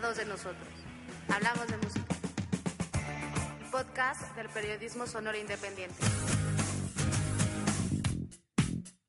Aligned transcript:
dos 0.00 0.16
de 0.16 0.24
nosotros. 0.26 0.68
Hablamos 1.28 1.66
de 1.66 1.76
música. 1.78 2.14
Podcast 3.70 4.34
del 4.36 4.48
periodismo 4.48 5.06
sonoro 5.06 5.36
independiente. 5.36 5.96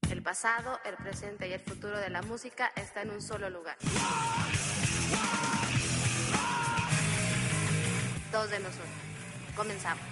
El 0.09 0.23
pasado, 0.23 0.79
el 0.85 0.95
presente 0.95 1.47
y 1.47 1.53
el 1.53 1.59
futuro 1.59 1.97
de 1.97 2.09
la 2.09 2.21
música 2.23 2.71
está 2.75 3.03
en 3.03 3.11
un 3.11 3.21
solo 3.21 3.49
lugar. 3.49 3.77
Dos 8.31 8.49
de 8.49 8.59
nosotros. 8.59 8.89
Comenzamos. 9.55 10.03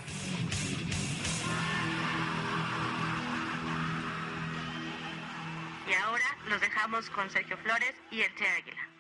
Y 5.88 5.94
ahora 5.94 6.25
los 6.50 6.62
dejamos 6.62 7.09
con 7.09 7.30
Sergio 7.30 7.58
Flores 7.58 7.95
y 8.12 8.22
el 8.22 8.36
Che 8.36 8.48
Águila. 8.48 8.97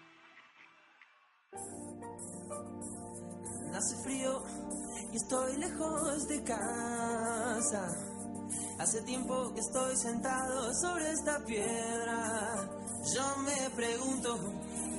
Hace 3.73 3.95
frío 4.03 4.43
y 5.11 5.17
estoy 5.17 5.57
lejos 5.57 6.27
de 6.27 6.43
casa. 6.43 7.95
Hace 8.79 9.01
tiempo 9.01 9.53
que 9.53 9.59
estoy 9.59 9.95
sentado 9.97 10.73
sobre 10.75 11.11
esta 11.11 11.43
piedra. 11.45 12.69
Yo 13.13 13.37
me 13.43 13.69
pregunto, 13.75 14.37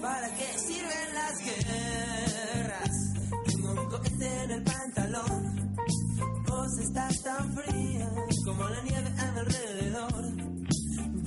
¿para 0.00 0.34
qué 0.34 0.59
sirven 0.59 1.15
las 1.15 1.39
guerras? 1.39 2.91
Tengo 3.47 3.70
un 3.72 3.89
cohete 3.89 4.43
en 4.45 4.50
el 4.50 4.65
pantalón. 4.65 5.77
Vos 6.47 6.78
estás 6.78 7.22
tan 7.22 7.55
fría 7.55 8.11
como 8.45 8.69
la 8.69 8.83
nieve 8.83 9.15
a 9.19 9.33
mi 9.33 9.39
alrededor. 9.41 10.25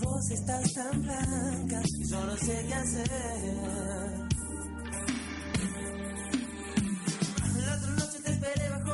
Vos 0.03 0.31
estás 0.31 0.73
tan 0.73 1.01
blanca, 1.01 1.81
yo 2.09 2.25
no 2.25 2.37
sé 2.37 2.65
qué 2.67 2.73
hacer. 2.73 4.30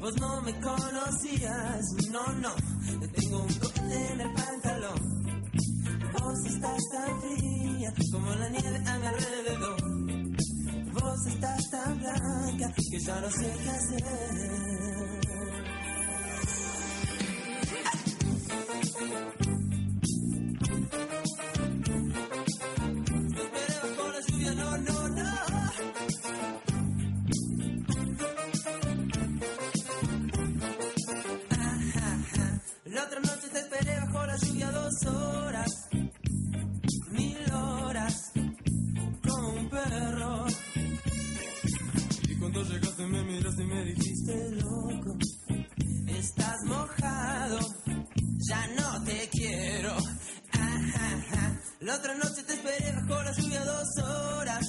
vos 0.00 0.14
no 0.20 0.42
me 0.42 0.60
conocías, 0.60 1.86
no, 2.10 2.32
no, 2.34 2.54
te 3.00 3.08
tengo 3.08 3.42
un 3.42 3.54
cohete 3.54 4.12
en 4.12 4.20
el 4.20 4.32
pantalón. 4.32 5.52
Vos 6.12 6.46
estás 6.46 6.82
tan 6.92 7.20
fría 7.20 7.92
como 8.12 8.34
la 8.34 8.48
nieve 8.48 8.82
a 8.86 8.98
mi 8.98 9.06
alrededor. 9.06 9.82
Vos 10.92 11.26
estás 11.26 11.70
tan 11.70 11.98
blanca 11.98 12.74
que 12.90 13.00
ya 13.00 13.20
no 13.20 13.30
sé 13.30 13.56
qué 13.62 13.70
hacer. 13.70 14.88
Horas, 35.08 35.88
mil 37.10 37.52
horas, 37.52 38.32
como 39.26 39.48
un 39.54 39.68
perro. 39.68 40.46
Y 42.28 42.34
cuando 42.36 42.62
llegaste 42.64 43.06
me 43.06 43.24
miraste 43.24 43.62
y 43.62 43.66
me 43.66 43.84
dijiste, 43.84 44.50
loco, 44.52 45.16
estás 46.06 46.56
mojado, 46.66 47.58
ya 48.48 48.66
no 48.68 49.04
te 49.04 49.28
quiero. 49.32 49.96
La 51.80 51.94
otra 51.96 52.14
noche 52.16 52.42
te 52.42 52.52
esperé 52.52 52.92
bajo 52.92 53.22
la 53.22 53.32
lluvia 53.32 53.64
dos 53.64 54.04
horas, 54.04 54.66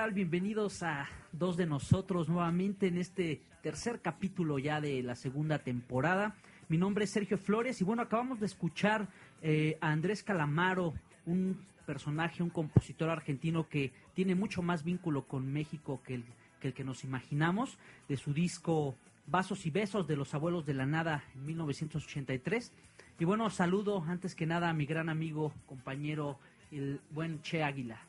tal? 0.00 0.12
Bienvenidos 0.12 0.82
a 0.82 1.10
Dos 1.30 1.58
de 1.58 1.66
Nosotros 1.66 2.26
nuevamente 2.26 2.86
en 2.86 2.96
este 2.96 3.42
tercer 3.62 4.00
capítulo 4.00 4.58
ya 4.58 4.80
de 4.80 5.02
la 5.02 5.14
segunda 5.14 5.58
temporada. 5.58 6.34
Mi 6.70 6.78
nombre 6.78 7.04
es 7.04 7.10
Sergio 7.10 7.36
Flores 7.36 7.82
y 7.82 7.84
bueno, 7.84 8.00
acabamos 8.00 8.40
de 8.40 8.46
escuchar 8.46 9.08
eh, 9.42 9.76
a 9.82 9.90
Andrés 9.90 10.22
Calamaro, 10.22 10.94
un 11.26 11.60
personaje, 11.84 12.42
un 12.42 12.48
compositor 12.48 13.10
argentino 13.10 13.68
que 13.68 13.92
tiene 14.14 14.34
mucho 14.34 14.62
más 14.62 14.84
vínculo 14.84 15.26
con 15.26 15.52
México 15.52 16.00
que 16.06 16.14
el 16.14 16.24
que, 16.62 16.68
el 16.68 16.72
que 16.72 16.82
nos 16.82 17.04
imaginamos, 17.04 17.76
de 18.08 18.16
su 18.16 18.32
disco 18.32 18.96
Vasos 19.26 19.66
y 19.66 19.70
Besos 19.70 20.06
de 20.06 20.16
los 20.16 20.32
Abuelos 20.32 20.64
de 20.64 20.72
la 20.72 20.86
Nada 20.86 21.24
en 21.34 21.44
1983. 21.44 22.72
Y 23.18 23.26
bueno, 23.26 23.50
saludo 23.50 24.02
antes 24.08 24.34
que 24.34 24.46
nada 24.46 24.70
a 24.70 24.72
mi 24.72 24.86
gran 24.86 25.10
amigo, 25.10 25.52
compañero, 25.66 26.38
el 26.72 27.02
buen 27.10 27.42
Che 27.42 27.62
Águila. 27.62 28.00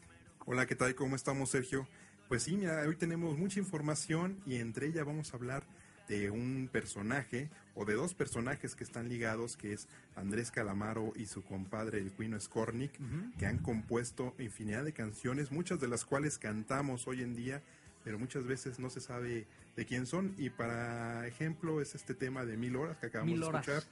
Hola, 0.45 0.65
¿qué 0.65 0.75
tal? 0.75 0.95
¿Cómo 0.95 1.15
estamos, 1.15 1.51
Sergio? 1.51 1.87
Pues 2.27 2.43
sí, 2.43 2.57
mira, 2.57 2.81
hoy 2.87 2.95
tenemos 2.95 3.37
mucha 3.37 3.59
información 3.59 4.41
y 4.47 4.55
entre 4.55 4.87
ella 4.87 5.03
vamos 5.03 5.31
a 5.31 5.37
hablar 5.37 5.63
de 6.07 6.31
un 6.31 6.67
personaje 6.71 7.51
o 7.75 7.85
de 7.85 7.93
dos 7.93 8.15
personajes 8.15 8.75
que 8.75 8.83
están 8.83 9.07
ligados, 9.07 9.55
que 9.55 9.71
es 9.71 9.87
Andrés 10.15 10.49
Calamaro 10.49 11.13
y 11.15 11.27
su 11.27 11.43
compadre 11.43 11.99
el 11.99 12.11
Cuino 12.11 12.39
Skornik, 12.39 12.91
que 13.37 13.45
han 13.45 13.59
compuesto 13.59 14.33
infinidad 14.39 14.83
de 14.83 14.93
canciones, 14.93 15.51
muchas 15.51 15.79
de 15.79 15.87
las 15.87 16.05
cuales 16.05 16.39
cantamos 16.39 17.07
hoy 17.07 17.21
en 17.21 17.35
día, 17.35 17.61
pero 18.03 18.17
muchas 18.17 18.45
veces 18.47 18.79
no 18.79 18.89
se 18.89 18.99
sabe 18.99 19.45
de 19.75 19.85
quién 19.85 20.07
son. 20.07 20.33
Y 20.39 20.49
para 20.49 21.27
ejemplo 21.27 21.81
es 21.81 21.93
este 21.93 22.15
tema 22.15 22.45
de 22.45 22.57
Mil 22.57 22.75
Horas 22.77 22.97
que 22.97 23.05
acabamos 23.05 23.31
Mil 23.31 23.41
de 23.41 23.45
Horas. 23.45 23.67
escuchar, 23.67 23.89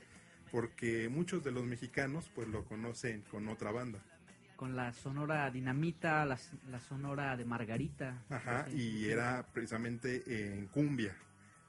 porque 0.52 1.10
muchos 1.10 1.44
de 1.44 1.52
los 1.52 1.64
mexicanos 1.64 2.32
pues 2.34 2.48
lo 2.48 2.66
conocen 2.66 3.22
con 3.30 3.48
otra 3.50 3.72
banda. 3.72 4.04
Con 4.60 4.76
la 4.76 4.92
sonora 4.92 5.50
dinamita, 5.50 6.26
la, 6.26 6.38
la 6.70 6.80
sonora 6.82 7.38
de 7.38 7.46
Margarita. 7.46 8.22
Ajá, 8.30 8.66
y 8.76 9.06
era 9.08 9.48
precisamente 9.54 10.22
en 10.58 10.68
cumbia, 10.68 11.16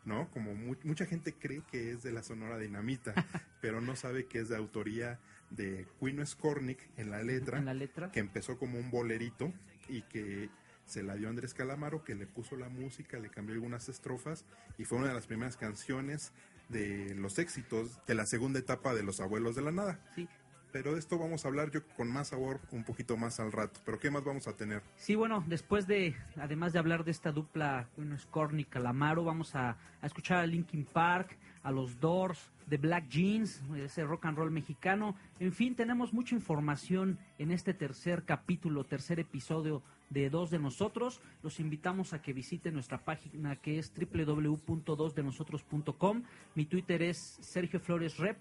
¿no? 0.04 0.28
Como 0.32 0.56
mu- 0.56 0.74
mucha 0.82 1.06
gente 1.06 1.34
cree 1.34 1.62
que 1.70 1.92
es 1.92 2.02
de 2.02 2.10
la 2.10 2.24
Sonora 2.24 2.58
Dinamita, 2.58 3.14
pero 3.60 3.80
no 3.80 3.94
sabe 3.94 4.26
que 4.26 4.40
es 4.40 4.48
de 4.48 4.56
autoría 4.56 5.20
de 5.50 5.86
Quino 6.00 6.26
Skornik 6.26 6.80
en 6.96 7.12
la 7.12 7.22
letra, 7.22 7.58
En 7.58 7.66
la 7.66 7.74
letra. 7.74 8.10
que 8.10 8.18
empezó 8.18 8.58
como 8.58 8.76
un 8.80 8.90
bolerito 8.90 9.52
y 9.88 10.02
que 10.02 10.50
se 10.84 11.04
la 11.04 11.14
dio 11.14 11.28
Andrés 11.28 11.54
Calamaro, 11.54 12.02
que 12.02 12.16
le 12.16 12.26
puso 12.26 12.56
la 12.56 12.68
música, 12.68 13.20
le 13.20 13.28
cambió 13.30 13.54
algunas 13.54 13.88
estrofas 13.88 14.44
y 14.78 14.84
fue 14.84 14.98
una 14.98 15.06
de 15.08 15.14
las 15.14 15.28
primeras 15.28 15.56
canciones 15.56 16.32
de 16.68 17.14
los 17.14 17.38
éxitos 17.38 18.04
de 18.06 18.14
la 18.16 18.26
segunda 18.26 18.58
etapa 18.58 18.94
de 18.94 19.04
Los 19.04 19.20
Abuelos 19.20 19.54
de 19.54 19.62
la 19.62 19.70
Nada. 19.70 20.00
Sí. 20.16 20.28
Pero 20.72 20.92
de 20.92 20.98
esto 20.98 21.18
vamos 21.18 21.44
a 21.44 21.48
hablar 21.48 21.70
yo 21.70 21.86
con 21.96 22.10
más 22.10 22.28
sabor 22.28 22.60
un 22.70 22.84
poquito 22.84 23.16
más 23.16 23.40
al 23.40 23.52
rato. 23.52 23.80
Pero 23.84 23.98
¿qué 23.98 24.10
más 24.10 24.24
vamos 24.24 24.48
a 24.48 24.56
tener? 24.56 24.82
Sí, 24.96 25.14
bueno, 25.14 25.44
después 25.46 25.86
de, 25.86 26.16
además 26.36 26.72
de 26.72 26.78
hablar 26.78 27.04
de 27.04 27.10
esta 27.10 27.32
dupla, 27.32 27.88
bueno, 27.96 28.16
Scorny 28.18 28.64
Calamaro, 28.64 29.24
vamos 29.24 29.54
a, 29.54 29.76
escuchar 30.02 30.38
a 30.38 30.46
Linkin 30.46 30.84
Park, 30.84 31.36
a 31.62 31.70
los 31.70 32.00
Doors, 32.00 32.50
The 32.68 32.78
Black 32.78 33.08
Jeans, 33.08 33.62
ese 33.76 34.04
rock 34.04 34.26
and 34.26 34.38
roll 34.38 34.50
mexicano. 34.50 35.16
En 35.38 35.52
fin, 35.52 35.74
tenemos 35.74 36.12
mucha 36.12 36.34
información 36.34 37.18
en 37.38 37.50
este 37.50 37.74
tercer 37.74 38.24
capítulo, 38.24 38.84
tercer 38.84 39.20
episodio 39.20 39.82
de 40.08 40.30
Dos 40.30 40.50
de 40.50 40.58
Nosotros. 40.58 41.20
Los 41.42 41.60
invitamos 41.60 42.12
a 42.12 42.22
que 42.22 42.32
visiten 42.32 42.74
nuestra 42.74 43.04
página 43.04 43.56
que 43.56 43.78
es 43.78 43.92
www.dosdenosotros.com. 43.94 46.22
Mi 46.54 46.66
Twitter 46.66 47.02
es 47.02 47.38
Sergio 47.40 47.80
Flores 47.80 48.18
Rep. 48.18 48.38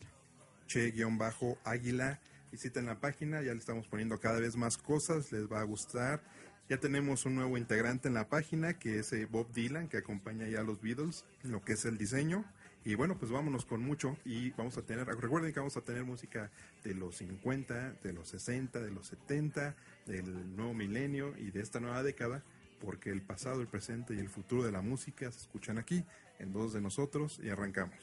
che-águila. 0.70 2.20
Visiten 2.52 2.86
la 2.86 3.00
página, 3.00 3.42
ya 3.42 3.54
le 3.54 3.60
estamos 3.60 3.88
poniendo 3.88 4.20
cada 4.20 4.40
vez 4.40 4.56
más 4.56 4.78
cosas, 4.78 5.32
les 5.32 5.52
va 5.52 5.60
a 5.60 5.64
gustar. 5.64 6.22
Ya 6.70 6.78
tenemos 6.78 7.26
un 7.26 7.36
nuevo 7.36 7.58
integrante 7.58 8.08
en 8.08 8.14
la 8.14 8.30
página, 8.30 8.78
que 8.78 9.00
es 9.00 9.12
eh, 9.14 9.26
Bob 9.26 9.52
Dylan, 9.52 9.88
que 9.88 9.98
acompaña 9.98 10.48
ya 10.48 10.62
a 10.62 10.64
los 10.64 10.82
Beatles, 10.82 11.26
lo 11.44 11.62
que 11.62 11.74
es 11.74 11.86
el 11.86 11.98
diseño. 11.98 12.46
Y 12.86 12.96
bueno, 12.96 13.18
pues 13.18 13.32
vámonos 13.32 13.66
con 13.66 13.82
mucho 13.82 14.18
y 14.24 14.52
vamos 14.52 14.78
a 14.78 14.84
tener, 14.84 15.06
recuerden 15.06 15.52
que 15.52 15.60
vamos 15.60 15.76
a 15.78 15.82
tener 15.82 16.06
música 16.06 16.50
de 16.84 16.94
los 16.94 17.18
50, 17.18 17.94
de 18.04 18.14
los 18.14 18.30
60, 18.30 18.80
de 18.80 18.92
los 18.92 19.08
70, 19.08 19.76
del 20.06 20.56
nuevo 20.56 20.74
milenio 20.74 21.36
y 21.38 21.52
de 21.52 21.62
esta 21.62 21.80
nueva 21.80 22.04
década, 22.04 22.44
porque 22.80 23.10
el 23.10 23.22
pasado, 23.22 23.62
el 23.62 23.68
presente 23.68 24.14
y 24.14 24.20
el 24.20 24.30
futuro 24.30 24.64
de 24.64 24.72
la 24.72 24.82
música 24.82 25.30
se 25.32 25.40
escuchan 25.40 25.78
aquí, 25.78 26.06
en 26.40 26.54
dos 26.54 26.72
de 26.74 26.82
nosotros, 26.82 27.40
y 27.44 27.50
arrancamos. 27.50 27.98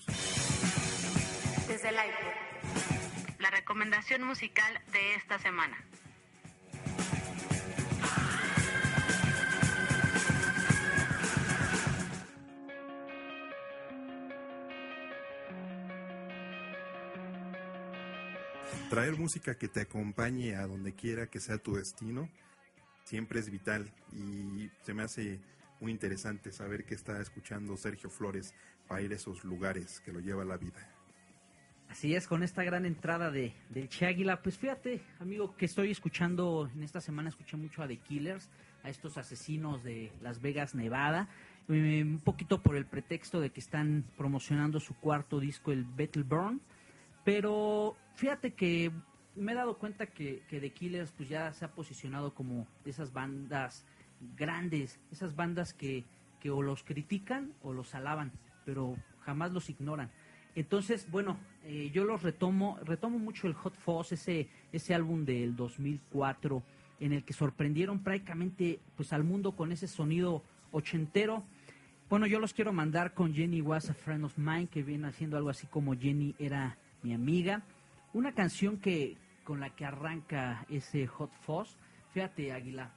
Desde 1.66 1.88
el 1.88 1.98
aire. 1.98 2.45
Recomendación 3.66 4.22
musical 4.22 4.80
de 4.92 5.16
esta 5.16 5.40
semana. 5.40 5.76
Traer 18.88 19.18
música 19.18 19.58
que 19.58 19.66
te 19.66 19.80
acompañe 19.80 20.54
a 20.54 20.68
donde 20.68 20.94
quiera 20.94 21.26
que 21.26 21.40
sea 21.40 21.58
tu 21.58 21.74
destino 21.74 22.28
siempre 23.02 23.40
es 23.40 23.50
vital 23.50 23.92
y 24.12 24.70
se 24.82 24.94
me 24.94 25.02
hace 25.02 25.40
muy 25.80 25.90
interesante 25.90 26.52
saber 26.52 26.84
que 26.84 26.94
está 26.94 27.20
escuchando 27.20 27.76
Sergio 27.76 28.10
Flores 28.10 28.54
para 28.86 29.02
ir 29.02 29.10
a 29.10 29.16
esos 29.16 29.42
lugares 29.42 29.98
que 30.04 30.12
lo 30.12 30.20
lleva 30.20 30.44
la 30.44 30.56
vida. 30.56 30.95
Así 31.96 32.14
es, 32.14 32.28
con 32.28 32.42
esta 32.42 32.62
gran 32.62 32.84
entrada 32.84 33.30
de, 33.30 33.54
del 33.70 33.88
Che 33.88 34.04
Águila. 34.04 34.42
Pues 34.42 34.58
fíjate, 34.58 35.00
amigo, 35.18 35.56
que 35.56 35.64
estoy 35.64 35.90
escuchando, 35.90 36.68
en 36.74 36.82
esta 36.82 37.00
semana 37.00 37.30
escuché 37.30 37.56
mucho 37.56 37.82
a 37.82 37.88
The 37.88 37.96
Killers, 37.96 38.50
a 38.82 38.90
estos 38.90 39.16
asesinos 39.16 39.82
de 39.82 40.12
Las 40.20 40.42
Vegas, 40.42 40.74
Nevada, 40.74 41.26
eh, 41.70 42.02
un 42.04 42.20
poquito 42.20 42.60
por 42.60 42.76
el 42.76 42.84
pretexto 42.84 43.40
de 43.40 43.48
que 43.48 43.60
están 43.60 44.04
promocionando 44.18 44.78
su 44.78 44.94
cuarto 44.96 45.40
disco, 45.40 45.72
el 45.72 45.84
Battle 45.84 46.24
Burn. 46.24 46.60
Pero 47.24 47.96
fíjate 48.14 48.52
que 48.52 48.92
me 49.34 49.52
he 49.52 49.54
dado 49.54 49.78
cuenta 49.78 50.04
que, 50.04 50.42
que 50.50 50.60
The 50.60 50.72
Killers 50.74 51.12
pues 51.12 51.30
ya 51.30 51.50
se 51.54 51.64
ha 51.64 51.72
posicionado 51.72 52.34
como 52.34 52.68
de 52.84 52.90
esas 52.90 53.10
bandas 53.14 53.86
grandes, 54.36 55.00
esas 55.10 55.34
bandas 55.34 55.72
que, 55.72 56.04
que 56.40 56.50
o 56.50 56.60
los 56.60 56.82
critican 56.82 57.54
o 57.62 57.72
los 57.72 57.94
alaban, 57.94 58.32
pero 58.66 58.96
jamás 59.20 59.50
los 59.50 59.70
ignoran. 59.70 60.10
Entonces, 60.56 61.08
bueno, 61.10 61.36
eh, 61.64 61.90
yo 61.92 62.04
los 62.04 62.22
retomo, 62.22 62.78
retomo 62.82 63.18
mucho 63.18 63.46
el 63.46 63.52
Hot 63.52 63.76
Fuzz, 63.76 64.12
ese, 64.12 64.48
ese 64.72 64.94
álbum 64.94 65.24
del 65.24 65.54
2004, 65.54 66.62
en 66.98 67.12
el 67.12 67.24
que 67.24 67.34
sorprendieron 67.34 68.02
prácticamente 68.02 68.80
pues 68.96 69.12
al 69.12 69.22
mundo 69.22 69.52
con 69.52 69.70
ese 69.70 69.86
sonido 69.86 70.42
ochentero. 70.72 71.44
Bueno, 72.08 72.26
yo 72.26 72.40
los 72.40 72.54
quiero 72.54 72.72
mandar 72.72 73.12
con 73.12 73.34
Jenny 73.34 73.60
Was 73.60 73.90
a 73.90 73.94
Friend 73.94 74.24
of 74.24 74.38
Mine, 74.38 74.68
que 74.68 74.82
viene 74.82 75.08
haciendo 75.08 75.36
algo 75.36 75.50
así 75.50 75.66
como 75.66 75.94
Jenny 75.94 76.34
era 76.38 76.78
mi 77.02 77.12
amiga. 77.12 77.62
Una 78.14 78.32
canción 78.32 78.78
que 78.78 79.18
con 79.44 79.60
la 79.60 79.70
que 79.76 79.84
arranca 79.84 80.64
ese 80.70 81.06
Hot 81.06 81.32
Fuzz. 81.42 81.76
Fíjate, 82.14 82.52
Águila. 82.52 82.92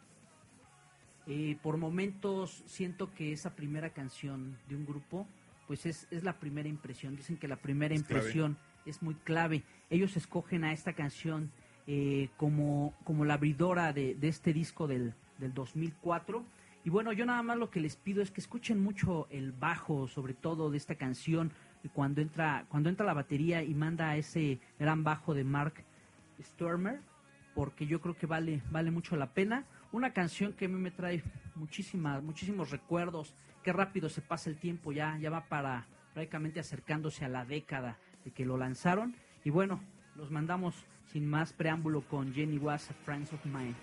eh, 1.27 1.57
por 1.61 1.77
momentos 1.77 2.63
siento 2.65 3.13
que 3.13 3.33
esa 3.33 3.53
primera 3.55 3.89
canción 3.91 4.57
de 4.67 4.75
un 4.75 4.85
grupo, 4.85 5.27
pues 5.69 5.85
es, 5.85 6.07
es 6.09 6.23
la 6.23 6.33
primera 6.39 6.67
impresión. 6.67 7.15
Dicen 7.15 7.37
que 7.37 7.47
la 7.47 7.57
primera 7.57 7.93
Es 7.93 8.01
clave. 8.01 8.21
impresión 8.21 8.57
es 8.87 9.03
muy 9.03 9.13
clave. 9.13 9.61
Ellos 9.91 10.17
escogen 10.17 10.63
a 10.63 10.73
esta 10.73 10.93
canción 10.93 11.51
eh, 11.85 12.29
como, 12.37 12.95
como 13.03 13.23
la 13.23 13.35
abridora 13.35 13.93
de, 13.93 14.15
de 14.15 14.29
este 14.29 14.51
disco 14.51 14.87
del, 14.87 15.13
del 15.37 15.53
2004. 15.53 16.43
Y 16.85 16.89
bueno, 16.89 17.13
yo 17.13 17.23
nada 17.27 17.43
más 17.43 17.55
lo 17.55 17.69
que 17.69 17.81
les 17.81 17.95
pido 17.97 18.23
es 18.23 18.31
que 18.31 18.41
escuchen 18.41 18.79
mucho 18.81 19.27
el 19.29 19.51
bajo, 19.51 20.07
sobre 20.07 20.33
todo 20.33 20.71
de 20.71 20.77
esta 20.77 20.95
canción, 20.95 21.51
cuando 21.93 22.19
entra, 22.21 22.65
cuando 22.69 22.89
entra 22.89 23.05
la 23.05 23.13
batería 23.13 23.61
y 23.61 23.75
manda 23.75 24.17
ese 24.17 24.59
gran 24.79 25.03
bajo 25.03 25.35
de 25.35 25.43
Mark 25.43 25.83
Stormer, 26.41 26.99
porque 27.53 27.85
yo 27.85 28.01
creo 28.01 28.17
que 28.17 28.25
vale, 28.25 28.63
vale 28.71 28.89
mucho 28.89 29.15
la 29.15 29.35
pena. 29.35 29.65
Una 29.91 30.13
canción 30.13 30.53
que 30.53 30.65
a 30.65 30.67
mí 30.67 30.79
me 30.79 30.89
trae 30.89 31.21
muchísimas, 31.59 32.23
muchísimos 32.23 32.71
recuerdos, 32.71 33.35
qué 33.63 33.73
rápido 33.73 34.09
se 34.09 34.21
pasa 34.21 34.49
el 34.49 34.57
tiempo, 34.57 34.91
ya, 34.91 35.17
ya 35.19 35.29
va 35.29 35.45
para 35.45 35.85
prácticamente 36.13 36.59
acercándose 36.59 37.25
a 37.25 37.29
la 37.29 37.45
década 37.45 37.97
de 38.23 38.31
que 38.31 38.45
lo 38.45 38.57
lanzaron. 38.57 39.15
Y 39.43 39.49
bueno, 39.49 39.81
los 40.15 40.31
mandamos 40.31 40.75
sin 41.05 41.29
más 41.29 41.53
preámbulo 41.53 42.01
con 42.01 42.33
Jenny 42.33 42.57
Was, 42.57 42.89
Friends 43.03 43.33
of 43.33 43.45
Mine. 43.45 43.75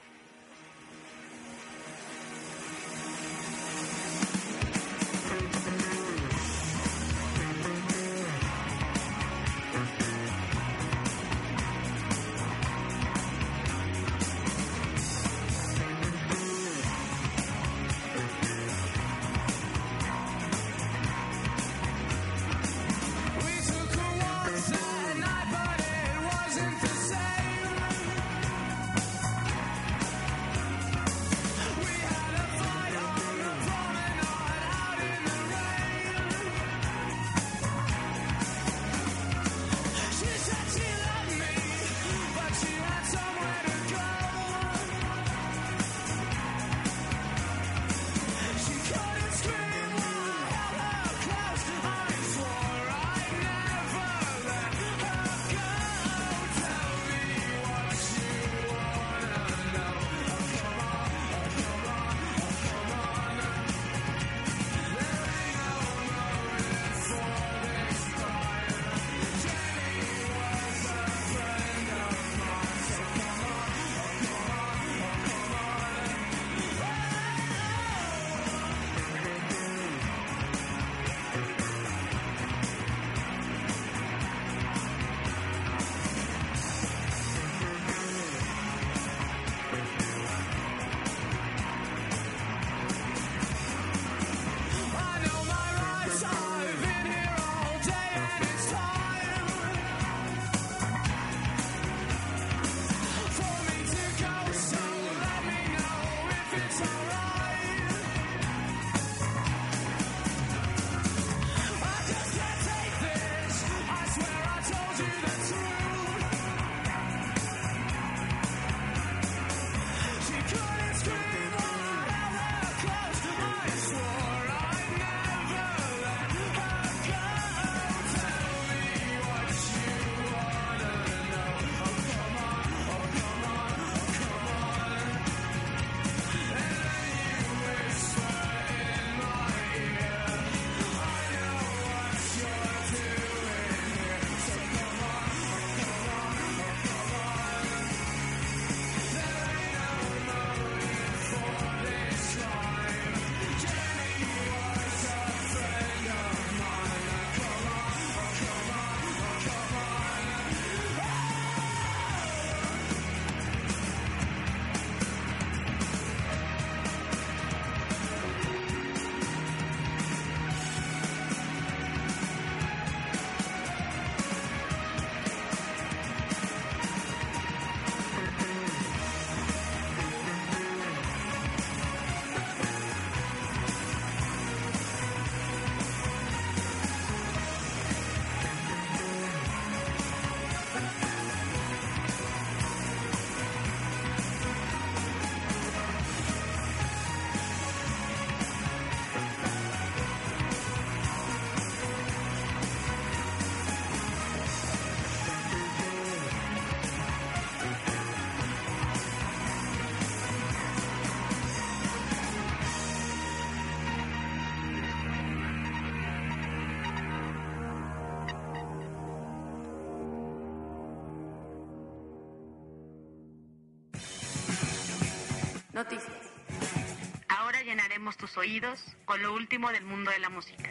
Tus 228.14 228.38
oídos 228.38 228.82
con 229.04 229.20
lo 229.20 229.34
último 229.34 229.68
del 229.72 229.84
mundo 229.84 230.12
de 230.12 230.20
la 230.20 230.30
música. 230.30 230.70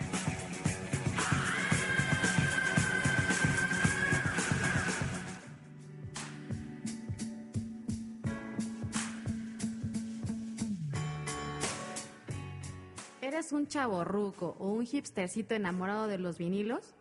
¿Eres 13.21 13.51
un 13.51 13.67
chaborruco 13.67 14.55
o 14.57 14.69
un 14.69 14.87
hipstercito 14.87 15.55
enamorado 15.55 16.07
de 16.07 16.17
los 16.17 16.37
vinilos? 16.37 16.95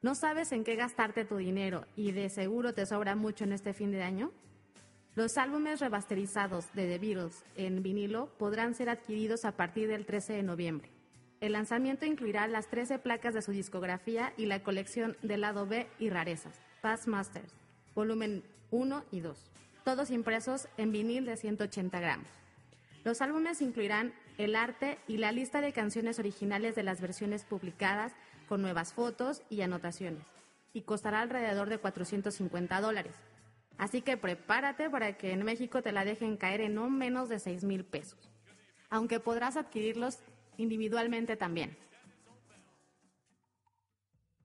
¿No 0.00 0.14
sabes 0.14 0.52
en 0.52 0.62
qué 0.62 0.76
gastarte 0.76 1.24
tu 1.24 1.38
dinero 1.38 1.86
y 1.96 2.12
de 2.12 2.28
seguro 2.30 2.72
te 2.72 2.86
sobra 2.86 3.16
mucho 3.16 3.42
en 3.42 3.52
este 3.52 3.74
fin 3.74 3.90
de 3.90 4.04
año? 4.04 4.30
Los 5.16 5.38
álbumes 5.38 5.80
remasterizados 5.80 6.70
de 6.74 6.86
The 6.86 6.98
Beatles 6.98 7.42
en 7.54 7.82
vinilo 7.82 8.26
podrán 8.36 8.74
ser 8.74 8.90
adquiridos 8.90 9.46
a 9.46 9.52
partir 9.52 9.88
del 9.88 10.04
13 10.04 10.34
de 10.34 10.42
noviembre. 10.42 10.90
El 11.40 11.52
lanzamiento 11.52 12.04
incluirá 12.04 12.46
las 12.48 12.68
13 12.68 12.98
placas 12.98 13.32
de 13.32 13.40
su 13.40 13.50
discografía 13.50 14.34
y 14.36 14.44
la 14.44 14.62
colección 14.62 15.16
de 15.22 15.38
lado 15.38 15.66
B 15.66 15.86
y 15.98 16.10
rarezas, 16.10 16.60
Past 16.82 17.06
Masters, 17.06 17.54
volumen 17.94 18.44
1 18.70 19.04
y 19.10 19.20
2, 19.20 19.38
todos 19.84 20.10
impresos 20.10 20.68
en 20.76 20.92
vinil 20.92 21.24
de 21.24 21.38
180 21.38 21.98
gramos. 21.98 22.28
Los 23.02 23.22
álbumes 23.22 23.62
incluirán 23.62 24.12
el 24.36 24.54
arte 24.54 24.98
y 25.08 25.16
la 25.16 25.32
lista 25.32 25.62
de 25.62 25.72
canciones 25.72 26.18
originales 26.18 26.74
de 26.74 26.82
las 26.82 27.00
versiones 27.00 27.46
publicadas 27.46 28.12
con 28.50 28.60
nuevas 28.60 28.92
fotos 28.92 29.40
y 29.48 29.62
anotaciones, 29.62 30.26
y 30.74 30.82
costará 30.82 31.22
alrededor 31.22 31.70
de 31.70 31.78
450 31.78 32.82
dólares. 32.82 33.14
Así 33.78 34.00
que 34.00 34.16
prepárate 34.16 34.88
para 34.88 35.16
que 35.16 35.32
en 35.32 35.44
México 35.44 35.82
te 35.82 35.92
la 35.92 36.04
dejen 36.04 36.36
caer 36.36 36.60
en 36.62 36.74
no 36.74 36.88
menos 36.88 37.28
de 37.28 37.38
6 37.38 37.64
mil 37.64 37.84
pesos, 37.84 38.30
aunque 38.88 39.20
podrás 39.20 39.56
adquirirlos 39.56 40.20
individualmente 40.56 41.36
también. 41.36 41.76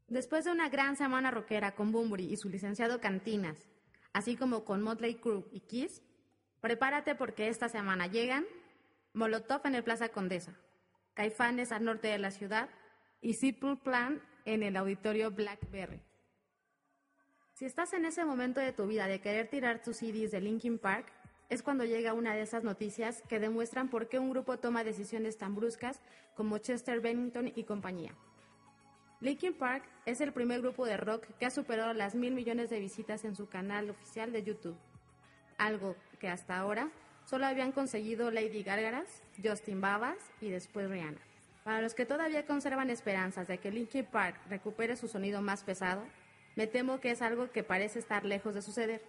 Después 0.07 0.43
de 0.43 0.51
una 0.51 0.67
gran 0.67 0.97
semana 0.97 1.31
rockera 1.31 1.73
con 1.73 1.93
Bumburi 1.93 2.25
y 2.25 2.35
su 2.35 2.49
licenciado 2.49 2.99
Cantinas, 2.99 3.69
así 4.11 4.35
como 4.35 4.65
con 4.65 4.81
Motley 4.81 5.15
Crue 5.15 5.45
y 5.53 5.61
Kiss, 5.61 6.01
prepárate 6.59 7.15
porque 7.15 7.47
esta 7.47 7.69
semana 7.69 8.07
llegan 8.07 8.45
Molotov 9.13 9.61
en 9.65 9.75
el 9.75 9.85
Plaza 9.85 10.09
Condesa, 10.09 10.53
Caifanes 11.13 11.71
al 11.71 11.85
norte 11.85 12.09
de 12.09 12.17
la 12.17 12.31
ciudad 12.31 12.69
y 13.21 13.35
Simple 13.35 13.77
Plan 13.77 14.21
en 14.43 14.63
el 14.63 14.75
auditorio 14.75 15.31
Blackberry. 15.31 16.01
Si 17.61 17.65
estás 17.67 17.93
en 17.93 18.05
ese 18.05 18.25
momento 18.25 18.59
de 18.59 18.73
tu 18.73 18.87
vida 18.87 19.05
de 19.05 19.21
querer 19.21 19.47
tirar 19.47 19.83
tus 19.83 19.97
CDs 19.97 20.31
de 20.31 20.41
Linkin 20.41 20.79
Park, 20.79 21.05
es 21.47 21.61
cuando 21.61 21.85
llega 21.85 22.15
una 22.15 22.33
de 22.33 22.41
esas 22.41 22.63
noticias 22.63 23.21
que 23.29 23.39
demuestran 23.39 23.87
por 23.87 24.09
qué 24.09 24.17
un 24.17 24.31
grupo 24.31 24.57
toma 24.57 24.83
decisiones 24.83 25.37
tan 25.37 25.53
bruscas 25.53 26.01
como 26.33 26.57
Chester 26.57 27.01
Bennington 27.01 27.51
y 27.55 27.63
compañía. 27.65 28.15
Linkin 29.19 29.53
Park 29.53 29.83
es 30.07 30.21
el 30.21 30.33
primer 30.33 30.61
grupo 30.61 30.87
de 30.87 30.97
rock 30.97 31.27
que 31.37 31.45
ha 31.45 31.51
superado 31.51 31.93
las 31.93 32.15
mil 32.15 32.33
millones 32.33 32.71
de 32.71 32.79
visitas 32.79 33.25
en 33.25 33.35
su 33.35 33.47
canal 33.47 33.91
oficial 33.91 34.31
de 34.31 34.41
YouTube, 34.41 34.77
algo 35.59 35.95
que 36.17 36.29
hasta 36.29 36.57
ahora 36.57 36.89
solo 37.25 37.45
habían 37.45 37.73
conseguido 37.73 38.31
Lady 38.31 38.63
Gaga, 38.63 39.03
Justin 39.43 39.81
Babas 39.81 40.17
y 40.41 40.49
después 40.49 40.89
Rihanna. 40.89 41.21
Para 41.63 41.83
los 41.83 41.93
que 41.93 42.07
todavía 42.07 42.47
conservan 42.47 42.89
esperanzas 42.89 43.47
de 43.47 43.59
que 43.59 43.69
Linkin 43.69 44.05
Park 44.05 44.39
recupere 44.49 44.95
su 44.95 45.07
sonido 45.07 45.43
más 45.43 45.63
pesado, 45.63 46.01
me 46.55 46.67
temo 46.67 46.99
que 46.99 47.11
es 47.11 47.21
algo 47.21 47.51
que 47.51 47.63
parece 47.63 47.99
estar 47.99 48.25
lejos 48.25 48.53
de 48.53 48.61
suceder. 48.61 49.01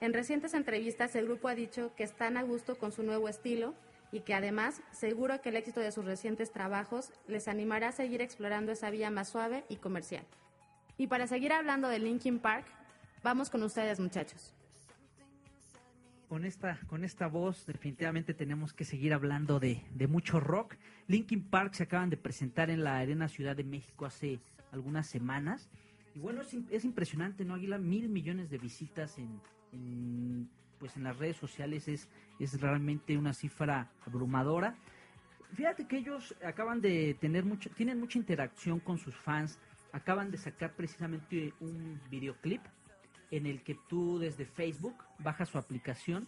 En 0.00 0.12
recientes 0.12 0.54
entrevistas 0.54 1.14
el 1.16 1.26
grupo 1.26 1.48
ha 1.48 1.54
dicho 1.54 1.92
que 1.96 2.04
están 2.04 2.36
a 2.36 2.42
gusto 2.42 2.78
con 2.78 2.92
su 2.92 3.02
nuevo 3.02 3.28
estilo 3.28 3.74
y 4.12 4.20
que 4.20 4.34
además 4.34 4.80
seguro 4.92 5.40
que 5.40 5.50
el 5.50 5.56
éxito 5.56 5.80
de 5.80 5.92
sus 5.92 6.04
recientes 6.04 6.52
trabajos 6.52 7.12
les 7.26 7.48
animará 7.48 7.88
a 7.88 7.92
seguir 7.92 8.22
explorando 8.22 8.72
esa 8.72 8.90
vía 8.90 9.10
más 9.10 9.28
suave 9.28 9.64
y 9.68 9.76
comercial. 9.76 10.24
Y 10.96 11.08
para 11.08 11.26
seguir 11.26 11.52
hablando 11.52 11.88
de 11.88 11.98
Linkin 11.98 12.38
Park, 12.38 12.66
vamos 13.22 13.50
con 13.50 13.62
ustedes 13.62 14.00
muchachos 14.00 14.54
con 16.28 16.44
esta, 16.44 16.78
con 16.86 17.04
esta 17.04 17.26
voz 17.26 17.66
definitivamente 17.66 18.34
tenemos 18.34 18.74
que 18.74 18.84
seguir 18.84 19.14
hablando 19.14 19.58
de, 19.58 19.82
de, 19.94 20.06
mucho 20.06 20.40
rock. 20.40 20.76
Linkin 21.06 21.42
Park 21.42 21.72
se 21.74 21.84
acaban 21.84 22.10
de 22.10 22.16
presentar 22.16 22.70
en 22.70 22.84
la 22.84 22.98
Arena 22.98 23.28
Ciudad 23.28 23.56
de 23.56 23.64
México 23.64 24.04
hace 24.04 24.38
algunas 24.70 25.06
semanas. 25.06 25.70
Bueno, 26.20 26.42
es, 26.42 26.54
es 26.70 26.84
impresionante, 26.84 27.44
¿no, 27.44 27.54
Águila? 27.54 27.78
Mil 27.78 28.08
millones 28.08 28.50
de 28.50 28.58
visitas 28.58 29.18
en, 29.18 29.40
en, 29.72 30.48
pues 30.78 30.96
en 30.96 31.04
las 31.04 31.16
redes 31.16 31.36
sociales 31.36 31.86
es, 31.88 32.08
es 32.38 32.60
realmente 32.60 33.16
una 33.16 33.32
cifra 33.32 33.90
abrumadora. 34.04 34.76
Fíjate 35.54 35.86
que 35.86 35.98
ellos 35.98 36.34
acaban 36.44 36.80
de 36.80 37.16
tener 37.20 37.44
mucho, 37.44 37.70
tienen 37.70 38.00
mucha 38.00 38.18
interacción 38.18 38.80
con 38.80 38.98
sus 38.98 39.14
fans. 39.14 39.58
Acaban 39.92 40.30
de 40.30 40.38
sacar 40.38 40.74
precisamente 40.74 41.54
un 41.60 42.00
videoclip 42.10 42.60
en 43.30 43.46
el 43.46 43.62
que 43.62 43.76
tú 43.88 44.18
desde 44.18 44.44
Facebook 44.44 44.96
bajas 45.18 45.48
su 45.48 45.58
aplicación 45.58 46.26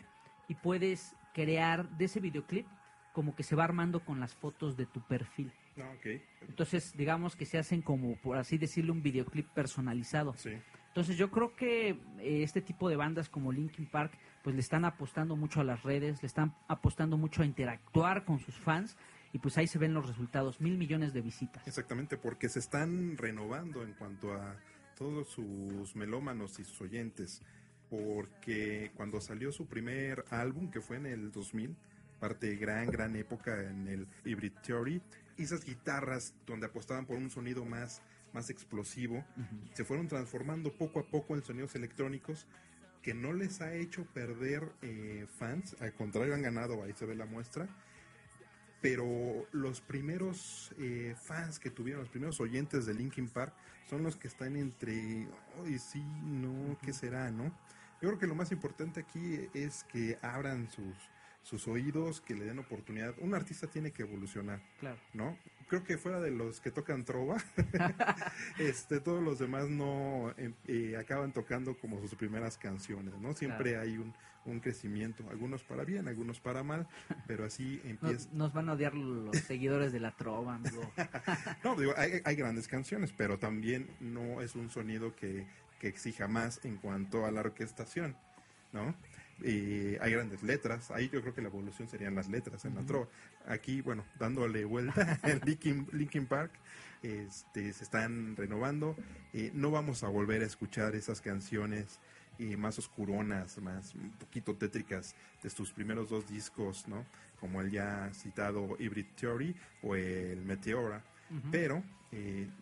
y 0.48 0.54
puedes 0.54 1.14
crear 1.34 1.88
de 1.96 2.06
ese 2.06 2.20
videoclip 2.20 2.66
como 3.12 3.34
que 3.34 3.42
se 3.42 3.56
va 3.56 3.64
armando 3.64 4.00
con 4.00 4.20
las 4.20 4.34
fotos 4.34 4.76
de 4.76 4.86
tu 4.86 5.00
perfil. 5.00 5.52
Ah, 5.82 5.94
okay. 5.98 6.22
Entonces, 6.48 6.96
digamos 6.96 7.36
que 7.36 7.46
se 7.46 7.58
hacen 7.58 7.82
como, 7.82 8.16
por 8.16 8.36
así 8.36 8.58
decirlo, 8.58 8.92
un 8.92 9.02
videoclip 9.02 9.48
personalizado. 9.48 10.34
Sí. 10.36 10.50
Entonces, 10.88 11.16
yo 11.16 11.30
creo 11.30 11.54
que 11.54 11.90
eh, 11.90 12.42
este 12.42 12.60
tipo 12.60 12.88
de 12.88 12.96
bandas 12.96 13.28
como 13.28 13.52
Linkin 13.52 13.86
Park, 13.86 14.12
pues 14.42 14.54
le 14.54 14.60
están 14.60 14.84
apostando 14.84 15.36
mucho 15.36 15.60
a 15.60 15.64
las 15.64 15.82
redes, 15.82 16.22
le 16.22 16.26
están 16.26 16.54
apostando 16.68 17.16
mucho 17.16 17.42
a 17.42 17.46
interactuar 17.46 18.24
con 18.24 18.40
sus 18.40 18.56
fans 18.56 18.96
y 19.32 19.38
pues 19.38 19.56
ahí 19.58 19.66
se 19.66 19.78
ven 19.78 19.94
los 19.94 20.08
resultados, 20.08 20.60
mil 20.60 20.76
millones 20.76 21.12
de 21.12 21.20
visitas. 21.20 21.66
Exactamente, 21.66 22.16
porque 22.16 22.48
se 22.48 22.58
están 22.58 23.16
renovando 23.16 23.82
en 23.82 23.92
cuanto 23.92 24.34
a 24.34 24.56
todos 24.96 25.28
sus 25.28 25.94
melómanos 25.94 26.58
y 26.58 26.64
sus 26.64 26.80
oyentes, 26.80 27.42
porque 27.88 28.90
cuando 28.96 29.20
salió 29.20 29.52
su 29.52 29.66
primer 29.66 30.24
álbum, 30.30 30.70
que 30.70 30.80
fue 30.80 30.96
en 30.96 31.06
el 31.06 31.30
2000, 31.30 31.76
parte 32.18 32.48
de 32.48 32.56
gran, 32.56 32.90
gran 32.90 33.16
época 33.16 33.62
en 33.62 33.88
el 33.88 34.06
Hybrid 34.24 34.52
Theory, 34.62 35.00
esas 35.44 35.64
guitarras 35.64 36.34
donde 36.46 36.66
apostaban 36.66 37.06
por 37.06 37.16
un 37.16 37.30
sonido 37.30 37.64
más, 37.64 38.02
más 38.32 38.50
explosivo, 38.50 39.16
uh 39.16 39.40
-huh. 39.40 39.74
se 39.74 39.84
fueron 39.84 40.08
transformando 40.08 40.72
poco 40.76 41.00
a 41.00 41.04
poco 41.04 41.34
en 41.34 41.42
sonidos 41.42 41.74
electrónicos 41.74 42.46
que 43.02 43.14
no 43.14 43.32
les 43.32 43.60
ha 43.60 43.74
hecho 43.74 44.04
perder 44.04 44.72
eh, 44.82 45.26
fans, 45.38 45.76
al 45.80 45.94
contrario 45.94 46.34
han 46.34 46.42
ganado, 46.42 46.82
ahí 46.82 46.92
se 46.92 47.06
ve 47.06 47.14
la 47.14 47.26
muestra, 47.26 47.68
pero 48.82 49.46
los 49.52 49.80
primeros 49.80 50.74
eh, 50.78 51.14
fans 51.20 51.58
que 51.58 51.70
tuvieron, 51.70 52.02
los 52.02 52.10
primeros 52.10 52.40
oyentes 52.40 52.86
de 52.86 52.94
Linkin 52.94 53.28
Park, 53.28 53.54
son 53.88 54.02
los 54.02 54.16
que 54.16 54.28
están 54.28 54.56
entre, 54.56 55.26
hoy 55.58 55.78
sí, 55.78 56.02
no, 56.22 56.78
¿qué 56.82 56.92
será, 56.92 57.30
no? 57.30 57.44
Yo 58.00 58.08
creo 58.08 58.18
que 58.18 58.26
lo 58.26 58.34
más 58.34 58.52
importante 58.52 59.00
aquí 59.00 59.48
es 59.52 59.84
que 59.84 60.18
abran 60.22 60.70
sus, 60.70 60.94
sus 61.42 61.66
oídos, 61.68 62.20
que 62.20 62.34
le 62.34 62.44
den 62.44 62.58
oportunidad. 62.58 63.14
Un 63.18 63.34
artista 63.34 63.66
tiene 63.66 63.92
que 63.92 64.02
evolucionar, 64.02 64.60
claro. 64.78 64.98
¿no? 65.14 65.36
Creo 65.68 65.84
que 65.84 65.98
fuera 65.98 66.20
de 66.20 66.30
los 66.30 66.60
que 66.60 66.70
tocan 66.70 67.04
trova, 67.04 67.36
este, 68.58 69.00
todos 69.00 69.22
los 69.22 69.38
demás 69.38 69.68
no 69.68 70.34
eh, 70.36 70.52
eh, 70.66 70.96
acaban 70.98 71.32
tocando 71.32 71.76
como 71.78 72.00
sus 72.00 72.14
primeras 72.16 72.58
canciones, 72.58 73.14
¿no? 73.20 73.34
Siempre 73.34 73.70
claro. 73.70 73.82
hay 73.82 73.96
un, 73.96 74.12
un, 74.46 74.58
crecimiento, 74.58 75.24
algunos 75.30 75.62
para 75.62 75.84
bien, 75.84 76.08
algunos 76.08 76.40
para 76.40 76.64
mal, 76.64 76.88
pero 77.28 77.44
así 77.44 77.80
empieza. 77.84 78.26
Nos, 78.26 78.32
nos 78.32 78.52
van 78.52 78.68
a 78.68 78.72
odiar 78.72 78.94
los 78.94 79.36
seguidores 79.36 79.92
de 79.92 80.00
la 80.00 80.10
trova, 80.16 80.56
amigo. 80.56 80.92
no, 81.64 81.76
digo, 81.76 81.94
hay, 81.96 82.20
hay 82.24 82.34
grandes 82.34 82.66
canciones, 82.66 83.14
pero 83.16 83.38
también 83.38 83.88
no 84.00 84.42
es 84.42 84.56
un 84.56 84.70
sonido 84.70 85.14
que, 85.14 85.46
que 85.78 85.86
exija 85.86 86.26
más 86.26 86.64
en 86.64 86.76
cuanto 86.78 87.26
a 87.26 87.30
la 87.30 87.40
orquestación, 87.40 88.16
¿no? 88.72 88.94
Eh, 89.42 89.98
hay 90.00 90.12
grandes 90.12 90.42
letras, 90.42 90.90
ahí 90.90 91.08
yo 91.08 91.20
creo 91.22 91.34
que 91.34 91.42
la 91.42 91.48
evolución 91.48 91.88
serían 91.88 92.14
las 92.14 92.28
letras 92.28 92.64
en 92.64 92.72
uh 92.72 92.74
-huh. 92.74 92.80
la 92.80 92.86
trova. 92.86 93.08
Aquí, 93.46 93.80
bueno, 93.80 94.04
dándole 94.18 94.64
vuelta 94.64 95.18
en 95.24 95.40
Linkin, 95.44 95.86
Linkin, 95.92 96.26
Park, 96.26 96.52
este, 97.02 97.72
se 97.72 97.84
están 97.84 98.36
renovando. 98.36 98.96
Eh, 99.32 99.50
no 99.54 99.70
vamos 99.70 100.02
a 100.02 100.08
volver 100.08 100.42
a 100.42 100.46
escuchar 100.46 100.94
esas 100.94 101.20
canciones 101.20 102.00
eh, 102.38 102.56
más 102.56 102.78
oscuronas, 102.78 103.58
más 103.58 103.94
un 103.94 104.10
poquito 104.12 104.54
tétricas 104.54 105.14
de 105.42 105.50
sus 105.50 105.72
primeros 105.72 106.08
dos 106.10 106.28
discos, 106.28 106.86
¿no? 106.88 107.04
Como 107.38 107.60
el 107.60 107.70
ya 107.70 108.10
citado 108.12 108.76
Hybrid 108.78 109.06
Theory 109.18 109.54
o 109.82 109.94
el 109.94 110.42
Meteora. 110.44 111.02
Uh 111.30 111.34
-huh. 111.34 111.50
Pero 111.50 111.82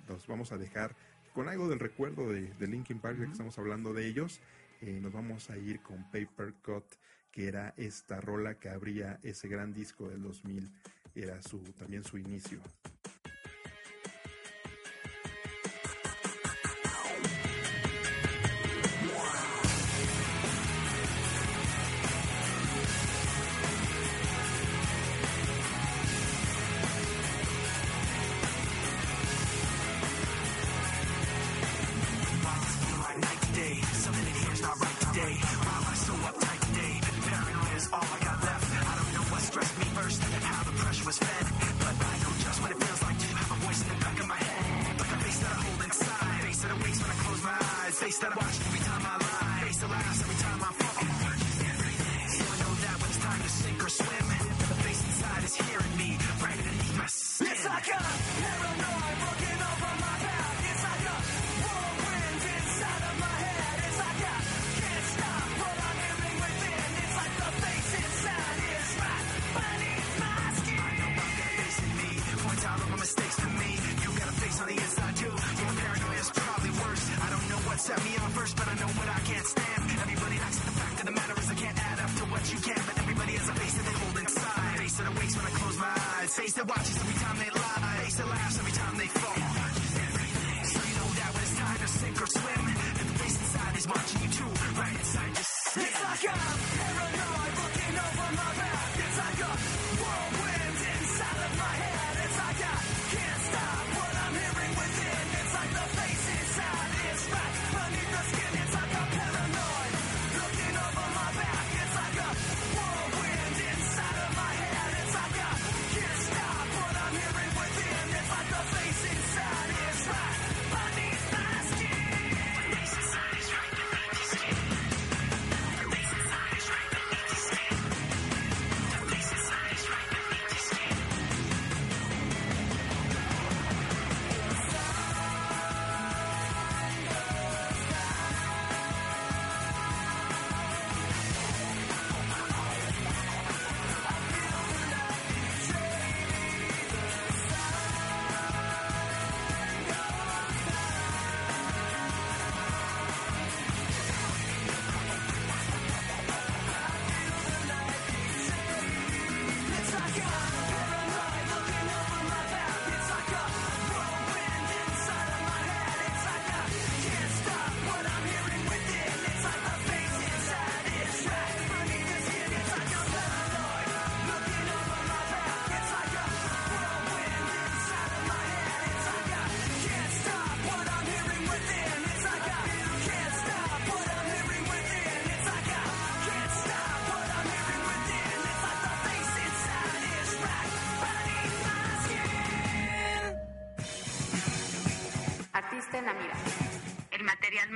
los 0.09 0.27
vamos 0.27 0.53
a 0.53 0.59
dejar 0.59 0.95
con 1.33 1.49
algo 1.49 1.69
del 1.69 1.79
recuerdo 1.79 2.31
de, 2.31 2.53
de 2.55 2.67
Linkin 2.67 2.99
Park, 2.99 3.17
uh 3.17 3.23
-huh. 3.23 3.27
que 3.27 3.33
estamos 3.33 3.59
hablando 3.59 3.93
de 3.95 4.07
ellos. 4.07 4.41
Eh, 4.81 5.01
nos 5.01 5.13
vamos 5.13 5.51
a 5.51 5.57
ir 5.57 5.81
con 5.81 6.05
Paper 6.11 6.55
Cut, 6.63 6.85
que 7.31 7.49
era 7.49 7.75
esta 7.77 8.21
rola 8.21 8.59
que 8.59 8.69
abría 8.69 9.19
ese 9.23 9.49
gran 9.49 9.73
disco 9.73 10.09
del 10.09 10.23
2000, 10.23 10.73
era 11.15 11.43
su 11.43 11.59
también 11.73 12.05
su 12.05 12.19
inicio. 12.19 12.61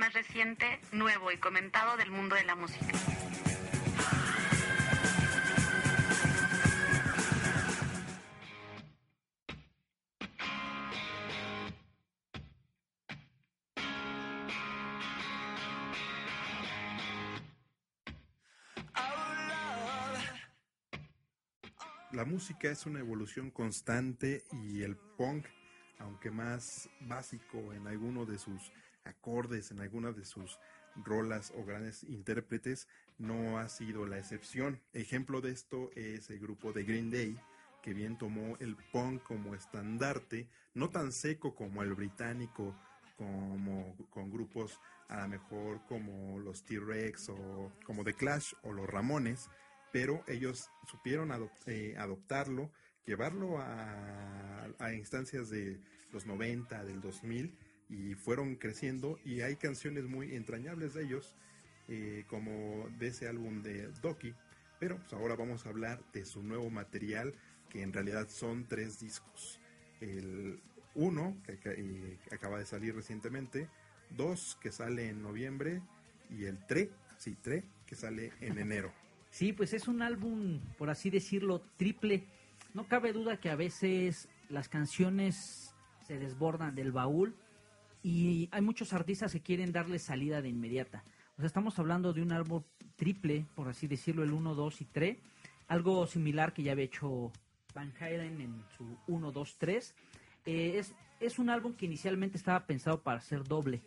Más 0.03 0.13
reciente, 0.13 0.81
nuevo 0.91 1.31
y 1.31 1.37
comentado 1.37 1.95
del 1.95 2.11
mundo 2.11 2.35
de 2.35 2.43
la 2.43 2.55
música. 2.55 2.87
La 22.11 22.25
música 22.25 22.69
es 22.69 22.85
una 22.85 22.99
evolución 22.99 23.51
constante 23.51 24.43
y 24.51 24.81
el 24.81 24.97
punk, 24.97 25.45
aunque 25.99 26.29
más 26.29 26.89
básico 26.99 27.71
en 27.71 27.87
alguno 27.87 28.25
de 28.25 28.37
sus 28.37 28.69
acordes, 29.05 29.71
en 29.71 29.79
alguna 29.79 30.11
de 30.11 30.25
sus 30.25 30.59
rolas 30.95 31.51
o 31.55 31.65
grandes 31.65 32.03
intérpretes, 32.03 32.87
no 33.17 33.57
ha 33.57 33.69
sido 33.69 34.05
la 34.05 34.17
excepción. 34.17 34.81
Ejemplo 34.93 35.41
de 35.41 35.51
esto 35.51 35.89
es 35.95 36.29
el 36.29 36.39
grupo 36.39 36.71
de 36.73 36.83
Green 36.83 37.11
Day, 37.11 37.37
que 37.81 37.93
bien 37.93 38.17
tomó 38.17 38.57
el 38.59 38.75
punk 38.91 39.23
como 39.23 39.55
estandarte, 39.55 40.47
no 40.73 40.89
tan 40.89 41.11
seco 41.11 41.55
como 41.55 41.83
el 41.83 41.93
británico, 41.93 42.75
como 43.17 43.95
con 44.09 44.31
grupos 44.31 44.79
a 45.07 45.21
lo 45.21 45.27
mejor 45.27 45.85
como 45.87 46.39
los 46.39 46.63
T-Rex 46.63 47.29
o 47.29 47.71
como 47.85 48.03
The 48.03 48.13
Clash 48.13 48.53
o 48.63 48.71
los 48.71 48.87
Ramones, 48.87 49.49
pero 49.91 50.23
ellos 50.27 50.71
supieron 50.89 51.31
eh, 51.67 51.95
adoptarlo, 51.97 52.71
llevarlo 53.05 53.59
a, 53.59 54.67
a 54.79 54.93
instancias 54.93 55.49
de 55.49 55.79
los 56.11 56.25
90, 56.25 56.83
del 56.85 57.01
2000 57.01 57.55
y 57.93 58.15
fueron 58.15 58.55
creciendo 58.55 59.19
y 59.23 59.41
hay 59.41 59.55
canciones 59.55 60.05
muy 60.05 60.35
entrañables 60.35 60.93
de 60.93 61.03
ellos, 61.03 61.35
eh, 61.87 62.23
como 62.27 62.87
de 62.97 63.07
ese 63.07 63.27
álbum 63.27 63.61
de 63.61 63.87
Doki, 64.01 64.33
pero 64.79 64.97
pues, 64.97 65.13
ahora 65.13 65.35
vamos 65.35 65.65
a 65.65 65.69
hablar 65.69 66.01
de 66.11 66.25
su 66.25 66.41
nuevo 66.41 66.69
material, 66.69 67.33
que 67.69 67.83
en 67.83 67.93
realidad 67.93 68.27
son 68.29 68.65
tres 68.65 68.99
discos. 68.99 69.59
El 70.01 70.59
uno, 70.95 71.37
que, 71.45 71.57
eh, 71.65 72.17
acaba 72.31 72.59
de 72.59 72.65
salir 72.65 72.95
recientemente, 72.95 73.69
dos, 74.09 74.57
que 74.61 74.71
sale 74.71 75.09
en 75.09 75.21
noviembre, 75.21 75.81
y 76.29 76.45
el 76.45 76.65
tre, 76.65 76.89
sí, 77.17 77.35
tre, 77.41 77.63
que 77.85 77.95
sale 77.95 78.31
en 78.41 78.57
enero. 78.57 78.91
Sí, 79.33 79.51
pues 79.51 79.73
es 79.73 79.87
un 79.87 80.03
álbum, 80.03 80.59
por 80.77 80.91
así 80.91 81.09
decirlo, 81.09 81.63
triple. 81.75 82.23
No 82.75 82.87
cabe 82.87 83.13
duda 83.13 83.37
que 83.37 83.49
a 83.49 83.55
veces 83.55 84.29
las 84.47 84.69
canciones 84.69 85.73
se 86.05 86.19
desbordan 86.19 86.75
del 86.75 86.91
baúl 86.91 87.35
y 88.03 88.49
hay 88.51 88.61
muchos 88.61 88.91
artistas 88.91 89.31
que 89.31 89.41
quieren 89.41 89.71
darle 89.71 89.97
salida 89.97 90.41
de 90.41 90.49
inmediata. 90.49 91.03
O 91.35 91.37
sea, 91.37 91.47
estamos 91.47 91.79
hablando 91.79 92.13
de 92.13 92.21
un 92.21 92.33
álbum 92.33 92.61
triple, 92.97 93.45
por 93.55 93.69
así 93.69 93.87
decirlo, 93.87 94.23
el 94.23 94.33
1, 94.33 94.53
2 94.53 94.81
y 94.81 94.85
3. 94.85 95.17
Algo 95.69 96.05
similar 96.05 96.53
que 96.53 96.63
ya 96.63 96.73
había 96.73 96.85
hecho 96.85 97.31
Van 97.73 97.93
Halen 97.99 98.41
en 98.41 98.63
su 98.77 98.97
1, 99.07 99.31
2, 99.31 99.55
3. 99.57 99.95
Eh, 100.45 100.73
es, 100.77 100.93
es 101.21 101.39
un 101.39 101.49
álbum 101.49 101.73
que 101.73 101.85
inicialmente 101.85 102.37
estaba 102.37 102.65
pensado 102.67 103.01
para 103.01 103.21
ser 103.21 103.45
doble, 103.45 103.81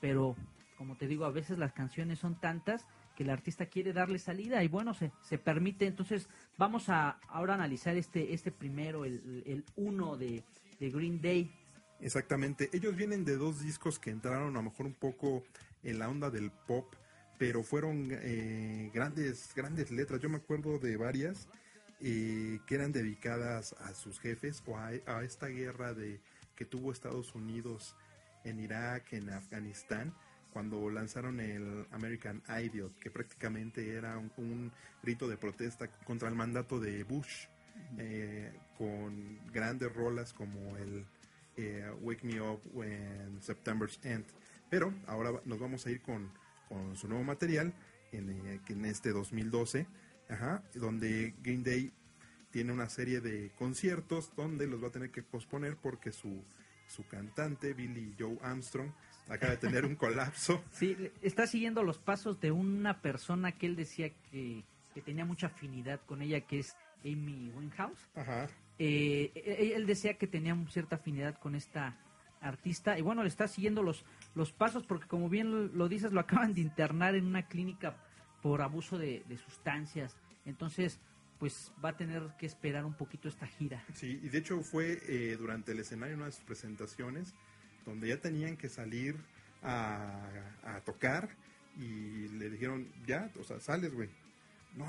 pero 0.00 0.34
como 0.76 0.96
te 0.96 1.06
digo, 1.06 1.24
a 1.24 1.30
veces 1.30 1.58
las 1.58 1.72
canciones 1.72 2.18
son 2.18 2.40
tantas 2.40 2.84
que 3.14 3.22
el 3.22 3.30
artista 3.30 3.66
quiere 3.66 3.92
darle 3.92 4.18
salida 4.18 4.64
y 4.64 4.68
bueno, 4.68 4.94
se, 4.94 5.12
se 5.22 5.38
permite. 5.38 5.86
Entonces 5.86 6.28
vamos 6.58 6.88
a 6.88 7.20
ahora 7.28 7.54
analizar 7.54 7.96
este, 7.96 8.34
este 8.34 8.50
primero, 8.50 9.04
el, 9.04 9.44
el 9.46 9.64
uno 9.76 10.16
de, 10.16 10.42
de 10.80 10.90
Green 10.90 11.20
Day. 11.20 11.52
Exactamente. 12.02 12.68
Ellos 12.72 12.96
vienen 12.96 13.24
de 13.24 13.36
dos 13.36 13.62
discos 13.62 13.98
que 13.98 14.10
entraron 14.10 14.50
a 14.50 14.58
lo 14.58 14.62
mejor 14.62 14.86
un 14.86 14.94
poco 14.94 15.44
en 15.84 15.98
la 16.00 16.08
onda 16.08 16.30
del 16.30 16.50
pop, 16.50 16.92
pero 17.38 17.62
fueron 17.62 18.08
eh, 18.10 18.90
grandes, 18.92 19.52
grandes 19.54 19.90
letras. 19.92 20.20
Yo 20.20 20.28
me 20.28 20.38
acuerdo 20.38 20.78
de 20.78 20.96
varias 20.96 21.48
eh, 22.00 22.58
que 22.66 22.74
eran 22.74 22.92
dedicadas 22.92 23.74
a 23.74 23.94
sus 23.94 24.18
jefes 24.18 24.62
o 24.66 24.76
a, 24.76 24.88
a 25.06 25.22
esta 25.22 25.46
guerra 25.46 25.94
de 25.94 26.20
que 26.56 26.64
tuvo 26.64 26.90
Estados 26.90 27.34
Unidos 27.36 27.96
en 28.44 28.58
Irak, 28.58 29.12
en 29.12 29.30
Afganistán, 29.30 30.12
cuando 30.52 30.90
lanzaron 30.90 31.38
el 31.38 31.86
American 31.92 32.42
Idiot, 32.48 32.98
que 32.98 33.10
prácticamente 33.10 33.94
era 33.94 34.18
un, 34.18 34.32
un 34.36 34.72
grito 35.02 35.28
de 35.28 35.36
protesta 35.36 35.88
contra 36.04 36.28
el 36.28 36.34
mandato 36.34 36.80
de 36.80 37.04
Bush, 37.04 37.46
eh, 37.98 38.52
con 38.76 39.38
grandes 39.52 39.92
rolas 39.94 40.32
como 40.32 40.76
el 40.76 41.06
eh, 41.66 41.90
Wake 42.00 42.24
Me 42.24 42.40
Up 42.40 42.60
When 42.72 43.40
September's 43.40 43.98
End. 44.04 44.24
Pero 44.70 44.94
ahora 45.06 45.32
nos 45.44 45.58
vamos 45.58 45.86
a 45.86 45.90
ir 45.90 46.00
con, 46.00 46.30
con 46.68 46.96
su 46.96 47.08
nuevo 47.08 47.24
material 47.24 47.74
en, 48.12 48.30
eh, 48.46 48.60
en 48.68 48.84
este 48.84 49.10
2012, 49.10 49.86
ajá, 50.28 50.62
donde 50.74 51.34
Green 51.42 51.62
Day 51.62 51.92
tiene 52.50 52.72
una 52.72 52.88
serie 52.88 53.20
de 53.20 53.50
conciertos 53.56 54.34
donde 54.36 54.66
los 54.66 54.82
va 54.82 54.88
a 54.88 54.92
tener 54.92 55.10
que 55.10 55.22
posponer 55.22 55.76
porque 55.76 56.12
su, 56.12 56.44
su 56.86 57.06
cantante, 57.06 57.72
Billy 57.72 58.14
Joe 58.18 58.38
Armstrong, 58.42 58.90
acaba 59.28 59.52
de 59.52 59.58
tener 59.58 59.84
un 59.84 59.96
colapso. 59.96 60.62
Sí, 60.70 61.10
está 61.22 61.46
siguiendo 61.46 61.82
los 61.82 61.98
pasos 61.98 62.40
de 62.40 62.52
una 62.52 63.00
persona 63.00 63.52
que 63.52 63.66
él 63.66 63.76
decía 63.76 64.10
que, 64.30 64.64
que 64.94 65.00
tenía 65.00 65.24
mucha 65.24 65.48
afinidad 65.48 66.00
con 66.06 66.22
ella, 66.22 66.42
que 66.42 66.60
es 66.60 66.76
Amy 67.04 67.50
Winehouse. 67.56 68.08
Ajá. 68.14 68.48
Eh, 68.84 69.72
él 69.76 69.86
decía 69.86 70.14
que 70.14 70.26
tenía 70.26 70.56
cierta 70.68 70.96
afinidad 70.96 71.38
con 71.38 71.54
esta 71.54 71.96
artista 72.40 72.98
y 72.98 73.02
bueno, 73.02 73.22
le 73.22 73.28
está 73.28 73.46
siguiendo 73.46 73.80
los, 73.80 74.04
los 74.34 74.50
pasos 74.50 74.84
porque 74.84 75.06
como 75.06 75.28
bien 75.28 75.70
lo, 75.78 75.88
dices, 75.88 76.10
lo 76.10 76.18
acaban 76.26 76.52
de 76.52 76.62
internar 76.62 77.14
en 77.14 77.26
una 77.26 77.46
clínica 77.46 77.96
por 78.42 78.60
abuso 78.60 78.98
de, 78.98 79.22
de 79.28 79.38
sustancias. 79.38 80.16
Entonces, 80.44 80.98
pues 81.38 81.72
va 81.84 81.90
a 81.90 81.96
tener 81.96 82.22
que 82.40 82.46
esperar 82.46 82.84
un 82.84 82.94
poquito 82.94 83.28
esta 83.28 83.46
gira. 83.46 83.84
Sí, 83.94 84.18
y 84.20 84.28
de 84.28 84.38
hecho 84.38 84.60
fue 84.62 85.00
eh, 85.06 85.36
durante 85.38 85.70
el 85.70 85.78
escenario 85.78 86.16
una 86.16 86.26
de 86.26 86.32
sus 86.32 86.42
presentaciones 86.42 87.34
donde 87.86 88.08
ya 88.08 88.16
tenían 88.16 88.56
que 88.56 88.68
salir 88.68 89.14
a, 89.62 90.28
a 90.64 90.80
tocar 90.80 91.28
y 91.78 92.26
le 92.30 92.50
dijeron, 92.50 92.88
ya, 93.06 93.30
o 93.38 93.44
sea, 93.44 93.60
sales, 93.60 93.94
güey. 93.94 94.08
No, 94.74 94.86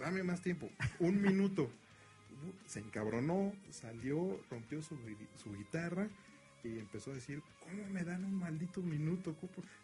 dame 0.00 0.24
más 0.24 0.42
tiempo, 0.42 0.68
un 0.98 1.22
minuto. 1.22 1.70
Se 2.66 2.80
encabronó, 2.80 3.52
salió, 3.70 4.40
rompió 4.50 4.82
su, 4.82 4.96
gui- 4.98 5.28
su 5.36 5.52
guitarra 5.52 6.08
y 6.64 6.78
empezó 6.78 7.10
a 7.12 7.14
decir, 7.14 7.42
¿cómo 7.60 7.86
me 7.90 8.02
dan 8.04 8.24
un 8.24 8.34
maldito 8.34 8.82
minuto? 8.82 9.34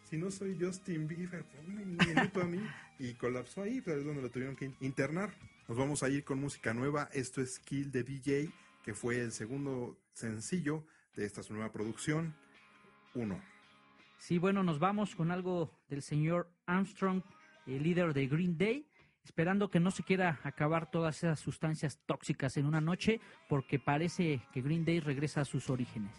Si 0.03 0.17
no 0.17 0.29
soy 0.31 0.57
Justin 0.59 1.07
Bieber, 1.07 1.43
ponme 1.45 1.83
un 1.83 1.97
minuto 1.97 2.41
a 2.41 2.45
mí. 2.45 2.59
Y 2.99 3.13
colapsó 3.13 3.63
ahí, 3.63 3.81
pero 3.81 3.99
es 3.99 4.05
donde 4.05 4.21
lo 4.21 4.29
tuvieron 4.29 4.55
que 4.55 4.71
internar. 4.81 5.33
Nos 5.67 5.77
vamos 5.77 6.03
a 6.03 6.09
ir 6.09 6.23
con 6.23 6.39
música 6.39 6.73
nueva. 6.73 7.09
Esto 7.13 7.41
es 7.41 7.59
Kill 7.59 7.91
the 7.91 8.03
DJ, 8.03 8.51
que 8.83 8.93
fue 8.93 9.19
el 9.19 9.31
segundo 9.31 9.97
sencillo 10.13 10.85
de 11.15 11.25
esta 11.25 11.41
su 11.43 11.53
nueva 11.53 11.71
producción. 11.71 12.35
Uno. 13.13 13.41
Sí, 14.17 14.37
bueno, 14.37 14.63
nos 14.63 14.79
vamos 14.79 15.15
con 15.15 15.31
algo 15.31 15.71
del 15.89 16.01
señor 16.01 16.49
Armstrong, 16.65 17.21
el 17.67 17.83
líder 17.83 18.13
de 18.13 18.27
Green 18.27 18.57
Day, 18.57 18.85
esperando 19.25 19.69
que 19.69 19.79
no 19.79 19.91
se 19.91 20.03
quiera 20.03 20.39
acabar 20.43 20.89
todas 20.89 21.17
esas 21.17 21.39
sustancias 21.39 21.99
tóxicas 22.05 22.55
en 22.57 22.65
una 22.65 22.79
noche, 22.79 23.19
porque 23.49 23.79
parece 23.79 24.39
que 24.53 24.61
Green 24.61 24.85
Day 24.85 24.99
regresa 24.99 25.41
a 25.41 25.45
sus 25.45 25.69
orígenes. 25.69 26.11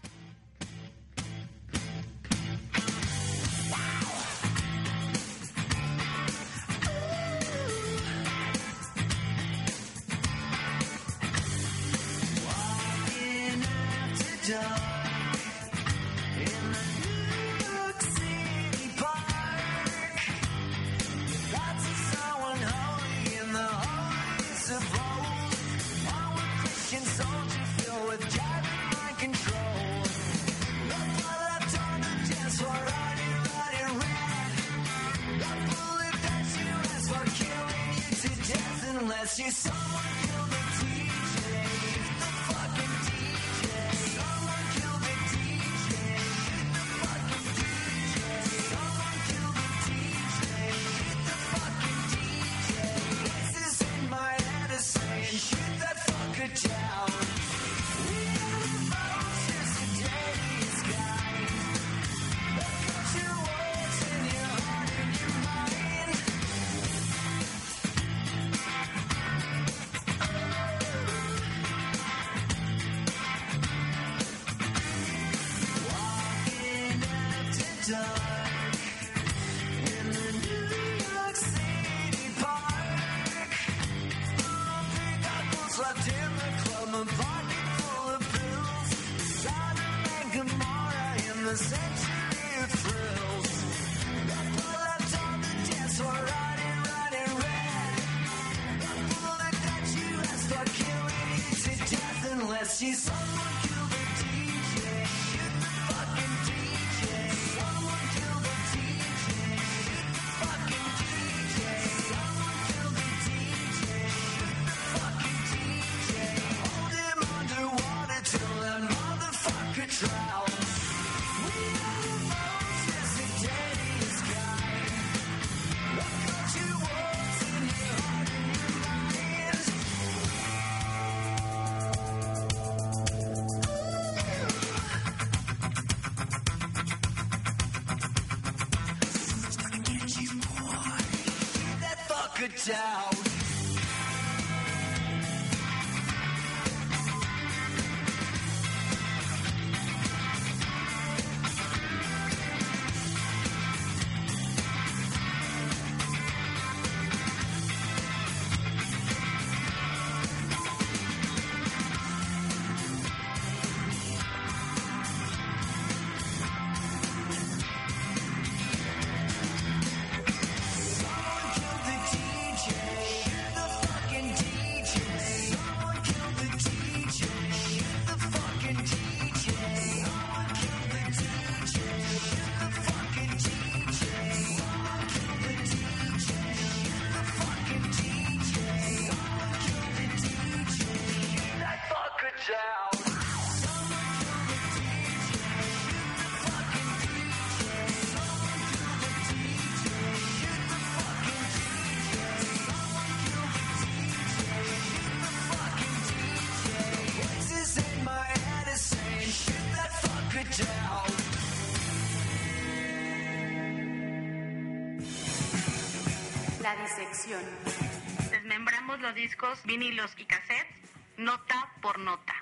Desmembramos 218.31 219.01
los 219.01 219.15
discos, 219.17 219.61
vinilos 219.65 220.12
y 220.17 220.25
cassettes, 220.27 220.93
nota 221.19 221.69
por 221.83 221.99
nota. 221.99 222.35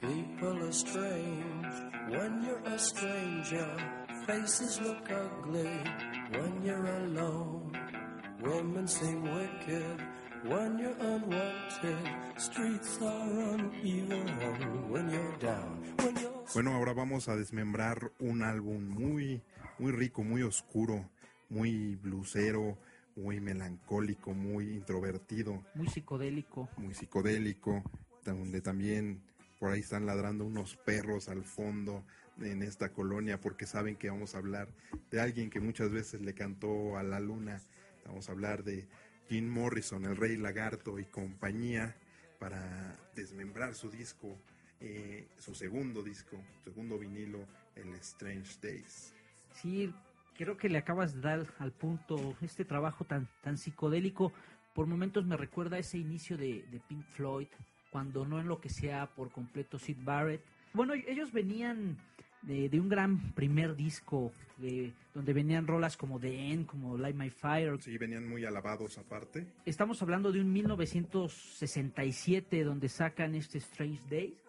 People 0.00 0.62
are 0.62 0.72
strange 0.72 1.74
when 2.08 2.44
you're 2.44 2.62
a 2.66 2.78
stranger. 2.78 3.76
Faces 4.26 4.80
look 4.80 5.10
ugly 5.10 5.82
when 6.30 6.62
you're 6.64 6.86
alone. 6.86 7.76
Women 8.42 8.86
seem 8.86 9.22
wicked 9.22 10.06
when 10.44 10.78
you're 10.78 10.98
unwanted. 11.00 12.08
Streets 12.36 12.98
are 13.02 13.54
uneven 13.54 14.88
when 14.88 15.10
you're 15.10 15.36
down. 15.38 15.82
When 15.98 16.16
you're 16.16 16.31
Bueno, 16.54 16.74
ahora 16.74 16.92
vamos 16.92 17.28
a 17.28 17.36
desmembrar 17.36 18.12
un 18.18 18.42
álbum 18.42 18.86
muy, 18.86 19.42
muy 19.78 19.92
rico, 19.92 20.22
muy 20.22 20.42
oscuro, 20.42 21.08
muy 21.48 21.96
blusero, 21.96 22.78
muy 23.16 23.40
melancólico, 23.40 24.34
muy 24.34 24.74
introvertido, 24.74 25.64
Muy 25.74 25.88
psicodélico. 25.88 26.68
muy 26.76 26.94
psicodélico, 26.94 27.82
donde 28.24 28.60
también 28.60 29.22
por 29.58 29.72
ahí 29.72 29.80
están 29.80 30.04
ladrando 30.04 30.44
unos 30.44 30.76
perros 30.76 31.28
al 31.28 31.44
fondo 31.44 32.04
en 32.40 32.62
esta 32.62 32.92
colonia 32.92 33.40
porque 33.40 33.66
saben 33.66 33.96
que 33.96 34.10
vamos 34.10 34.34
a 34.34 34.38
hablar 34.38 34.68
de 35.10 35.20
alguien 35.20 35.48
que 35.50 35.60
muchas 35.60 35.90
veces 35.90 36.20
le 36.20 36.34
cantó 36.34 36.98
a 36.98 37.02
la 37.02 37.20
luna. 37.20 37.62
Vamos 38.04 38.28
a 38.28 38.32
hablar 38.32 38.62
de 38.64 38.88
Jim 39.28 39.48
Morrison, 39.48 40.04
el 40.04 40.16
rey 40.16 40.36
lagarto 40.36 40.98
y 40.98 41.04
compañía 41.06 41.96
para 42.38 42.98
desmembrar 43.14 43.74
su 43.74 43.88
disco, 43.88 44.36
eh, 44.84 45.28
su 45.38 45.54
segundo 45.54 46.02
disco, 46.02 46.36
segundo 46.64 46.98
vinilo, 46.98 47.46
el 47.76 47.94
Strange 47.94 48.50
Days. 48.60 49.14
Sí, 49.54 49.94
creo 50.36 50.56
que 50.56 50.68
le 50.68 50.78
acabas 50.78 51.14
de 51.14 51.20
dar 51.20 51.46
al 51.60 51.70
punto 51.70 52.36
este 52.40 52.64
trabajo 52.64 53.04
tan, 53.04 53.28
tan 53.42 53.58
psicodélico. 53.58 54.32
Por 54.74 54.86
momentos 54.86 55.24
me 55.24 55.36
recuerda 55.36 55.78
ese 55.78 55.98
inicio 55.98 56.36
de, 56.36 56.64
de 56.70 56.80
Pink 56.80 57.04
Floyd, 57.04 57.46
cuando 57.90 58.26
no 58.26 58.40
enloquecía 58.40 59.08
por 59.14 59.30
completo 59.30 59.78
Sid 59.78 59.98
Barrett. 60.00 60.42
Bueno, 60.72 60.94
ellos 60.94 61.30
venían 61.30 61.96
de, 62.42 62.68
de 62.68 62.80
un 62.80 62.88
gran 62.88 63.32
primer 63.34 63.76
disco, 63.76 64.32
de, 64.56 64.92
donde 65.14 65.32
venían 65.32 65.68
rolas 65.68 65.96
como 65.96 66.18
The 66.18 66.50
End, 66.50 66.66
como 66.66 66.98
Light 66.98 67.14
My 67.14 67.30
Fire. 67.30 67.80
Sí, 67.80 67.96
venían 67.98 68.28
muy 68.28 68.44
alabados 68.44 68.98
aparte. 68.98 69.46
Estamos 69.64 70.02
hablando 70.02 70.32
de 70.32 70.40
un 70.40 70.52
1967, 70.52 72.64
donde 72.64 72.88
sacan 72.88 73.36
este 73.36 73.58
Strange 73.58 74.02
Days. 74.10 74.42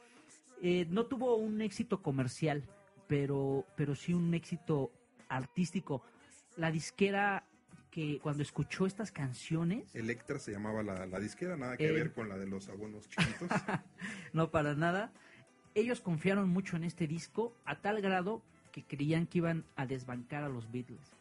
Eh, 0.66 0.88
no 0.90 1.06
tuvo 1.06 1.36
un 1.36 1.60
éxito 1.62 2.02
comercial, 2.02 2.64
pero, 3.08 3.66
pero 3.76 3.96
sí 3.96 4.14
un 4.14 4.34
éxito 4.34 4.92
artístico. 5.28 6.02
La 6.56 6.72
disquera 6.72 7.44
que 7.92 8.18
cuando 8.24 8.42
escuchó 8.44 8.86
estas 8.86 9.12
canciones, 9.12 9.94
Electra 9.94 10.40
se 10.40 10.52
llamaba 10.54 10.82
la, 10.82 11.06
la 11.06 11.20
disquera, 11.20 11.58
nada 11.58 11.76
que 11.78 11.88
Eh. 11.88 11.92
ver 11.92 12.14
con 12.14 12.30
la 12.30 12.38
de 12.38 12.48
los 12.48 12.70
abonos 12.70 13.10
chiquitos. 13.10 13.50
no 14.34 14.50
para 14.52 14.74
nada, 14.74 15.12
ellos 15.76 16.00
confiaron 16.02 16.50
mucho 16.50 16.78
en 16.78 16.86
este 16.86 17.08
disco 17.08 17.54
a 17.66 17.82
tal 17.82 18.02
grado 18.02 18.42
que 18.72 18.84
creían 18.84 19.28
que 19.28 19.40
iban 19.40 19.66
a 19.76 19.86
desbancar 19.86 20.44
a 20.46 20.50
los 20.50 20.72
Beatles. 20.72 21.12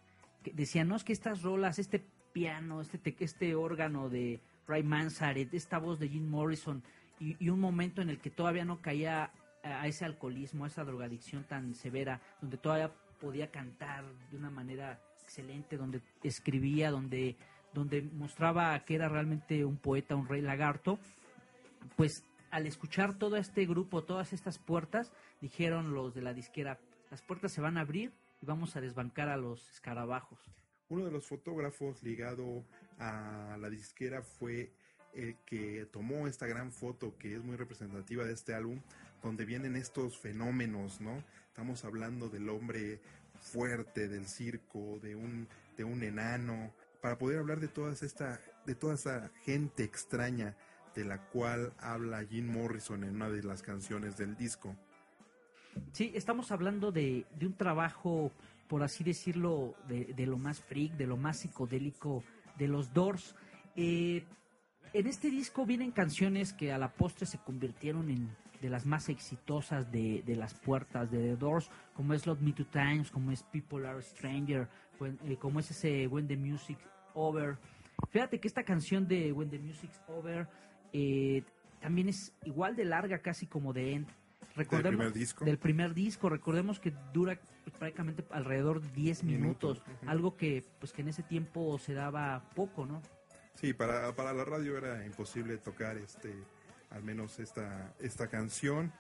Que 0.44 0.52
decían, 0.52 0.86
no, 0.88 0.96
es 0.96 1.04
que 1.04 1.12
estas 1.12 1.42
rolas, 1.42 1.78
este 1.80 2.02
piano, 2.32 2.80
este, 2.80 2.96
te- 2.96 3.16
este 3.18 3.54
órgano 3.56 4.08
de 4.08 4.40
Ray 4.68 4.82
Manzarek, 4.84 5.52
esta 5.52 5.78
voz 5.78 5.98
de 5.98 6.08
Jim 6.08 6.28
Morrison, 6.30 6.82
y, 7.20 7.48
un 7.48 7.60
momento 7.60 8.02
en 8.02 8.10
el 8.10 8.18
que 8.18 8.30
todavía 8.30 8.64
no 8.64 8.80
caía 8.80 9.30
a, 9.62 9.82
a 9.82 9.86
ese 9.86 10.04
alcoholismo, 10.04 10.64
a 10.64 10.68
esa 10.68 10.84
drogadicción 10.84 11.44
tan 11.44 11.74
severa, 11.74 12.20
donde 12.40 12.56
todavía 12.56 12.92
podía 13.20 13.50
cantar 13.50 14.04
de 14.30 14.36
una 14.36 14.50
manera 14.50 15.00
excelente, 15.22 15.76
donde 15.76 16.02
escribía, 16.22 16.90
donde, 16.90 17.36
donde 17.72 18.02
mostraba 18.02 18.78
que 18.84 18.96
era 18.96 19.08
realmente 19.08 19.64
un 19.64 19.76
poeta, 19.76 20.16
un 20.16 20.28
rey 20.28 20.42
lagarto, 20.42 20.98
pues 21.96 22.24
al 22.50 22.66
escuchar 22.66 23.16
todo 23.18 23.36
este 23.36 23.64
grupo, 23.64 24.04
todas 24.04 24.32
estas 24.32 24.58
puertas, 24.58 25.12
dijeron 25.40 25.94
los 25.94 26.14
de 26.14 26.22
la 26.22 26.34
disquera, 26.34 26.78
las 27.10 27.22
puertas 27.22 27.52
se 27.52 27.60
van 27.60 27.78
a 27.78 27.80
abrir 27.80 28.12
y 28.42 28.46
vamos 28.46 28.76
a 28.76 28.80
desbancar 28.80 29.28
a 29.28 29.36
los 29.36 29.70
escarabajos. 29.70 30.38
Uno 30.88 31.06
de 31.06 31.12
los 31.12 31.26
fotógrafos 31.26 32.02
ligado 32.02 32.64
a 32.98 33.56
la 33.58 33.70
disquera 33.70 34.22
fue 34.22 34.72
el 35.14 35.36
que 35.44 35.86
tomó 35.92 36.26
esta 36.26 36.46
gran 36.46 36.72
foto 36.72 37.16
que 37.18 37.36
es 37.36 37.42
muy 37.42 37.56
representativa 37.56 38.24
de 38.24 38.32
este 38.32 38.54
álbum, 38.54 38.80
donde 39.22 39.44
vienen 39.44 39.76
estos 39.76 40.18
fenómenos, 40.18 41.00
¿no? 41.00 41.22
Estamos 41.48 41.84
hablando 41.84 42.28
del 42.28 42.48
hombre 42.48 43.00
fuerte 43.40 44.08
del 44.08 44.26
circo, 44.26 44.98
de 45.00 45.16
un, 45.16 45.48
de 45.76 45.84
un 45.84 46.02
enano, 46.02 46.72
para 47.00 47.18
poder 47.18 47.38
hablar 47.38 47.60
de 47.60 47.68
toda 47.68 47.92
esta, 47.92 48.40
de 48.64 48.74
toda 48.74 48.94
esa 48.94 49.30
gente 49.44 49.84
extraña 49.84 50.56
de 50.94 51.04
la 51.04 51.18
cual 51.28 51.72
habla 51.78 52.24
Jim 52.24 52.52
Morrison 52.52 53.04
en 53.04 53.16
una 53.16 53.30
de 53.30 53.42
las 53.42 53.62
canciones 53.62 54.16
del 54.16 54.36
disco. 54.36 54.76
Sí, 55.92 56.12
estamos 56.14 56.52
hablando 56.52 56.92
de, 56.92 57.26
de 57.38 57.46
un 57.46 57.54
trabajo, 57.54 58.30
por 58.68 58.82
así 58.82 59.02
decirlo, 59.04 59.74
de, 59.88 60.12
de 60.14 60.26
lo 60.26 60.38
más 60.38 60.60
freak, 60.60 60.92
de 60.92 61.06
lo 61.06 61.16
más 61.16 61.38
psicodélico 61.38 62.22
de 62.58 62.68
los 62.68 62.92
Doors. 62.92 63.34
Eh, 63.74 64.24
en 64.92 65.06
este 65.06 65.30
disco 65.30 65.64
vienen 65.66 65.90
canciones 65.90 66.52
que 66.52 66.72
a 66.72 66.78
la 66.78 66.92
postre 66.92 67.26
se 67.26 67.38
convirtieron 67.38 68.10
en 68.10 68.30
de 68.62 68.70
las 68.70 68.86
más 68.86 69.08
exitosas 69.08 69.90
de, 69.90 70.22
de 70.24 70.36
las 70.36 70.54
puertas 70.54 71.10
de 71.10 71.18
The 71.18 71.36
Doors, 71.36 71.68
como 71.94 72.14
es 72.14 72.26
Love 72.26 72.40
Me 72.40 72.52
Two 72.52 72.66
Times, 72.66 73.10
como 73.10 73.32
es 73.32 73.42
People 73.42 73.86
Are 73.86 74.00
Stranger, 74.00 74.68
eh, 75.24 75.36
como 75.36 75.58
es 75.58 75.72
ese 75.72 76.06
When 76.06 76.28
the 76.28 76.36
Music 76.36 76.78
Over. 77.12 77.58
Fíjate 78.10 78.38
que 78.38 78.46
esta 78.46 78.62
canción 78.62 79.08
de 79.08 79.32
When 79.32 79.50
the 79.50 79.58
Music's 79.58 80.00
Over 80.06 80.46
eh, 80.92 81.42
también 81.80 82.08
es 82.08 82.32
igual 82.44 82.76
de 82.76 82.84
larga 82.84 83.18
casi 83.18 83.46
como 83.46 83.74
The 83.74 83.94
End. 83.94 84.06
Recordemos, 84.54 84.96
primer 84.96 85.12
disco. 85.12 85.44
Del 85.44 85.58
primer 85.58 85.92
disco, 85.92 86.28
recordemos 86.28 86.78
que 86.78 86.92
dura 87.12 87.40
pues, 87.64 87.76
prácticamente 87.76 88.24
alrededor 88.30 88.80
de 88.80 88.88
10 88.90 89.24
minutos, 89.24 89.82
algo 90.06 90.36
que 90.36 90.62
pues 90.78 90.92
que 90.92 91.02
en 91.02 91.08
ese 91.08 91.24
tiempo 91.24 91.78
se 91.78 91.94
daba 91.94 92.44
poco, 92.54 92.86
¿no? 92.86 93.02
Sí, 93.54 93.72
para, 93.72 94.14
para 94.14 94.32
la 94.32 94.44
radio 94.44 94.76
era 94.76 95.04
imposible 95.06 95.56
tocar 95.58 95.96
este, 95.98 96.34
al 96.90 97.02
menos 97.02 97.38
esta, 97.38 97.94
esta 98.00 98.28
canción, 98.28 98.92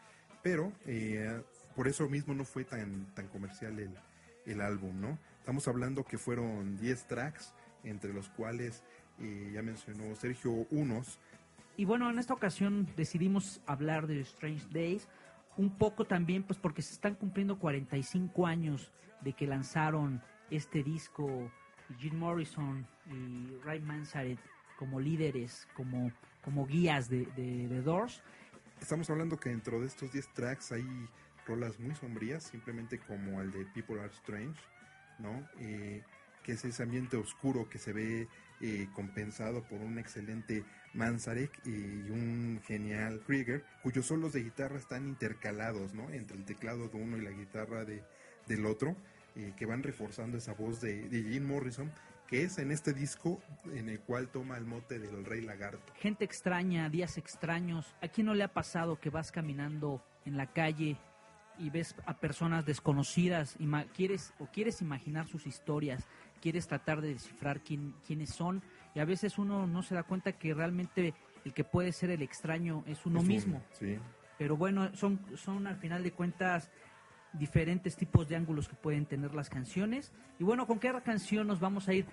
pero 0.42 0.72
eh, 0.86 1.42
por 1.74 1.88
eso 1.88 2.08
mismo 2.08 2.34
no 2.34 2.44
fue 2.44 2.64
tan, 2.64 3.06
tan 3.14 3.28
comercial 3.28 3.78
el, 3.78 3.94
el 4.46 4.60
álbum, 4.60 5.00
¿no? 5.00 5.18
Estamos 5.38 5.66
hablando 5.68 6.04
que 6.04 6.18
fueron 6.18 6.76
10 6.76 7.06
tracks, 7.06 7.52
entre 7.84 8.12
los 8.12 8.28
cuales 8.28 8.84
eh, 9.20 9.50
ya 9.52 9.62
mencionó 9.62 10.14
Sergio 10.16 10.52
unos, 10.70 11.18
Y 11.76 11.84
bueno, 11.84 12.10
en 12.10 12.18
esta 12.18 12.34
ocasión 12.34 12.86
decidimos 12.96 13.60
hablar 13.66 14.06
de 14.06 14.20
Strange 14.20 14.66
Days, 14.70 15.08
un 15.56 15.76
poco 15.76 16.06
también 16.06 16.42
pues 16.44 16.58
porque 16.58 16.82
se 16.82 16.94
están 16.94 17.14
cumpliendo 17.14 17.58
45 17.58 18.46
años 18.46 18.92
de 19.20 19.32
que 19.32 19.46
lanzaron 19.46 20.22
este 20.50 20.82
disco 20.82 21.50
Jim 21.98 22.16
Morrison 22.18 22.86
y 23.06 23.56
Ray 23.64 23.80
Manzarek 23.80 24.38
como 24.78 25.00
líderes, 25.00 25.68
como, 25.74 26.10
como 26.42 26.66
guías 26.66 27.08
de, 27.08 27.26
de, 27.36 27.68
de 27.68 27.82
Doors. 27.82 28.22
Estamos 28.80 29.08
hablando 29.10 29.38
que 29.38 29.50
dentro 29.50 29.80
de 29.80 29.86
estos 29.86 30.12
10 30.12 30.28
tracks 30.34 30.72
hay 30.72 30.84
rolas 31.46 31.78
muy 31.78 31.94
sombrías, 31.94 32.44
simplemente 32.44 32.98
como 32.98 33.40
el 33.40 33.52
de 33.52 33.64
People 33.66 34.00
Are 34.00 34.10
Strange, 34.12 34.60
¿no? 35.18 35.48
Eh, 35.60 36.02
que 36.42 36.52
es 36.52 36.64
ese 36.64 36.82
ambiente 36.82 37.16
oscuro 37.16 37.68
que 37.68 37.78
se 37.78 37.92
ve 37.92 38.28
eh, 38.60 38.88
compensado 38.92 39.62
por 39.62 39.80
un 39.80 39.98
excelente 39.98 40.64
Manzarek 40.94 41.64
y 41.64 41.70
un 41.70 42.60
genial 42.64 43.22
Krieger, 43.26 43.64
cuyos 43.82 44.06
solos 44.06 44.32
de 44.32 44.42
guitarra 44.42 44.76
están 44.76 45.06
intercalados, 45.06 45.94
¿no? 45.94 46.10
Entre 46.10 46.36
el 46.36 46.44
teclado 46.44 46.88
de 46.88 46.96
uno 46.96 47.16
y 47.16 47.22
la 47.22 47.30
guitarra 47.30 47.84
de, 47.84 48.02
del 48.46 48.66
otro, 48.66 48.96
eh, 49.36 49.52
que 49.56 49.66
van 49.66 49.82
reforzando 49.82 50.36
esa 50.38 50.52
voz 50.54 50.80
de, 50.80 51.08
de 51.08 51.22
Jim 51.22 51.46
Morrison, 51.46 51.90
que 52.26 52.42
es 52.44 52.58
en 52.58 52.70
este 52.72 52.92
disco 52.92 53.40
en 53.74 53.88
el 53.88 54.00
cual 54.00 54.28
toma 54.28 54.56
el 54.56 54.64
mote 54.64 54.98
del 54.98 55.24
Rey 55.24 55.42
Lagarto. 55.42 55.92
Gente 55.96 56.24
extraña, 56.24 56.88
días 56.88 57.18
extraños. 57.18 57.94
¿A 58.00 58.08
quién 58.08 58.26
no 58.26 58.34
le 58.34 58.42
ha 58.44 58.48
pasado 58.52 58.98
que 58.98 59.10
vas 59.10 59.32
caminando 59.32 60.02
en 60.24 60.36
la 60.36 60.46
calle 60.52 60.96
y 61.58 61.68
ves 61.70 61.94
a 62.06 62.18
personas 62.18 62.64
desconocidas 62.64 63.56
y 63.58 63.66
quieres 63.94 64.32
o 64.38 64.46
quieres 64.46 64.80
imaginar 64.80 65.28
sus 65.28 65.46
historias, 65.46 66.06
quieres 66.40 66.66
tratar 66.66 67.00
de 67.02 67.08
descifrar 67.12 67.60
quién, 67.60 67.94
quiénes 68.06 68.30
son 68.30 68.62
y 68.94 69.00
a 69.00 69.04
veces 69.04 69.38
uno 69.38 69.66
no 69.66 69.82
se 69.82 69.94
da 69.94 70.02
cuenta 70.02 70.32
que 70.32 70.54
realmente 70.54 71.14
el 71.44 71.52
que 71.52 71.64
puede 71.64 71.92
ser 71.92 72.10
el 72.10 72.22
extraño 72.22 72.82
es 72.86 73.04
uno 73.04 73.18
Es 73.18 73.22
un- 73.24 73.28
mismo. 73.28 73.62
sí. 73.72 73.98
Pero 74.38 74.56
bueno, 74.56 74.90
son, 74.96 75.20
son 75.36 75.66
al 75.66 75.76
final 75.76 76.02
de 76.02 76.10
cuentas 76.12 76.70
diferentes 77.32 77.96
tipos 77.96 78.28
de 78.28 78.36
ángulos 78.36 78.68
que 78.68 78.76
pueden 78.76 79.06
tener 79.06 79.34
las 79.34 79.48
canciones. 79.48 80.12
Y 80.38 80.44
bueno, 80.44 80.66
¿con 80.66 80.78
qué 80.78 80.92
canción 81.04 81.46
nos 81.46 81.60
vamos 81.60 81.88
a 81.88 81.94
ir? 81.94 82.06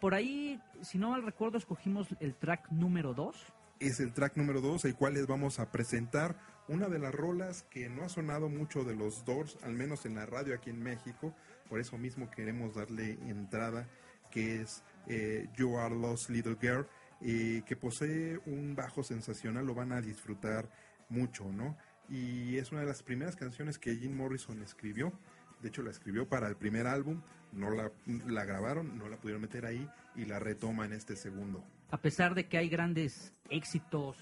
Por 0.00 0.14
ahí, 0.14 0.60
si 0.82 0.98
no 0.98 1.10
mal 1.10 1.22
recuerdo, 1.24 1.58
escogimos 1.58 2.08
el 2.20 2.34
track 2.34 2.70
número 2.70 3.14
2. 3.14 3.36
es 3.80 4.00
el 4.00 4.12
track 4.12 4.36
número 4.36 4.60
2, 4.60 4.84
el 4.86 4.94
cual 4.94 5.14
les 5.14 5.26
vamos 5.26 5.58
a 5.60 5.70
presentar 5.70 6.36
una 6.68 6.88
de 6.88 6.98
las 6.98 7.14
rolas 7.14 7.62
que 7.70 7.88
no 7.88 8.04
ha 8.04 8.08
sonado 8.08 8.48
mucho 8.48 8.84
de 8.84 8.94
los 8.94 9.24
Doors, 9.24 9.56
al 9.62 9.72
menos 9.72 10.04
en 10.04 10.16
la 10.16 10.26
radio 10.26 10.54
aquí 10.54 10.70
en 10.70 10.82
México. 10.82 11.34
Por 11.68 11.80
eso 11.80 11.96
mismo 11.96 12.30
queremos 12.30 12.74
darle 12.74 13.12
entrada, 13.28 13.88
que 14.30 14.60
es 14.60 14.82
eh, 15.06 15.48
You 15.56 15.78
Are 15.78 15.94
Lost 15.94 16.30
Little 16.30 16.58
Girl, 16.60 16.86
eh, 17.20 17.62
que 17.66 17.76
posee 17.76 18.38
un 18.46 18.74
bajo 18.76 19.02
sensacional, 19.02 19.66
lo 19.66 19.74
van 19.74 19.92
a 19.92 20.00
disfrutar 20.00 20.68
mucho, 21.08 21.50
¿no? 21.50 21.76
Y 22.08 22.56
es 22.56 22.72
una 22.72 22.80
de 22.82 22.86
las 22.86 23.02
primeras 23.02 23.36
canciones 23.36 23.78
que 23.78 23.94
Jim 23.96 24.16
Morrison 24.16 24.62
escribió. 24.62 25.12
De 25.62 25.68
hecho, 25.68 25.82
la 25.82 25.90
escribió 25.90 26.28
para 26.28 26.48
el 26.48 26.56
primer 26.56 26.86
álbum, 26.86 27.20
no 27.52 27.70
la, 27.70 27.90
la 28.26 28.44
grabaron, 28.44 28.96
no 28.96 29.08
la 29.08 29.16
pudieron 29.16 29.42
meter 29.42 29.66
ahí 29.66 29.88
y 30.14 30.24
la 30.24 30.38
retoma 30.38 30.84
en 30.86 30.92
este 30.92 31.16
segundo. 31.16 31.64
A 31.90 32.00
pesar 32.00 32.34
de 32.34 32.46
que 32.46 32.58
hay 32.58 32.68
grandes 32.68 33.34
éxitos 33.50 34.16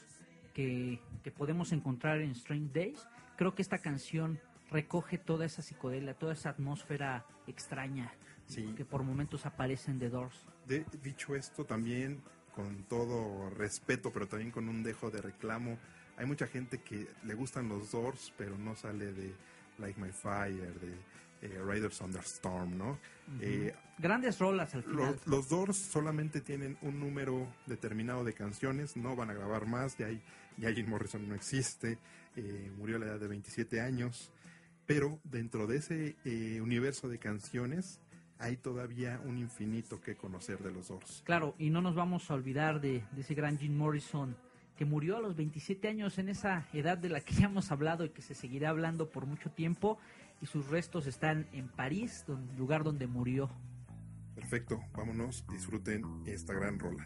que, 0.55 1.01
que 1.23 1.31
podemos 1.31 1.73
encontrar 1.73 2.21
en 2.21 2.31
Strange 2.31 2.71
Days, 2.73 3.07
creo 3.37 3.55
que 3.55 3.63
esta 3.63 3.79
canción 3.79 4.41
recoge 4.71 5.19
toda 5.19 5.45
esa 5.45 5.63
psicodelia, 5.63 6.15
toda 6.15 6.33
esa 6.33 6.51
atmósfera 6.51 7.25
extraña 7.47 8.13
Sí. 8.47 8.73
que 8.77 8.85
por 8.85 9.03
momentos 9.03 9.45
aparece 9.45 9.91
en 9.91 9.99
The 9.99 10.09
Doors. 10.09 10.47
De- 10.69 10.87
dicho 11.03 11.35
esto, 11.35 11.65
también 11.65 12.23
con 12.55 12.85
todo 12.85 13.51
respeto, 13.51 14.13
pero 14.13 14.29
también 14.29 14.53
con 14.53 14.69
un 14.69 14.85
dejo 14.85 15.11
de 15.11 15.21
reclamo, 15.21 15.79
hay 16.17 16.27
mucha 16.27 16.47
gente 16.47 16.79
que 16.79 17.07
le 17.25 17.35
gustan 17.35 17.69
los 17.69 17.93
Doors, 17.93 18.33
pero 18.37 18.57
no 18.57 18.75
sale 18.75 19.13
de 19.13 19.35
Like 19.79 20.01
My 20.01 20.11
Fire, 20.11 20.73
de 20.81 20.95
eh, 21.43 21.63
Riders 21.63 22.01
on 22.01 22.13
the 22.13 22.19
Storm, 22.21 22.77
¿no? 22.79 22.99
Eh, 23.41 23.75
Grandes 23.99 24.39
rolas 24.39 24.75
al 24.75 24.83
final. 24.83 25.13
los, 25.13 25.27
los 25.27 25.49
Doors 25.49 25.77
solamente 25.77 26.41
tienen 26.41 26.77
un 26.83 27.01
número 27.01 27.47
determinado 27.67 28.25
de 28.25 28.33
canciones, 28.33 28.97
no 28.97 29.17
van 29.17 29.31
a 29.31 29.35
grabar 29.35 29.67
más, 29.67 29.97
ya, 29.99 30.07
hay, 30.07 30.23
ya 30.57 30.73
Jim 30.73 30.89
Morrison 30.89 31.29
no 31.29 31.35
existe, 31.35 31.99
eh, 32.37 32.71
murió 32.77 32.97
a 32.97 32.99
la 33.01 33.07
edad 33.07 33.21
de 33.21 33.29
27 33.29 33.81
años, 33.81 34.31
pero 34.87 35.19
dentro 35.25 35.67
de 35.67 35.79
ese 35.79 36.17
eh, 36.25 36.61
universo 36.61 37.09
de 37.09 37.19
canciones 37.19 38.01
hay 38.39 38.57
todavía 38.57 39.21
un 39.25 39.39
infinito 39.39 40.01
que 40.01 40.15
conocer 40.17 40.59
de 40.59 40.71
los 40.71 40.89
Doors. 40.89 41.23
Claro, 41.25 41.55
y 41.59 41.71
no 41.71 41.81
nos 41.81 41.95
vamos 41.95 42.31
a 42.31 42.35
olvidar 42.35 42.81
de, 42.81 43.03
de 43.13 43.21
ese 43.21 43.35
gran 43.35 43.59
Jim 43.59 43.77
Morrison 43.77 44.37
que 44.77 44.85
murió 44.85 45.17
a 45.17 45.21
los 45.21 45.37
27 45.37 45.89
años 45.89 46.19
en 46.19 46.29
esa 46.29 46.67
edad 46.73 46.99
de 46.99 47.09
la 47.09 47.21
que 47.21 47.35
ya 47.35 47.47
hemos 47.47 47.73
hablado 47.73 48.05
y 48.05 48.11
que 48.11 48.23
se 48.23 48.35
seguirá 48.35 48.71
hablando 48.71 49.11
por 49.11 49.27
mucho 49.27 49.51
tiempo 49.51 49.99
y 50.41 50.47
sus 50.47 50.69
restos 50.69 51.07
están 51.07 51.47
en 51.53 51.69
París, 51.69 52.25
lugar 52.59 52.85
donde 52.85 53.07
murió. 53.07 53.51
Perfecto, 54.35 54.79
vámonos, 54.95 55.47
disfruten 55.49 56.23
esta 56.27 56.53
gran 56.53 56.79
rola. 56.79 57.05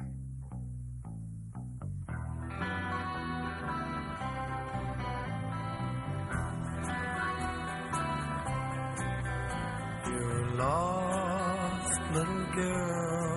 You're 10.06 10.56
lost, 10.56 12.00
little 12.12 12.46
girl. 12.52 13.29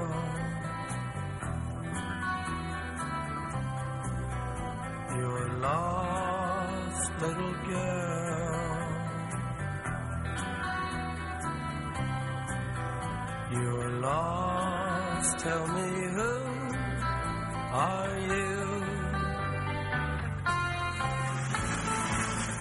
Lost, 5.63 7.11
little 7.21 7.55
girl. 7.69 8.53
You're 13.51 13.91
lost, 14.07 15.39
tell 15.39 15.67
me 15.77 15.89
who 16.17 16.33
are 17.85 18.15
you? 18.31 18.55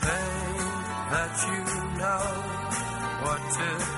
Think 0.04 0.60
that 1.12 1.34
you 1.50 1.62
know 2.00 2.26
what 3.24 3.42
to 3.56 3.91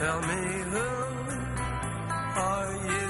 Tell 0.00 0.22
me 0.22 0.62
who 0.72 0.80
are 2.34 2.72
you? 2.86 3.09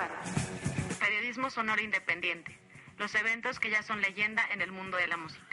Principal. 0.00 0.98
Periodismo 0.98 1.50
sonoro 1.50 1.82
independiente. 1.82 2.56
Los 2.98 3.14
eventos 3.14 3.58
que 3.58 3.70
ya 3.70 3.82
son 3.82 4.00
leyenda 4.00 4.44
en 4.52 4.60
el 4.60 4.72
mundo 4.72 4.96
de 4.96 5.06
la 5.06 5.16
música. 5.16 5.49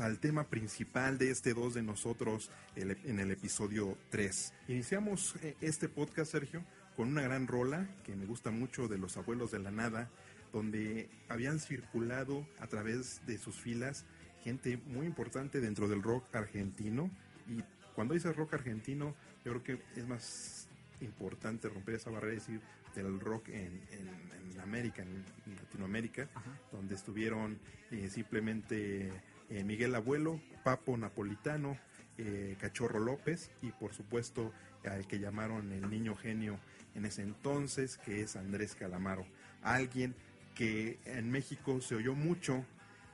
Al 0.00 0.18
tema 0.18 0.44
principal 0.48 1.18
de 1.18 1.30
este 1.30 1.54
2 1.54 1.74
de 1.74 1.82
nosotros 1.82 2.50
el- 2.76 2.96
en 3.04 3.20
el 3.20 3.30
episodio 3.30 3.96
3. 4.10 4.52
Iniciamos 4.68 5.36
eh, 5.42 5.56
este 5.60 5.88
podcast, 5.88 6.32
Sergio, 6.32 6.64
con 6.96 7.08
una 7.08 7.22
gran 7.22 7.46
rola 7.46 7.88
que 8.04 8.16
me 8.16 8.26
gusta 8.26 8.50
mucho 8.50 8.88
de 8.88 8.98
Los 8.98 9.16
Abuelos 9.16 9.50
de 9.50 9.58
la 9.58 9.70
Nada, 9.70 10.08
donde 10.52 11.08
habían 11.28 11.58
circulado 11.60 12.46
a 12.58 12.66
través 12.66 13.24
de 13.26 13.38
sus 13.38 13.56
filas 13.56 14.04
gente 14.42 14.78
muy 14.86 15.06
importante 15.06 15.60
dentro 15.60 15.86
del 15.88 16.02
rock 16.02 16.34
argentino. 16.34 17.10
Y 17.48 17.62
cuando 17.94 18.14
dices 18.14 18.34
rock 18.34 18.54
argentino, 18.54 19.14
yo 19.44 19.52
creo 19.52 19.62
que 19.62 20.00
es 20.00 20.06
más 20.08 20.68
importante 21.00 21.68
romper 21.68 21.94
esa 21.96 22.10
barrera 22.10 22.32
y 22.34 22.36
decir 22.36 22.60
del 22.94 23.20
rock 23.20 23.48
en, 23.48 23.80
en- 23.92 24.30
en 24.52 24.60
América, 24.60 25.02
en, 25.02 25.24
Latinoamérica, 25.56 26.28
donde 26.72 26.94
estuvieron 26.94 27.58
eh, 27.92 28.10
simplemente 28.10 29.10
eh, 29.50 29.64
Miguel 29.64 29.94
Abuelo, 29.94 30.40
Papo 30.64 30.96
Napolitano, 30.96 31.76
eh, 32.18 32.56
Cachorro 32.58 33.00
López 33.00 33.50
y 33.62 33.70
por 33.72 33.92
supuesto 33.92 34.52
al 34.84 35.06
que 35.06 35.18
llamaron 35.18 35.72
el 35.72 35.90
niño 35.90 36.16
genio 36.16 36.58
en 36.94 37.04
ese 37.04 37.22
entonces, 37.22 37.98
que 37.98 38.22
es 38.22 38.36
Andrés 38.36 38.74
Calamaro. 38.74 39.26
Alguien 39.62 40.14
que 40.54 40.98
en 41.04 41.30
México 41.30 41.80
se 41.80 41.94
oyó 41.94 42.14
mucho, 42.14 42.64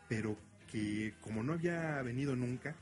pero 0.08 0.36
que 0.70 1.14
como 1.20 1.42
no 1.42 1.52
había 1.52 2.02
venido 2.02 2.36
nunca, 2.36 2.74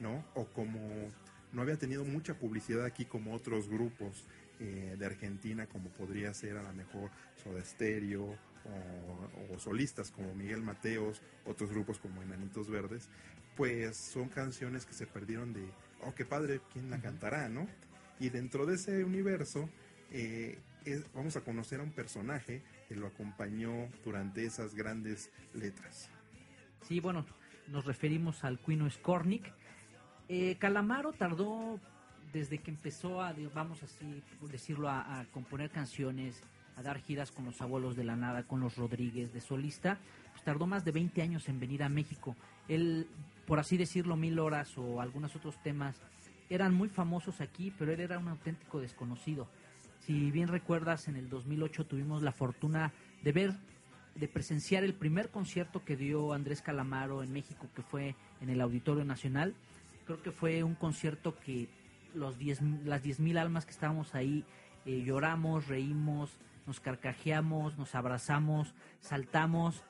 ¿no? 0.00 0.24
O 0.34 0.46
como 0.46 1.12
no 1.52 1.62
había 1.62 1.76
tenido 1.76 2.04
mucha 2.04 2.34
publicidad 2.34 2.84
aquí 2.84 3.04
como 3.04 3.34
otros 3.34 3.68
grupos 3.68 4.24
eh, 4.60 4.96
de 4.98 5.06
Argentina, 5.06 5.66
como 5.66 5.88
podría 5.90 6.32
ser 6.34 6.56
a 6.56 6.62
lo 6.62 6.72
mejor 6.72 7.10
Soda 7.42 7.64
Stereo 7.64 8.36
o, 8.64 9.54
o 9.54 9.58
solistas 9.58 10.10
como 10.10 10.34
Miguel 10.34 10.62
Mateos, 10.62 11.22
otros 11.46 11.70
grupos 11.70 11.98
como 11.98 12.22
Enanitos 12.22 12.68
Verdes, 12.70 13.08
pues 13.56 13.96
son 13.96 14.28
canciones 14.28 14.84
que 14.86 14.94
se 14.94 15.06
perdieron 15.06 15.52
de, 15.52 15.64
oh, 16.02 16.14
qué 16.14 16.24
padre, 16.24 16.60
¿quién 16.72 16.90
la 16.90 17.00
cantará, 17.00 17.48
no? 17.48 17.66
Y 18.20 18.30
dentro 18.30 18.66
de 18.66 18.74
ese 18.76 19.04
universo 19.04 19.68
eh, 20.10 20.58
es- 20.84 21.04
vamos 21.12 21.36
a 21.36 21.40
conocer 21.42 21.80
a 21.80 21.82
un 21.82 21.92
personaje 21.92 22.62
que 22.88 22.96
lo 22.96 23.06
acompañó 23.06 23.88
durante 24.04 24.44
esas 24.44 24.74
grandes 24.74 25.30
letras. 25.54 26.10
Sí, 26.82 27.00
bueno, 27.00 27.24
nos 27.68 27.84
referimos 27.86 28.44
al 28.44 28.58
Quino 28.58 28.88
Skornik. 28.90 29.44
Eh, 30.28 30.56
Calamaro 30.58 31.12
tardó 31.12 31.80
desde 32.32 32.58
que 32.58 32.70
empezó 32.70 33.22
a, 33.22 33.34
vamos 33.54 33.82
así 33.82 34.22
por 34.40 34.50
decirlo, 34.50 34.88
a, 34.88 35.20
a 35.20 35.24
componer 35.26 35.70
canciones, 35.70 36.40
a 36.76 36.82
dar 36.82 37.00
giras 37.00 37.30
con 37.30 37.44
los 37.44 37.60
abuelos 37.60 37.96
de 37.96 38.04
la 38.04 38.16
nada, 38.16 38.44
con 38.44 38.60
los 38.60 38.76
Rodríguez 38.76 39.32
de 39.32 39.40
solista, 39.40 39.98
pues 40.32 40.42
tardó 40.42 40.66
más 40.66 40.84
de 40.84 40.92
20 40.92 41.22
años 41.22 41.48
en 41.48 41.60
venir 41.60 41.82
a 41.82 41.88
México. 41.88 42.36
Él, 42.68 43.08
por 43.46 43.58
así 43.58 43.76
decirlo, 43.76 44.16
Mil 44.16 44.38
Horas 44.38 44.76
o 44.76 45.00
algunos 45.00 45.36
otros 45.36 45.62
temas 45.62 45.96
eran 46.50 46.74
muy 46.74 46.88
famosos 46.88 47.40
aquí, 47.40 47.72
pero 47.78 47.92
él 47.92 48.00
era 48.00 48.18
un 48.18 48.28
auténtico 48.28 48.80
desconocido. 48.80 49.48
Si 50.00 50.30
bien 50.30 50.48
recuerdas, 50.48 51.08
en 51.08 51.16
el 51.16 51.28
2008 51.28 51.86
tuvimos 51.86 52.22
la 52.22 52.32
fortuna 52.32 52.92
de 53.22 53.32
ver, 53.32 53.54
de 54.14 54.28
presenciar 54.28 54.84
el 54.84 54.94
primer 54.94 55.30
concierto 55.30 55.84
que 55.84 55.96
dio 55.96 56.32
Andrés 56.32 56.60
Calamaro 56.60 57.22
en 57.22 57.32
México, 57.32 57.68
que 57.74 57.82
fue 57.82 58.14
en 58.40 58.50
el 58.50 58.60
Auditorio 58.60 59.04
Nacional. 59.04 59.54
Creo 60.04 60.22
que 60.22 60.30
fue 60.30 60.62
un 60.62 60.74
concierto 60.74 61.34
que 61.38 61.68
los 62.14 62.38
10, 62.38 62.60
las 62.84 63.02
10.000 63.02 63.38
almas 63.38 63.64
que 63.64 63.72
estábamos 63.72 64.14
ahí 64.14 64.44
eh, 64.84 65.02
lloramos, 65.02 65.66
reímos, 65.68 66.30
nos 66.66 66.80
carcajeamos, 66.80 67.76
nos 67.78 67.94
abrazamos, 67.94 68.74
saltamos, 69.00 69.82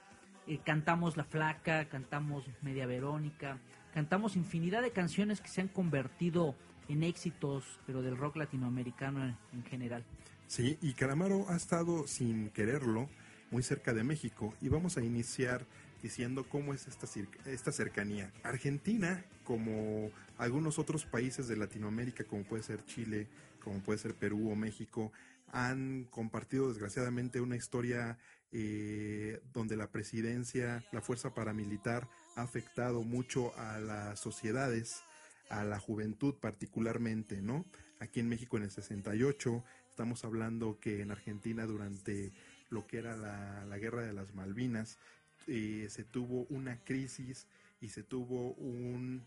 eh, 0.46 0.58
cantamos 0.64 1.16
La 1.16 1.24
Flaca, 1.24 1.88
cantamos 1.88 2.44
Media 2.62 2.86
Verónica, 2.86 3.58
cantamos 3.92 4.36
infinidad 4.36 4.82
de 4.82 4.90
canciones 4.90 5.40
que 5.40 5.48
se 5.48 5.60
han 5.60 5.68
convertido 5.68 6.54
en 6.88 7.02
éxitos, 7.02 7.80
pero 7.86 8.02
del 8.02 8.16
rock 8.16 8.36
latinoamericano 8.36 9.24
en, 9.24 9.36
en 9.52 9.64
general. 9.64 10.04
Sí, 10.46 10.78
y 10.82 10.92
Calamaro 10.92 11.46
ha 11.48 11.56
estado 11.56 12.06
sin 12.06 12.50
quererlo 12.50 13.08
muy 13.50 13.62
cerca 13.62 13.94
de 13.94 14.04
México 14.04 14.54
y 14.60 14.68
vamos 14.68 14.98
a 14.98 15.02
iniciar 15.02 15.64
diciendo 16.02 16.44
cómo 16.46 16.74
es 16.74 16.86
esta, 16.86 17.06
esta 17.46 17.72
cercanía. 17.72 18.30
Argentina, 18.42 19.24
como 19.42 20.10
algunos 20.36 20.78
otros 20.78 21.06
países 21.06 21.48
de 21.48 21.56
Latinoamérica, 21.56 22.24
como 22.24 22.44
puede 22.44 22.62
ser 22.62 22.84
Chile, 22.84 23.26
como 23.62 23.78
puede 23.80 23.98
ser 23.98 24.14
Perú 24.14 24.50
o 24.50 24.54
México, 24.54 25.12
han 25.48 26.04
compartido 26.10 26.68
desgraciadamente 26.68 27.40
una 27.40 27.56
historia 27.56 28.18
eh, 28.52 29.40
donde 29.52 29.76
la 29.76 29.90
presidencia, 29.90 30.84
la 30.92 31.00
fuerza 31.00 31.34
paramilitar 31.34 32.08
ha 32.36 32.42
afectado 32.42 33.02
mucho 33.02 33.56
a 33.58 33.78
las 33.78 34.20
sociedades, 34.20 35.02
a 35.50 35.64
la 35.64 35.78
juventud 35.78 36.34
particularmente, 36.34 37.42
¿no? 37.42 37.64
Aquí 38.00 38.20
en 38.20 38.28
México 38.28 38.56
en 38.56 38.64
el 38.64 38.70
68, 38.70 39.64
estamos 39.88 40.24
hablando 40.24 40.78
que 40.80 41.00
en 41.00 41.10
Argentina 41.10 41.66
durante 41.66 42.32
lo 42.70 42.86
que 42.86 42.98
era 42.98 43.16
la, 43.16 43.64
la 43.64 43.78
guerra 43.78 44.02
de 44.02 44.12
las 44.12 44.34
Malvinas, 44.34 44.98
eh, 45.46 45.88
se 45.90 46.04
tuvo 46.04 46.46
una 46.48 46.82
crisis 46.84 47.46
y 47.80 47.90
se 47.90 48.02
tuvo 48.02 48.54
un, 48.54 49.26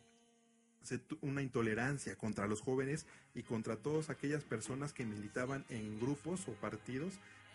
una 1.21 1.41
intolerancia 1.41 2.15
contra 2.15 2.47
los 2.47 2.61
jóvenes 2.61 3.05
y 3.35 3.43
contra 3.43 3.77
todas 3.77 4.09
aquellas 4.09 4.43
personas 4.43 4.93
que 4.93 5.05
militaban 5.05 5.65
en 5.69 5.99
grupos 5.99 6.47
o 6.47 6.53
partidos 6.53 7.13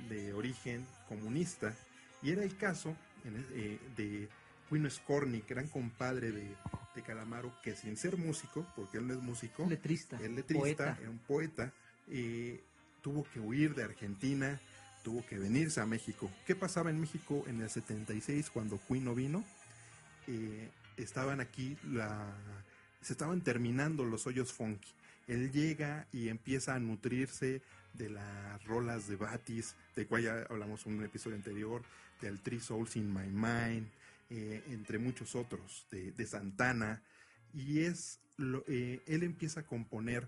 de 0.08 0.32
origen 0.32 0.86
comunista. 1.08 1.74
Y 2.22 2.30
era 2.30 2.42
el 2.42 2.56
caso 2.56 2.96
eh, 3.24 3.78
de 3.96 4.28
Quino 4.68 4.88
Skornik, 4.88 5.48
gran 5.48 5.68
compadre 5.68 6.32
de, 6.32 6.56
de 6.94 7.02
Calamaro, 7.02 7.52
que 7.62 7.74
sin 7.74 7.96
ser 7.96 8.16
músico, 8.16 8.66
porque 8.76 8.98
él 8.98 9.06
no 9.06 9.14
es 9.14 9.20
músico, 9.20 9.66
Letrista, 9.68 10.18
el 10.22 10.34
letrista, 10.34 10.60
poeta. 10.62 10.98
era 11.00 11.10
un 11.10 11.18
poeta, 11.18 11.72
eh, 12.08 12.62
tuvo 13.02 13.26
que 13.32 13.40
huir 13.40 13.74
de 13.74 13.84
Argentina, 13.84 14.60
tuvo 15.02 15.26
que 15.26 15.38
venirse 15.38 15.80
a 15.80 15.86
México. 15.86 16.30
¿Qué 16.46 16.54
pasaba 16.54 16.90
en 16.90 17.00
México 17.00 17.44
en 17.46 17.60
el 17.60 17.70
76 17.70 18.50
cuando 18.50 18.80
Quino 18.86 19.14
vino? 19.14 19.44
Eh, 20.26 20.70
estaban 20.96 21.40
aquí, 21.40 21.76
la, 21.84 22.34
se 23.02 23.12
estaban 23.12 23.42
terminando 23.42 24.04
los 24.04 24.26
hoyos 24.26 24.52
funky. 24.52 24.88
Él 25.28 25.52
llega 25.52 26.06
y 26.12 26.28
empieza 26.28 26.74
a 26.74 26.78
nutrirse 26.80 27.62
de 27.94 28.10
las 28.10 28.64
rolas 28.64 29.06
de 29.08 29.16
Batis, 29.16 29.74
de 29.94 30.06
cual 30.06 30.22
ya 30.22 30.46
hablamos 30.48 30.86
en 30.86 30.94
un 30.94 31.04
episodio 31.04 31.36
anterior, 31.36 31.82
del 32.20 32.40
Three 32.40 32.60
Souls 32.60 32.96
in 32.96 33.12
My 33.12 33.26
Mind, 33.28 33.88
eh, 34.30 34.62
entre 34.68 34.98
muchos 34.98 35.34
otros, 35.34 35.86
de, 35.90 36.12
de 36.12 36.26
Santana, 36.26 37.02
y 37.52 37.80
es 37.80 38.18
lo- 38.38 38.64
eh, 38.66 39.00
él 39.06 39.22
empieza 39.24 39.60
a 39.60 39.66
componer 39.66 40.26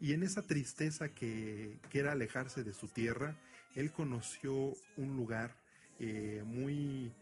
y 0.00 0.12
en 0.12 0.22
esa 0.22 0.42
tristeza 0.42 1.08
que, 1.08 1.76
que 1.90 2.00
era 2.00 2.12
alejarse 2.12 2.64
de 2.64 2.72
su 2.74 2.88
tierra, 2.88 3.36
él 3.76 3.92
conoció 3.92 4.72
un 4.96 5.16
lugar 5.16 5.54
eh, 6.00 6.42
muy 6.44 7.12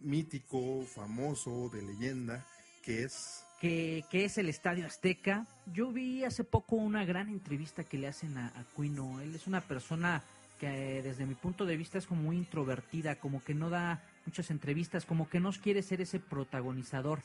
mítico, 0.00 0.84
famoso, 0.86 1.70
de 1.72 1.82
leyenda, 1.82 2.44
que 2.82 3.04
es 3.04 3.44
que, 3.60 4.04
que 4.10 4.24
es 4.24 4.38
el 4.38 4.48
Estadio 4.48 4.86
Azteca. 4.86 5.46
Yo 5.72 5.92
vi 5.92 6.24
hace 6.24 6.42
poco 6.44 6.76
una 6.76 7.04
gran 7.04 7.28
entrevista 7.28 7.84
que 7.84 7.98
le 7.98 8.08
hacen 8.08 8.36
a, 8.38 8.46
a 8.46 8.64
Quino. 8.74 9.20
Él 9.20 9.34
es 9.34 9.46
una 9.46 9.60
persona 9.60 10.22
que 10.58 10.98
eh, 10.98 11.02
desde 11.02 11.26
mi 11.26 11.34
punto 11.34 11.66
de 11.66 11.76
vista 11.76 11.98
es 11.98 12.06
como 12.06 12.22
muy 12.22 12.36
introvertida, 12.36 13.16
como 13.16 13.44
que 13.44 13.54
no 13.54 13.70
da 13.70 14.02
muchas 14.26 14.50
entrevistas, 14.50 15.04
como 15.04 15.28
que 15.28 15.40
no 15.40 15.52
quiere 15.52 15.82
ser 15.82 16.00
ese 16.00 16.18
protagonizador. 16.18 17.20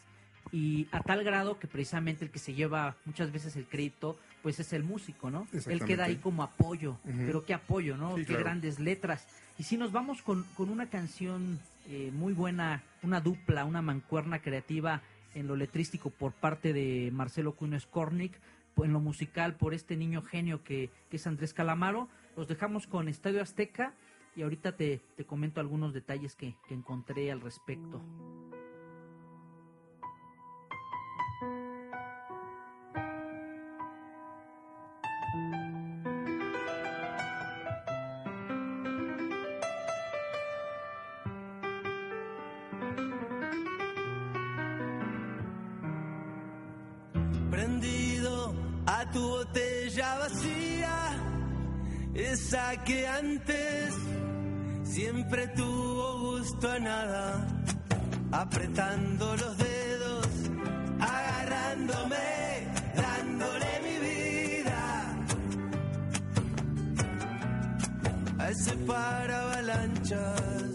Y 0.52 0.88
a 0.92 1.02
tal 1.02 1.24
grado 1.24 1.58
que 1.58 1.68
precisamente 1.68 2.24
el 2.24 2.32
que 2.32 2.40
se 2.40 2.54
lleva 2.54 2.96
muchas 3.06 3.32
veces 3.32 3.56
el 3.56 3.66
crédito, 3.66 4.18
pues 4.44 4.60
es 4.60 4.74
el 4.74 4.84
músico, 4.84 5.32
¿no? 5.32 5.48
Él 5.52 5.84
queda 5.84 6.06
ahí 6.06 6.18
como 6.18 6.44
apoyo, 6.44 6.98
pero 7.04 7.44
qué 7.44 7.56
apoyo, 7.56 7.98
¿no? 7.98 8.16
Sí, 8.16 8.22
qué 8.22 8.28
claro. 8.28 8.44
grandes 8.44 8.80
letras. 8.80 9.26
Y 9.58 9.64
si 9.64 9.76
nos 9.76 9.92
vamos 9.92 10.22
con, 10.22 10.44
con 10.56 10.70
una 10.70 10.88
canción 10.88 11.60
eh, 11.88 12.12
muy 12.14 12.34
buena, 12.34 12.84
una 13.02 13.22
dupla, 13.22 13.66
una 13.66 13.82
mancuerna 13.82 14.40
creativa 14.40 15.02
en 15.36 15.48
lo 15.48 15.56
letrístico 15.56 16.10
por 16.10 16.34
parte 16.34 16.74
de 16.74 17.12
Marcelo 17.14 17.54
Cuno 17.54 17.80
Skornik, 17.80 18.40
en 18.78 18.92
lo 18.92 19.00
musical 19.00 19.56
por 19.56 19.74
este 19.74 19.96
niño 19.96 20.22
genio 20.22 20.64
que, 20.64 20.90
que 21.10 21.18
es 21.18 21.28
Andrés 21.28 21.54
Calamaro. 21.54 22.10
Los 22.36 22.48
dejamos 22.48 22.88
con 22.88 23.08
Estadio 23.08 23.42
Azteca 23.42 23.94
y 24.36 24.42
ahorita 24.42 24.76
te, 24.76 25.02
te 25.16 25.26
comento 25.26 25.62
algunos 25.62 25.94
detalles 25.94 26.36
que, 26.36 26.56
que 26.68 26.74
encontré 26.74 27.32
al 27.32 27.42
respecto. 27.42 28.02
Esa 52.48 52.78
que 52.84 53.08
antes 53.08 53.94
siempre 54.84 55.48
tuvo 55.48 56.38
gusto 56.38 56.70
a 56.70 56.80
nada, 56.80 57.48
apretando 58.32 59.36
los 59.36 59.58
dedos, 59.58 60.28
agarrándome, 61.00 62.68
dándole 62.96 63.72
mi 63.86 63.98
vida 64.08 65.16
a 68.38 68.50
ese 68.50 68.74
para 68.90 69.42
avalanchas. 69.42 70.75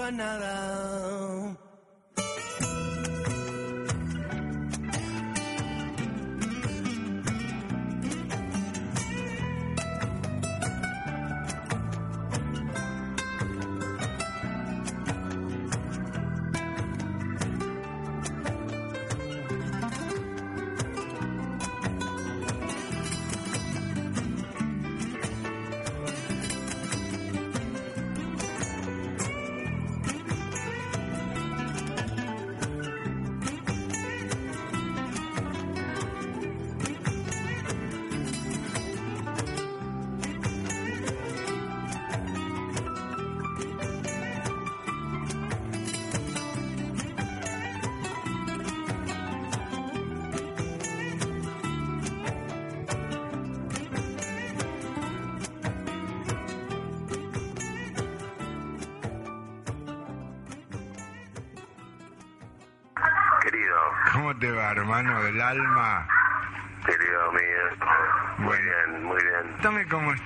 A 0.00 0.10
nada. 0.10 1.67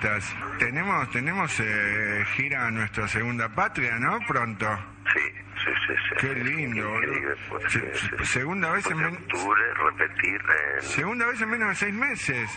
Cómo 0.01 0.16
estás. 0.16 0.34
Tenemos, 0.59 1.11
tenemos 1.11 1.61
eh, 1.61 2.24
gira 2.34 2.66
a 2.66 2.70
nuestra 2.70 3.07
segunda 3.09 3.49
patria, 3.49 3.99
¿no? 3.99 4.18
Pronto. 4.26 4.66
Sí, 5.12 5.20
sí, 5.64 5.70
sí. 5.86 5.95
sí 6.09 6.14
Qué 6.20 6.34
lindo, 6.34 6.95
pues, 7.49 7.72
Se- 7.72 7.95
sí, 7.95 8.09
sí. 8.18 8.24
segunda 8.24 8.70
vez 8.72 8.86
en 8.86 8.97
men- 8.99 9.14
octubre, 9.14 9.62
repetir 9.74 10.40
en... 10.76 10.82
Segunda 10.82 11.26
vez 11.26 11.40
en 11.40 11.51
menos 11.51 11.68
de 11.70 11.74
seis 11.74 11.95
meses. 11.95 12.51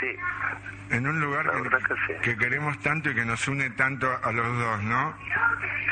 Sí, 0.00 0.16
En 0.90 1.06
un 1.06 1.20
lugar 1.20 1.50
que, 2.22 2.36
queremos 2.36 2.78
tanto 2.80 3.10
y 3.10 3.14
que 3.14 3.24
nos 3.24 3.46
une 3.48 3.70
tanto 3.70 4.10
a 4.22 4.32
los 4.32 4.58
dos, 4.58 4.82
¿no? 4.82 5.16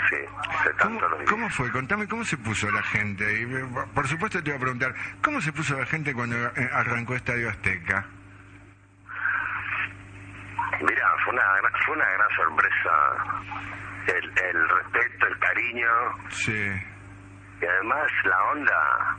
sí, 0.08 0.16
hace 0.48 0.70
¿Cómo, 0.72 0.98
tanto 1.00 1.08
los 1.08 1.30
cómo 1.30 1.48
fue? 1.50 1.70
Contame 1.70 2.06
cómo 2.08 2.24
se 2.24 2.36
puso 2.36 2.70
la 2.70 2.82
gente. 2.82 3.24
Y 3.40 3.44
eh, 3.44 3.64
por 3.94 4.06
supuesto 4.08 4.42
te 4.42 4.50
iba 4.50 4.56
a 4.56 4.60
preguntar, 4.60 4.94
¿cómo 5.22 5.40
se 5.40 5.52
puso 5.52 5.78
la 5.78 5.86
gente 5.86 6.12
cuando 6.14 6.36
eh, 6.36 6.70
arrancó 6.72 7.14
Estadio 7.14 7.48
Azteca? 7.50 8.06
Mira, 10.80 11.04
fue 11.86 11.94
una, 11.96 12.04
gran 12.04 12.30
sorpresa 12.36 12.92
el, 14.06 14.32
el 14.44 14.68
respeto, 14.68 15.26
el 15.26 15.38
cariño 15.38 15.90
Sí, 16.28 16.70
y 17.60 17.66
además 17.66 18.10
la 18.24 18.42
onda 18.52 19.16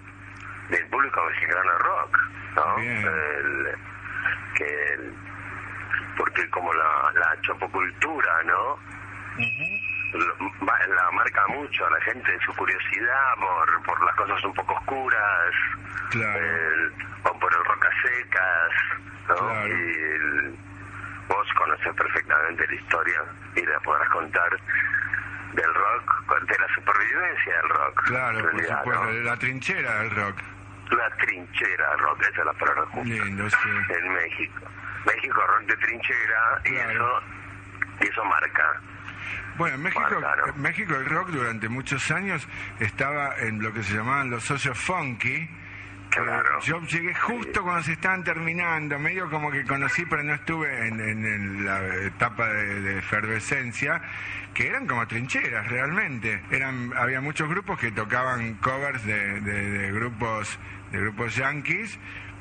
del 0.69 0.87
público 0.89 1.23
mexicano 1.25 1.77
rock, 1.79 2.17
¿no? 2.55 2.77
El- 2.77 3.77
que 4.55 4.65
el- 4.93 5.15
porque 6.17 6.49
como 6.49 6.71
la, 6.73 7.11
la 7.13 7.41
chopocultura, 7.41 8.43
¿no? 8.43 8.77
Lo- 10.13 10.35
la 10.95 11.11
marca 11.11 11.47
mucho 11.47 11.85
a 11.85 11.89
la 11.91 12.01
gente 12.01 12.37
su 12.45 12.53
curiosidad 12.55 13.33
por, 13.39 13.83
por 13.83 14.03
las 14.05 14.15
cosas 14.15 14.43
un 14.43 14.53
poco 14.53 14.73
oscuras 14.73 15.53
Claro. 16.09 16.37
el- 16.39 16.93
o 17.23 17.39
por 17.39 17.53
el 17.53 17.63
rock 17.65 17.85
a 17.85 18.07
secas 18.07 18.73
¿no? 19.29 19.35
Claro. 19.35 19.67
y 19.67 19.71
el- 19.71 20.57
vos 21.27 21.47
conoces 21.57 21.93
perfectamente 21.95 22.67
la 22.67 22.75
historia 22.75 23.23
y 23.55 23.65
la 23.65 23.79
podrás 23.81 24.09
contar 24.09 24.49
del 25.53 25.73
rock 25.73 26.27
de 26.47 26.57
la 26.59 26.67
supervivencia 26.75 27.55
del 27.57 27.69
rock 27.69 28.03
claro, 28.05 28.37
en 28.39 28.43
por 28.45 28.53
realidad, 28.53 28.77
supuesto, 28.79 29.03
¿no? 29.03 29.11
de 29.11 29.23
la 29.23 29.37
trinchera 29.37 29.99
del 29.99 30.11
rock. 30.11 30.37
la 30.91 31.09
trinchera 31.17 31.89
del 31.91 31.99
rock 31.99 32.21
esa 32.21 32.39
es 32.39 32.45
la 32.45 32.53
palabra 32.53 32.85
justa 32.85 33.03
Lindo, 33.25 33.49
sí. 33.49 33.69
en 33.89 34.13
México 34.13 34.61
México 35.05 35.41
rock 35.47 35.61
de 35.67 35.77
trinchera 35.77 36.61
y 36.65 36.75
eso 36.75 37.21
y 38.01 38.07
eso 38.07 38.23
marca 38.25 38.81
Bueno, 39.57 39.75
en 39.75 39.83
México, 39.83 40.21
México 40.55 40.95
el 40.95 41.05
rock 41.05 41.29
durante 41.29 41.69
muchos 41.69 42.09
años 42.11 42.47
estaba 42.79 43.35
en 43.37 43.61
lo 43.61 43.73
que 43.73 43.83
se 43.83 43.95
llamaban 43.95 44.29
los 44.31 44.43
socios 44.43 44.77
funky. 44.77 45.49
Claro. 46.11 46.59
Yo 46.61 46.81
llegué 46.81 47.13
justo 47.15 47.63
cuando 47.63 47.83
se 47.83 47.93
estaban 47.93 48.23
terminando, 48.23 48.99
medio 48.99 49.29
como 49.29 49.49
que 49.49 49.63
conocí, 49.65 50.05
pero 50.05 50.21
no 50.23 50.33
estuve 50.33 50.87
en, 50.87 50.99
en- 50.99 51.25
en 51.25 51.65
la 51.65 51.79
etapa 52.05 52.47
de, 52.49 52.81
de 52.81 52.99
efervescencia, 52.99 54.01
que 54.53 54.67
eran 54.67 54.87
como 54.87 55.07
trincheras 55.07 55.67
realmente. 55.69 56.41
Eran, 56.51 56.91
había 56.97 57.21
muchos 57.21 57.47
grupos 57.49 57.79
que 57.79 57.91
tocaban 57.91 58.55
covers 58.55 59.03
de, 59.05 59.39
de- 59.41 59.69
de 59.69 59.91
grupos 59.93 60.59
de 60.91 60.99
grupos 60.99 61.33
yankees, 61.37 61.97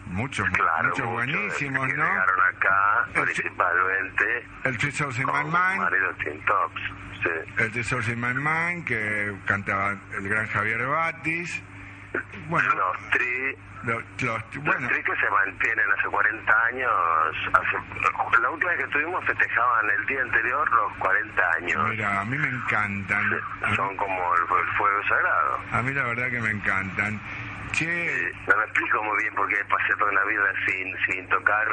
muchos, 0.07 0.49
claro 0.51 0.89
muchos 0.89 1.07
buenísimos, 1.07 1.87
que 1.87 1.95
¿no? 1.97 2.05
llegaron 2.05 2.41
acá 2.57 3.05
El- 3.15 3.23
principalmente 3.23 4.25
El 4.65 4.79
Three 4.79 4.91
Souls 4.93 5.19
in 5.21 5.27
My 5.27 5.45
Mind. 5.45 6.45
Tops 6.45 6.83
sí. 7.23 7.31
El 7.59 7.71
in 8.13 8.21
My 8.21 8.35
Mind, 8.35 8.85
que 8.85 9.33
cantaba 9.47 9.97
el 10.19 10.29
gran 10.29 10.47
Javier 10.49 10.85
Batis. 10.87 11.63
Bueno, 12.49 12.69
los 12.75 13.11
tri 13.11 13.57
lo- 13.85 14.01
los, 14.01 14.43
bueno, 14.63 14.81
Los 14.81 14.91
tri 14.91 15.03
que 15.05 15.17
se 15.17 15.31
mantienen 15.31 15.87
hace 15.97 16.09
40 16.09 16.65
años, 16.67 16.91
hace, 17.55 18.39
la 18.43 18.51
última 18.51 18.71
vez 18.73 18.79
que 18.81 18.85
estuvimos 18.87 19.25
festejaban 19.25 19.91
el 19.91 20.07
día 20.07 20.23
anterior 20.23 20.71
los 20.73 20.93
40 20.99 21.51
años. 21.57 21.89
mira, 21.91 22.21
a 22.21 22.25
mí 22.25 22.37
me 22.37 22.49
encantan. 22.49 23.41
A 23.63 23.75
Son 23.77 23.97
como 23.97 24.35
el, 24.35 24.43
el 24.43 24.77
fuego 24.77 25.03
sagrado. 25.09 25.59
a 25.73 25.83
mí 25.83 25.93
la 25.95 26.05
verdad 26.05 26.29
que 26.31 26.41
me 26.41 26.51
encantan. 26.51 27.21
Che, 27.73 28.33
No 28.49 28.57
me 28.57 28.65
explico 28.65 29.03
muy 29.05 29.23
bien 29.23 29.35
por 29.35 29.49
qué 29.49 29.65
pasé 29.71 29.95
toda 29.97 30.11
una 30.11 30.25
vida 30.25 30.53
sin, 30.67 30.97
sin 31.07 31.29
tocar 31.29 31.67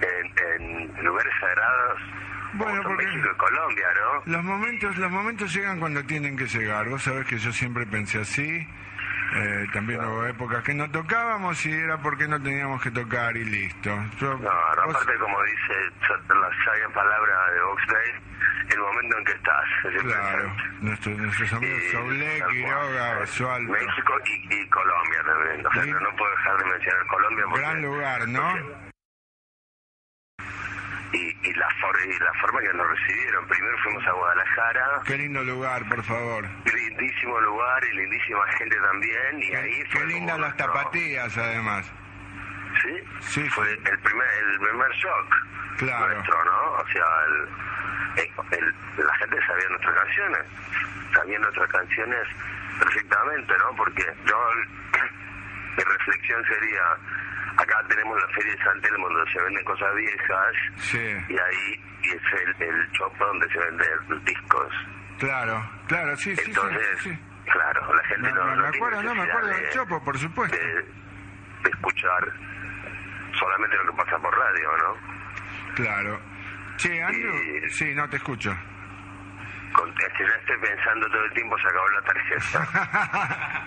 en, 0.00 0.62
en 0.94 1.04
lugares 1.04 1.32
sagrados 1.40 2.00
Bueno, 2.54 2.82
porque- 2.84 3.04
México 3.04 3.28
y 3.32 3.36
Colombia, 3.36 3.86
¿no? 4.00 4.32
los 4.32 4.44
momentos, 4.44 4.96
los 4.96 5.10
momentos 5.10 5.52
llegan 5.52 5.80
cuando 5.80 6.02
tienen 6.04 6.36
que 6.36 6.46
llegar. 6.46 6.88
Vos 6.88 7.02
sabés 7.02 7.26
que 7.26 7.38
yo 7.38 7.52
siempre 7.52 7.84
pensé 7.86 8.20
así. 8.20 8.66
Eh, 9.34 9.66
también 9.72 10.00
hubo 10.04 10.24
épocas 10.26 10.62
que 10.62 10.72
no 10.72 10.88
tocábamos 10.90 11.64
y 11.66 11.72
era 11.72 11.98
porque 11.98 12.28
no 12.28 12.40
teníamos 12.40 12.80
que 12.82 12.90
tocar 12.90 13.36
y 13.36 13.44
listo. 13.44 13.90
Yo- 14.20 14.34
No, 14.38 14.50
vos- 14.86 14.94
aparte 14.96 15.18
como 15.18 15.42
dice 15.42 15.74
la 16.28 16.64
sabia 16.64 16.88
palabra 16.94 17.50
de 17.52 17.60
Oxley, 17.60 18.12
el 18.70 18.78
momento 18.78 19.18
en 19.18 19.24
que 19.24 19.32
estás, 19.32 19.64
es 19.92 20.02
claro, 20.02 20.52
nuestro- 20.80 21.12
nuestros 21.12 21.52
amigos 21.54 21.82
Y 21.82 21.90
Soule, 21.90 22.42
Quiroga. 22.50 23.18
Basualdo. 23.18 23.72
México 23.72 24.12
y, 24.26 24.54
y 24.54 24.68
Colombia 24.68 25.22
también. 25.26 25.66
O 25.66 25.72
sea, 25.72 25.82
Sí. 25.82 25.90
no, 25.90 26.00
no 26.00 26.16
puedo 26.16 26.30
dejar 26.30 26.58
de 26.58 26.64
mencionar 26.70 27.06
Colombia 27.08 27.44
porque... 27.46 27.60
Gran 27.60 27.82
lugar, 27.82 28.28
¿no? 28.28 28.86
Y, 31.12 31.36
y, 31.48 31.54
la 31.54 31.68
for- 31.80 31.98
y 32.04 32.18
la 32.18 32.32
forma 32.40 32.60
que 32.60 32.72
nos 32.74 32.88
recibieron. 32.88 33.46
Primero 33.46 33.78
fuimos 33.78 34.06
a 34.06 34.12
Guadalajara, 34.12 35.00
Qué 35.06 35.16
lindo 35.16 35.42
lugar, 35.44 35.88
por 35.88 36.02
favor. 36.02 36.44
lindísimo 36.64 37.40
lugar 37.40 37.84
y 37.84 37.96
lindísima 37.96 38.46
gente 38.58 38.76
también. 38.76 39.42
Y 39.42 39.54
ahí 39.54 39.84
Qué 39.92 40.04
lindas 40.06 40.38
las 40.38 40.50
nuestro- 40.56 40.72
tapatías, 40.72 41.36
además. 41.38 41.90
Sí, 42.82 43.02
Sí, 43.20 43.48
fue 43.50 43.66
sí. 43.74 43.82
el 43.90 43.98
primer 44.00 44.26
el 44.52 44.58
primer 44.60 44.90
shock 44.92 45.36
Claro. 45.78 46.14
nuestro, 46.14 46.44
¿no? 46.44 46.72
O 46.72 46.86
sea, 46.88 47.06
el, 47.26 48.22
el- 48.24 48.58
el- 48.58 49.06
la 49.06 49.14
gente 49.16 49.36
sabía 49.46 49.68
nuestras 49.70 49.94
canciones, 49.94 50.42
sabía 51.14 51.38
nuestras 51.38 51.68
canciones 51.70 52.28
perfectamente, 52.78 53.54
¿no? 53.58 53.76
Porque 53.76 54.04
yo, 54.26 54.50
mi 55.78 55.82
reflexión 55.84 56.44
sería, 56.44 56.82
acá 57.56 57.82
tenemos 57.88 58.20
la 58.20 58.28
Feria 58.34 58.52
de 58.52 58.64
San 58.64 58.80
Telmo 58.82 59.08
donde 59.08 59.32
se 59.32 59.40
venden 59.40 59.64
cosas 59.64 59.94
viejas 59.94 60.54
Sí, 60.76 60.98
y 61.28 61.38
ahí 61.38 61.84
y 62.02 62.08
es 62.10 62.22
el, 62.58 62.62
el 62.68 62.90
shop 62.92 63.16
donde 63.18 63.48
se 63.48 63.58
venden 63.58 64.24
discos. 64.24 64.72
claro, 65.18 65.70
claro, 65.88 66.16
sí, 66.16 66.34
sí, 66.36 66.42
sí, 66.44 66.50
Entonces, 66.50 66.98
sí. 67.00 67.18
claro, 67.50 67.94
la 67.94 68.04
gente 68.04 68.32
no, 68.32 68.44
me- 68.44 68.50
no 68.56 68.62
me 68.62 68.70
tiene 68.70 68.76
acuerdo, 68.76 69.02
no, 69.02 69.14
me 69.14 69.22
acuerdo 69.22 69.48
del 69.48 69.62
de- 69.62 69.70
Chopo, 69.70 70.04
por 70.04 70.18
supuesto. 70.18 70.56
de, 70.56 70.64
de 70.74 71.70
escuchar 71.70 72.32
solamente 73.38 73.76
lo 73.78 73.86
que 73.92 74.02
pasa 74.04 74.18
por 74.18 74.36
radio, 74.38 74.70
¿no? 74.78 75.74
Claro. 75.74 76.20
Che, 76.76 77.02
Andrew, 77.02 77.34
Y- 77.34 77.70
sí, 77.70 77.94
no 77.94 78.08
te 78.08 78.16
escucho. 78.16 78.54
Con, 79.76 79.94
que 79.94 80.24
ya 80.24 80.34
estoy 80.40 80.56
pensando 80.58 81.06
todo 81.08 81.24
el 81.24 81.32
tiempo, 81.32 81.56
se 81.58 81.68
acabó 81.68 81.88
la 81.90 82.02
tarjeta. 82.02 83.66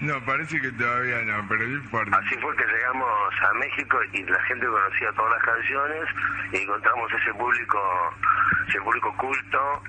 no, 0.00 0.24
parece 0.24 0.60
que 0.60 0.70
todavía 0.72 1.22
no, 1.22 1.46
pero 1.48 1.66
no 1.66 1.74
importa. 1.74 2.16
Así 2.16 2.36
fue 2.40 2.56
que 2.56 2.64
llegamos 2.64 3.34
a 3.42 3.54
México 3.54 3.98
y 4.12 4.22
la 4.22 4.40
gente 4.44 4.66
conocía 4.66 5.12
todas 5.12 5.32
las 5.32 5.42
canciones 5.42 6.04
y 6.52 6.56
encontramos 6.58 7.12
ese 7.12 7.34
público, 7.34 8.14
ese 8.68 8.80
público 8.80 9.14
culto 9.16 9.82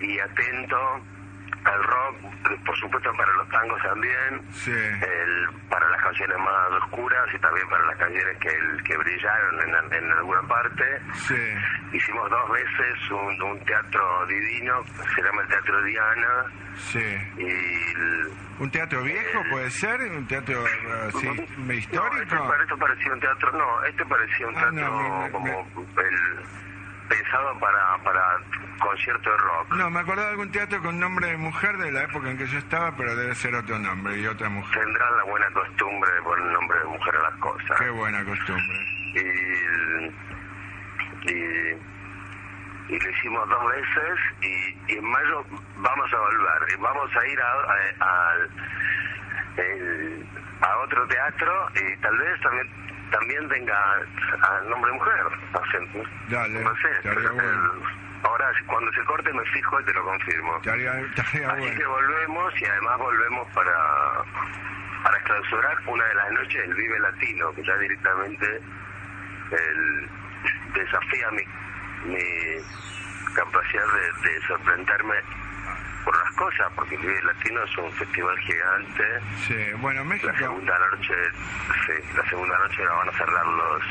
y 0.00 0.18
atento 0.18 1.02
al 1.64 1.82
rock, 1.84 2.16
por 2.64 2.76
supuesto 2.78 3.12
para 3.16 3.32
los 3.34 3.48
tangos 3.50 3.82
también, 3.82 4.42
Sí, 4.52 4.70
el, 4.72 5.48
para 5.68 5.88
las 5.90 6.02
canciones 6.02 6.38
más 6.38 6.82
oscuras 6.82 7.26
y 7.34 7.38
también 7.38 7.68
para 7.68 7.84
las 7.86 7.96
canciones 7.98 8.38
que, 8.38 8.48
el- 8.48 8.82
que 8.84 8.96
brillaron 8.96 9.60
en, 9.68 9.94
en 9.94 10.12
alguna 10.12 10.42
parte. 10.42 10.84
sí. 11.14 11.34
Hicimos 11.92 12.30
dos 12.30 12.50
veces 12.52 13.10
un, 13.10 13.42
un 13.42 13.64
teatro 13.64 14.26
divino, 14.26 14.84
se 15.14 15.22
llama 15.22 15.42
el 15.42 15.48
Teatro 15.48 15.82
Diana, 15.82 16.44
Sí. 16.76 17.18
y 17.36 17.46
el- 17.46 18.30
¿Un 18.60 18.70
teatro 18.70 19.02
viejo 19.02 19.42
puede 19.50 19.70
ser? 19.70 20.00
¿Un 20.02 20.26
teatro 20.28 20.64
eh, 20.66 21.08
así, 21.08 21.26
No, 21.26 21.32
este, 21.32 21.74
histórico? 21.74 22.48
pare- 22.48 22.62
esto 22.62 22.76
parecía 22.78 23.12
un 23.12 23.20
teatro, 23.20 23.52
no, 23.52 23.84
este 23.84 24.06
parecía 24.06 24.46
un 24.46 24.56
Ah, 24.56 24.60
teatro 24.60 24.90
no, 24.90 25.20
me- 25.22 25.30
como 25.30 25.46
el 25.98 26.44
pensado 27.10 27.58
para, 27.58 27.98
para 28.04 28.22
concierto 28.80 29.30
de 29.30 29.36
rock. 29.36 29.74
No, 29.74 29.90
me 29.90 30.00
acordaba 30.00 30.26
de 30.28 30.32
algún 30.32 30.50
teatro 30.52 30.80
con 30.80 30.98
nombre 30.98 31.26
de 31.26 31.36
mujer 31.36 31.76
de 31.76 31.90
la 31.92 32.04
época 32.04 32.30
en 32.30 32.38
que 32.38 32.46
yo 32.46 32.58
estaba, 32.58 32.96
pero 32.96 33.14
debe 33.16 33.34
ser 33.34 33.54
otro 33.54 33.78
nombre 33.78 34.16
y 34.18 34.26
otra 34.26 34.48
mujer. 34.48 34.78
Tendrán 34.82 35.16
la 35.18 35.24
buena 35.24 35.50
costumbre 35.50 36.10
de 36.12 36.22
poner 36.22 36.46
nombre 36.46 36.78
de 36.78 36.84
mujer 36.86 37.16
a 37.16 37.22
las 37.30 37.34
cosas. 37.40 37.78
Qué 37.78 37.90
buena 37.90 38.24
costumbre. 38.24 38.78
y, 39.14 39.20
y, 41.30 41.34
y 42.88 42.98
lo 43.00 43.10
hicimos 43.10 43.48
dos 43.48 43.66
veces 43.72 44.18
y, 44.42 44.92
y 44.92 44.98
en 44.98 45.04
mayo 45.04 45.44
vamos 45.76 46.12
a 46.12 46.16
volver 46.18 46.72
y 46.72 46.76
vamos 46.80 47.10
a 47.16 47.26
ir 47.26 47.40
a, 47.40 47.52
a, 48.04 48.30
al- 48.30 48.50
el- 49.56 50.26
a 50.62 50.76
otro 50.78 51.06
teatro 51.08 51.68
y 51.74 51.96
tal 52.00 52.16
vez 52.18 52.40
también 52.42 52.68
también 53.10 53.48
tenga 53.48 53.76
a 54.42 54.60
nombre 54.68 54.92
mujer 54.92 55.24
no 55.52 55.60
sé, 55.70 56.08
Dale, 56.28 56.60
no 56.60 56.74
sé 56.76 56.90
estaría 56.96 57.30
pero, 57.30 57.34
bueno. 57.34 57.72
ahora 58.24 58.52
cuando 58.66 58.92
se 58.92 59.04
corte 59.04 59.32
me 59.32 59.44
fijo 59.46 59.80
y 59.80 59.84
te 59.84 59.92
lo 59.94 60.04
confirmo. 60.04 60.56
Estaría, 60.56 61.00
estaría 61.00 61.50
Así 61.50 61.76
que 61.76 61.86
volvemos 61.86 62.60
y 62.60 62.64
además 62.64 62.98
volvemos 62.98 63.48
para, 63.52 64.24
para 65.02 65.18
clausurar 65.24 65.76
una 65.86 66.04
de 66.04 66.14
las 66.14 66.32
noches 66.32 66.62
del 66.62 66.74
Vive 66.74 66.98
Latino, 67.00 67.52
que 67.54 67.62
ya 67.64 67.76
directamente 67.78 68.60
el, 69.50 70.08
desafía 70.74 71.30
mi, 71.32 71.44
mi 72.04 72.62
capacidad 73.34 73.84
de, 73.92 74.30
de 74.30 74.40
sorprenderme 74.46 75.14
por 76.04 76.16
las 76.16 76.34
cosas, 76.36 76.72
porque 76.76 76.94
el 76.94 77.00
Vive 77.02 77.22
Latino 77.22 77.62
es 77.64 77.78
un 77.78 77.92
festival 77.92 78.38
gigante. 78.40 79.04
Sí, 79.46 79.56
bueno, 79.80 80.00
La 80.02 80.08
México. 80.10 80.32
segunda 80.38 80.78
noche, 80.90 81.14
sí, 81.86 81.92
la 82.16 82.28
segunda 82.28 82.58
noche 82.58 82.84
la 82.84 82.92
van 82.92 83.08
a 83.08 83.12
cerrar 83.12 83.46
los 83.46 83.82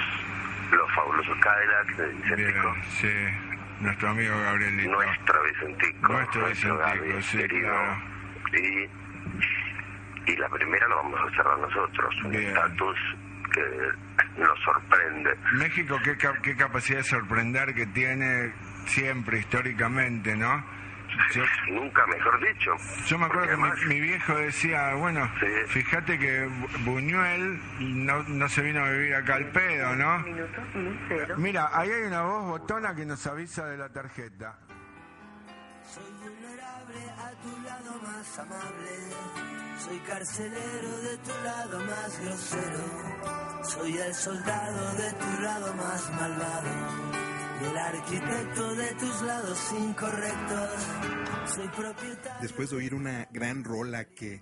los 0.72 0.92
fabulosos 0.94 1.38
Cadillacs 1.40 1.98
de 1.98 2.08
Vicentico. 2.10 2.72
Bien, 2.72 2.84
sí. 2.90 3.14
Nuestro 3.82 4.10
amigo 4.10 4.40
Gabrielito. 4.40 4.92
Nuestro 4.92 5.44
Vicentico. 5.44 6.08
Nuestro 6.14 6.46
Vicentico, 6.48 6.78
Gaby, 6.78 7.22
sí, 7.24 7.38
querido. 7.40 7.70
claro. 7.70 8.02
Y, 8.54 10.32
y 10.32 10.36
la 10.38 10.50
primera 10.50 10.88
la 10.90 10.96
vamos 10.96 11.20
a 11.22 11.36
cerrar 11.36 11.58
nosotros. 11.60 12.16
Un 12.24 12.36
estatus 12.36 12.98
que 13.52 14.42
nos 14.42 14.60
sorprende. 14.64 15.36
México, 15.54 15.98
qué, 16.04 16.16
qué 16.44 16.56
capacidad 16.56 17.00
de 17.00 17.04
sorprender 17.04 17.74
que 17.74 17.88
tiene 17.88 18.54
siempre, 18.86 19.40
históricamente, 19.40 20.36
¿no? 20.36 20.64
Yo, 21.34 21.44
Nunca 21.72 22.06
mejor 22.08 22.40
dicho. 22.54 22.72
yo 23.06 23.18
me 23.20 23.26
acuerdo 23.26 23.48
Porque 23.48 23.56
que 23.56 23.58
mi, 23.58 23.64
además- 23.70 23.86
mi 23.88 24.00
viejo 24.00 24.36
decía, 24.36 24.94
bueno, 24.96 25.30
Sí. 25.40 25.46
fíjate 25.68 26.18
que 26.20 26.48
Bu- 26.48 26.84
Buñuel 26.86 27.60
no, 27.80 28.24
no 28.24 28.50
se 28.50 28.62
vino 28.62 28.84
a 28.84 28.90
vivir 28.90 29.16
acá 29.16 29.36
al 29.36 29.46
pedo, 29.52 29.96
¿no? 29.96 30.26
Mira, 31.38 31.70
ahí 31.74 31.92
hay 31.92 32.04
una 32.04 32.22
voz 32.24 32.46
botona 32.60 32.96
que 32.96 33.06
nos 33.06 33.26
avisa 33.28 33.66
de 33.68 33.78
la 33.78 33.90
tarjeta. 33.90 34.58
Soy 35.84 36.04
vulnerable 36.20 37.00
a 37.18 37.32
tu 37.42 37.62
lado 37.64 38.02
más 38.04 38.40
amable. 38.40 38.90
Soy 39.80 40.00
carcelero 40.00 40.98
de 41.02 41.18
tu 41.18 41.44
lado 41.44 41.80
más 41.86 42.20
grosero. 42.22 43.64
Soy 43.64 43.98
el 43.98 44.14
soldado 44.14 44.94
de 44.96 45.14
tu 45.14 45.42
lado 45.42 45.74
más 45.76 46.12
malvado. 46.12 46.70
Y 47.62 47.66
el 47.66 47.78
arquitecto 47.78 48.76
de 48.76 48.94
tus 48.94 49.22
lados 49.22 49.60
incorrectos. 49.78 50.70
Soy 51.56 51.68
propietario. 51.68 52.42
Después 52.42 52.70
de 52.70 52.78
oír 52.78 52.94
una 52.94 53.28
gran 53.32 53.64
rola 53.64 54.06
que 54.06 54.42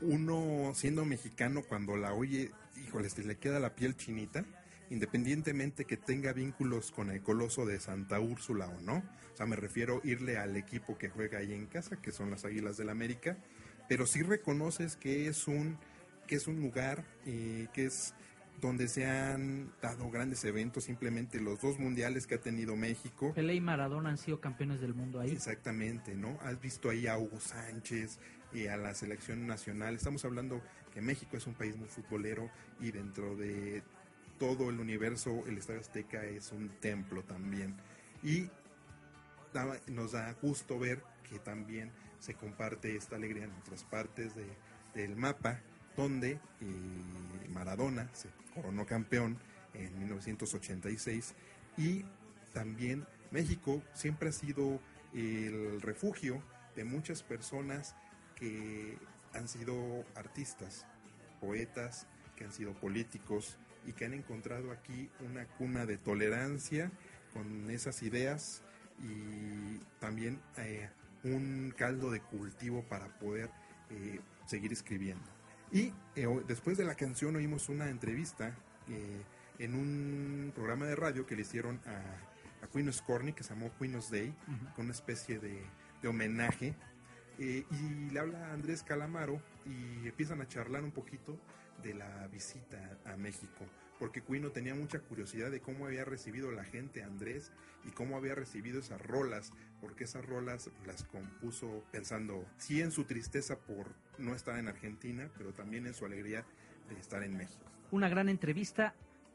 uno, 0.00 0.72
siendo 0.74 1.04
mexicano, 1.04 1.62
cuando 1.68 1.96
la 1.96 2.12
oye, 2.12 2.52
híjole, 2.84 3.10
se 3.10 3.24
le 3.24 3.36
queda 3.36 3.58
la 3.58 3.74
piel 3.74 3.96
chinita, 3.96 4.44
independientemente 4.90 5.84
que 5.86 5.96
tenga 5.96 6.32
vínculos 6.32 6.92
con 6.92 7.10
el 7.10 7.22
coloso 7.22 7.66
de 7.66 7.80
Santa 7.80 8.20
Úrsula 8.20 8.66
o 8.68 8.80
no. 8.80 9.02
O 9.32 9.36
sea, 9.36 9.46
me 9.46 9.56
refiero 9.56 10.00
irle 10.04 10.38
al 10.38 10.56
equipo 10.56 10.96
que 10.98 11.08
juega 11.08 11.38
ahí 11.38 11.52
en 11.52 11.66
casa, 11.66 11.96
que 12.00 12.12
son 12.12 12.30
las 12.30 12.44
Águilas 12.44 12.76
del 12.76 12.90
América, 12.90 13.38
pero 13.88 14.06
sí 14.06 14.22
reconoces 14.22 14.96
que 14.96 15.26
es 15.28 15.48
un, 15.48 15.78
que 16.26 16.36
es 16.36 16.46
un 16.46 16.60
lugar 16.60 17.04
eh, 17.26 17.68
que 17.72 17.86
es 17.86 18.14
donde 18.62 18.86
se 18.88 19.04
han 19.06 19.72
dado 19.82 20.08
grandes 20.10 20.42
eventos, 20.44 20.84
simplemente 20.84 21.40
los 21.40 21.60
dos 21.60 21.78
mundiales 21.78 22.26
que 22.26 22.36
ha 22.36 22.40
tenido 22.40 22.76
México. 22.76 23.34
Pelé 23.34 23.56
y 23.56 23.60
Maradona 23.60 24.08
han 24.10 24.16
sido 24.18 24.40
campeones 24.40 24.80
del 24.80 24.94
mundo 24.94 25.18
ahí. 25.20 25.32
Exactamente, 25.32 26.14
¿no? 26.14 26.38
Has 26.42 26.58
visto 26.60 26.88
ahí 26.88 27.08
a 27.08 27.18
Hugo 27.18 27.40
Sánchez 27.40 28.18
y 28.54 28.68
a 28.68 28.76
la 28.76 28.94
selección 28.94 29.46
nacional. 29.48 29.96
Estamos 29.96 30.24
hablando 30.24 30.62
que 30.94 31.02
México 31.02 31.36
es 31.36 31.46
un 31.48 31.54
país 31.54 31.76
muy 31.76 31.88
futbolero 31.88 32.48
y 32.80 32.92
dentro 32.92 33.36
de 33.36 33.82
todo 34.38 34.70
el 34.70 34.78
universo 34.78 35.42
el 35.46 35.58
Estadio 35.58 35.80
Azteca 35.80 36.24
es 36.24 36.52
un 36.52 36.68
templo 36.80 37.24
también. 37.24 37.74
Y 38.22 38.48
nos 39.88 40.12
da 40.12 40.32
gusto 40.40 40.78
ver 40.78 41.02
que 41.28 41.38
también 41.40 41.90
se 42.20 42.34
comparte 42.34 42.94
esta 42.96 43.16
alegría 43.16 43.44
en 43.44 43.52
otras 43.52 43.82
partes 43.84 44.34
de- 44.36 44.56
del 44.94 45.16
mapa, 45.16 45.58
donde 45.96 46.32
eh, 46.32 47.48
Maradona 47.50 48.08
se 48.14 48.28
coronó 48.54 48.86
campeón 48.86 49.38
en 49.74 49.98
1986 49.98 51.34
y 51.76 52.04
también 52.52 53.06
México 53.30 53.82
siempre 53.94 54.28
ha 54.28 54.32
sido 54.32 54.80
el 55.14 55.80
refugio 55.80 56.42
de 56.76 56.84
muchas 56.84 57.22
personas 57.22 57.94
que 58.36 58.98
han 59.34 59.48
sido 59.48 60.04
artistas, 60.14 60.86
poetas, 61.40 62.06
que 62.36 62.44
han 62.44 62.52
sido 62.52 62.72
políticos 62.74 63.56
y 63.86 63.92
que 63.92 64.04
han 64.04 64.14
encontrado 64.14 64.70
aquí 64.70 65.10
una 65.20 65.46
cuna 65.46 65.86
de 65.86 65.98
tolerancia 65.98 66.90
con 67.32 67.70
esas 67.70 68.02
ideas 68.02 68.62
y 69.02 69.78
también 69.98 70.40
eh, 70.58 70.88
un 71.24 71.72
caldo 71.76 72.10
de 72.10 72.20
cultivo 72.20 72.82
para 72.84 73.06
poder 73.18 73.50
eh, 73.90 74.20
seguir 74.46 74.72
escribiendo. 74.72 75.31
Y 75.72 75.92
eh, 76.16 76.26
después 76.46 76.76
de 76.76 76.84
la 76.84 76.94
canción 76.94 77.34
oímos 77.34 77.70
una 77.70 77.88
entrevista 77.88 78.54
eh, 78.88 79.22
en 79.58 79.74
un 79.74 80.52
programa 80.54 80.86
de 80.86 80.94
radio 80.94 81.24
que 81.24 81.34
le 81.34 81.42
hicieron 81.42 81.80
a, 81.86 82.64
a 82.64 82.68
Queen 82.68 82.92
Scorny, 82.92 83.32
que 83.32 83.42
se 83.42 83.54
llamó 83.54 83.70
Queen 83.78 83.98
Day, 84.10 84.34
con 84.76 84.84
una 84.84 84.94
especie 84.94 85.38
de, 85.38 85.62
de 86.02 86.08
homenaje. 86.08 86.74
Eh, 87.38 87.64
y 87.70 88.10
le 88.10 88.20
habla 88.20 88.48
a 88.48 88.52
Andrés 88.52 88.82
Calamaro 88.82 89.40
y 89.64 90.06
empiezan 90.06 90.42
a 90.42 90.48
charlar 90.48 90.84
un 90.84 90.92
poquito 90.92 91.38
de 91.82 91.94
la 91.94 92.28
visita 92.28 92.98
a 93.06 93.16
México, 93.16 93.64
porque 93.98 94.22
Quino 94.22 94.50
tenía 94.50 94.74
mucha 94.74 95.00
curiosidad 95.00 95.50
de 95.50 95.60
cómo 95.60 95.86
había 95.86 96.04
recibido 96.04 96.52
la 96.52 96.64
gente 96.64 97.02
a 97.02 97.06
Andrés 97.06 97.50
y 97.84 97.90
cómo 97.90 98.16
había 98.16 98.34
recibido 98.34 98.80
esas 98.80 99.00
rolas, 99.00 99.52
porque 99.82 100.04
esas 100.04 100.24
rolas 100.24 100.70
las 100.86 101.04
compuso 101.04 101.84
pensando 101.90 102.46
sí 102.56 102.80
en 102.80 102.90
su 102.90 103.04
tristeza 103.04 103.58
por 103.58 103.88
no 104.16 104.34
estar 104.34 104.58
en 104.58 104.68
Argentina, 104.68 105.28
pero 105.36 105.52
también 105.52 105.86
en 105.86 105.92
su 105.92 106.06
alegría 106.06 106.46
de 106.88 106.98
estar 106.98 107.22
en 107.22 107.36
México. 107.36 107.64
Una 107.90 108.08
gran 108.08 108.30
entrevista. 108.30 108.94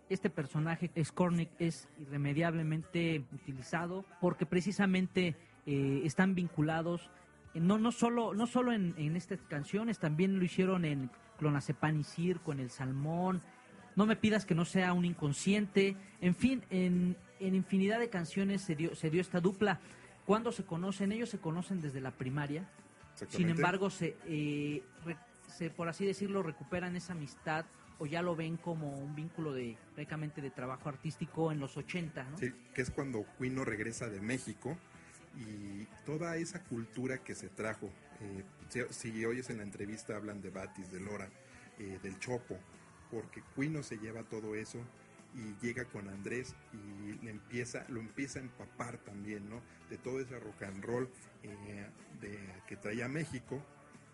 Este 0.10 0.30
personaje, 0.30 0.90
Skornik, 1.04 1.50
es 1.60 1.90
irremediablemente 2.00 3.26
utilizado 3.34 4.06
porque 4.22 4.46
precisamente 4.46 5.36
eh, 5.66 6.02
están 6.06 6.34
vinculados 6.34 7.12
eh, 7.54 7.60
no, 7.60 7.78
no 7.78 7.92
solo, 7.92 8.34
no 8.34 8.48
solo 8.48 8.72
en, 8.72 9.16
estas 9.16 9.42
canciones, 9.44 10.00
también 10.00 10.38
lo 10.38 10.46
hicieron 10.46 10.86
en 10.86 11.10
Clonazepam 11.40 12.00
y 12.00 12.04
Circo, 12.04 12.52
en 12.52 12.60
El 12.60 12.70
Salmón. 12.70 13.42
No 13.96 14.06
me 14.06 14.16
pidas 14.16 14.46
que 14.46 14.56
no 14.56 14.66
sea 14.66 14.94
un 14.94 15.06
inconsciente. 15.06 15.96
En 16.22 16.36
fin, 16.36 16.64
en, 16.70 17.16
en 17.40 17.56
infinidad 17.56 18.00
de 18.00 18.10
canciones 18.10 18.62
se 18.62 18.76
dio, 18.76 18.96
se 18.96 19.10
dio 19.10 19.22
esta 19.22 19.42
dupla. 19.42 19.80
¿Cuándo 20.28 20.52
se 20.52 20.66
conocen? 20.66 21.14
Ellos 21.14 21.30
se 21.30 21.40
conocen 21.40 21.80
desde 21.82 22.02
la 22.02 22.12
primaria. 22.12 22.68
Sin 23.30 23.50
embargo, 23.50 23.90
se, 23.90 24.18
eh, 24.28 24.84
re- 25.06 25.16
se, 25.48 25.70
por 25.70 25.88
así 25.88 26.06
decirlo, 26.06 26.44
recuperan 26.44 26.98
esa 26.98 27.14
amistad 27.14 27.66
o 27.98 28.06
ya 28.06 28.22
lo 28.22 28.36
ven 28.36 28.58
como 28.58 28.92
un 28.92 29.16
vínculo 29.16 29.54
de 29.54 29.78
prácticamente 29.96 30.42
de 30.42 30.52
trabajo 30.52 30.90
artístico 30.90 31.52
en 31.54 31.60
los 31.62 31.78
80, 31.78 32.24
¿no? 32.26 32.38
Sí, 32.38 32.52
que 32.74 32.82
es 32.82 32.92
cuando 32.92 33.26
Quino 33.40 33.64
regresa 33.64 34.10
de 34.10 34.20
México 34.20 34.78
y 35.38 35.86
toda 36.06 36.36
esa 36.36 36.62
cultura 36.62 37.20
que 37.20 37.34
se 37.34 37.48
trajo. 37.48 37.90
eh, 38.20 38.44
si, 38.70 38.82
si 38.90 39.26
oyes 39.26 39.50
en 39.50 39.58
la 39.58 39.64
entrevista 39.64 40.18
hablan 40.18 40.42
de 40.42 40.50
Batis, 40.50 40.92
de 40.92 41.00
Lora, 41.00 41.30
eh, 41.80 42.00
del 42.04 42.20
Chopo, 42.20 42.60
porque 43.10 43.42
Quino 43.56 43.82
se 43.82 43.98
lleva 43.98 44.24
todo 44.24 44.56
eso 44.56 44.80
y 45.38 45.66
llega 45.66 45.86
con 45.86 46.10
Andrés 46.10 46.56
y 46.74 47.24
le 47.24 47.32
empieza, 47.32 47.86
lo 47.90 48.00
empieza 48.00 48.40
a 48.40 48.42
empapar 48.42 48.98
también, 48.98 49.48
¿no? 49.50 49.62
De 49.90 49.98
todo 49.98 50.20
ese 50.20 50.40
rock 50.40 50.64
and 50.64 50.84
roll 50.84 51.10
eh, 51.44 51.88
que 52.68 52.76
traía 52.76 53.08
México 53.08 53.64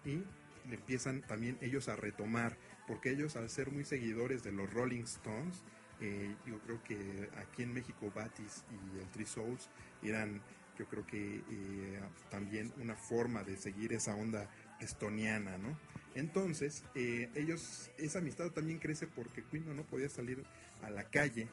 y 0.05 0.23
le 0.69 0.75
empiezan 0.75 1.21
también 1.21 1.57
ellos 1.61 1.89
a 1.89 1.95
retomar, 1.95 2.57
porque 2.87 3.11
ellos 3.11 3.35
al 3.35 3.49
ser 3.49 3.71
muy 3.71 3.85
seguidores 3.85 4.43
de 4.43 4.51
los 4.51 4.71
Rolling 4.71 5.03
Stones, 5.03 5.63
eh, 6.01 6.35
yo 6.45 6.59
creo 6.59 6.83
que 6.83 7.29
aquí 7.37 7.63
en 7.63 7.73
México 7.73 8.11
Batis 8.13 8.65
y 8.71 8.99
el 8.99 9.07
Three 9.11 9.25
Souls 9.25 9.69
eran, 10.01 10.41
yo 10.77 10.85
creo 10.87 11.05
que 11.05 11.37
eh, 11.37 11.99
también 12.29 12.73
una 12.81 12.95
forma 12.95 13.43
de 13.43 13.57
seguir 13.57 13.93
esa 13.93 14.15
onda 14.15 14.49
estoniana, 14.79 15.57
¿no? 15.57 15.77
Entonces, 16.15 16.83
eh, 16.93 17.29
ellos, 17.35 17.89
esa 17.97 18.19
amistad 18.19 18.51
también 18.51 18.79
crece 18.79 19.07
porque 19.07 19.43
Quino 19.43 19.73
no 19.73 19.83
podía 19.83 20.09
salir 20.09 20.43
a 20.83 20.89
la 20.89 21.03
calle, 21.05 21.47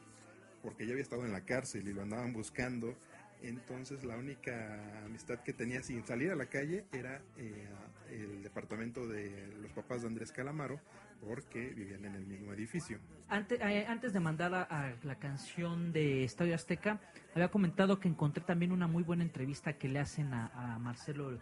porque 0.63 0.87
ya 0.87 0.93
había 0.93 1.03
estado 1.03 1.25
en 1.25 1.33
la 1.33 1.45
cárcel 1.45 1.89
y 1.89 1.93
lo 1.93 2.03
andaban 2.03 2.33
buscando. 2.33 2.95
Entonces, 3.43 4.05
la 4.05 4.17
única 4.17 5.05
amistad 5.05 5.41
que 5.41 5.53
tenía 5.53 5.83
sin 5.83 6.05
salir 6.07 6.31
a 6.31 6.37
la 6.37 6.47
calle 6.47 6.85
era 6.93 7.23
eh, 7.39 7.69
el 8.11 8.43
departamento 8.43 9.07
de 9.07 9.49
los 9.63 9.73
papás 9.73 10.03
de 10.03 10.09
Andrés 10.09 10.31
Calamaro, 10.31 10.79
porque 11.27 11.71
vivían 11.71 12.05
en 12.05 12.15
el 12.15 12.27
mismo 12.27 12.53
edificio. 12.53 12.99
Antes, 13.29 13.61
eh, 13.61 13.87
antes 13.89 14.13
de 14.13 14.21
mandar 14.21 14.55
a, 14.55 14.95
la 15.03 15.15
canción 15.17 15.93
de 15.93 16.25
Estadio 16.25 16.55
Azteca, 16.55 17.01
había 17.35 17.49
comentado 17.49 17.99
que 17.99 18.09
encontré 18.09 18.43
también 18.45 18.73
una 18.73 18.87
muy 18.87 19.03
buena 19.03 19.23
entrevista 19.23 19.75
que 19.75 19.89
le 19.89 20.01
hacen 20.01 20.33
a, 20.35 20.75
a 20.75 20.79
Marcelo 20.79 21.31
el, 21.31 21.41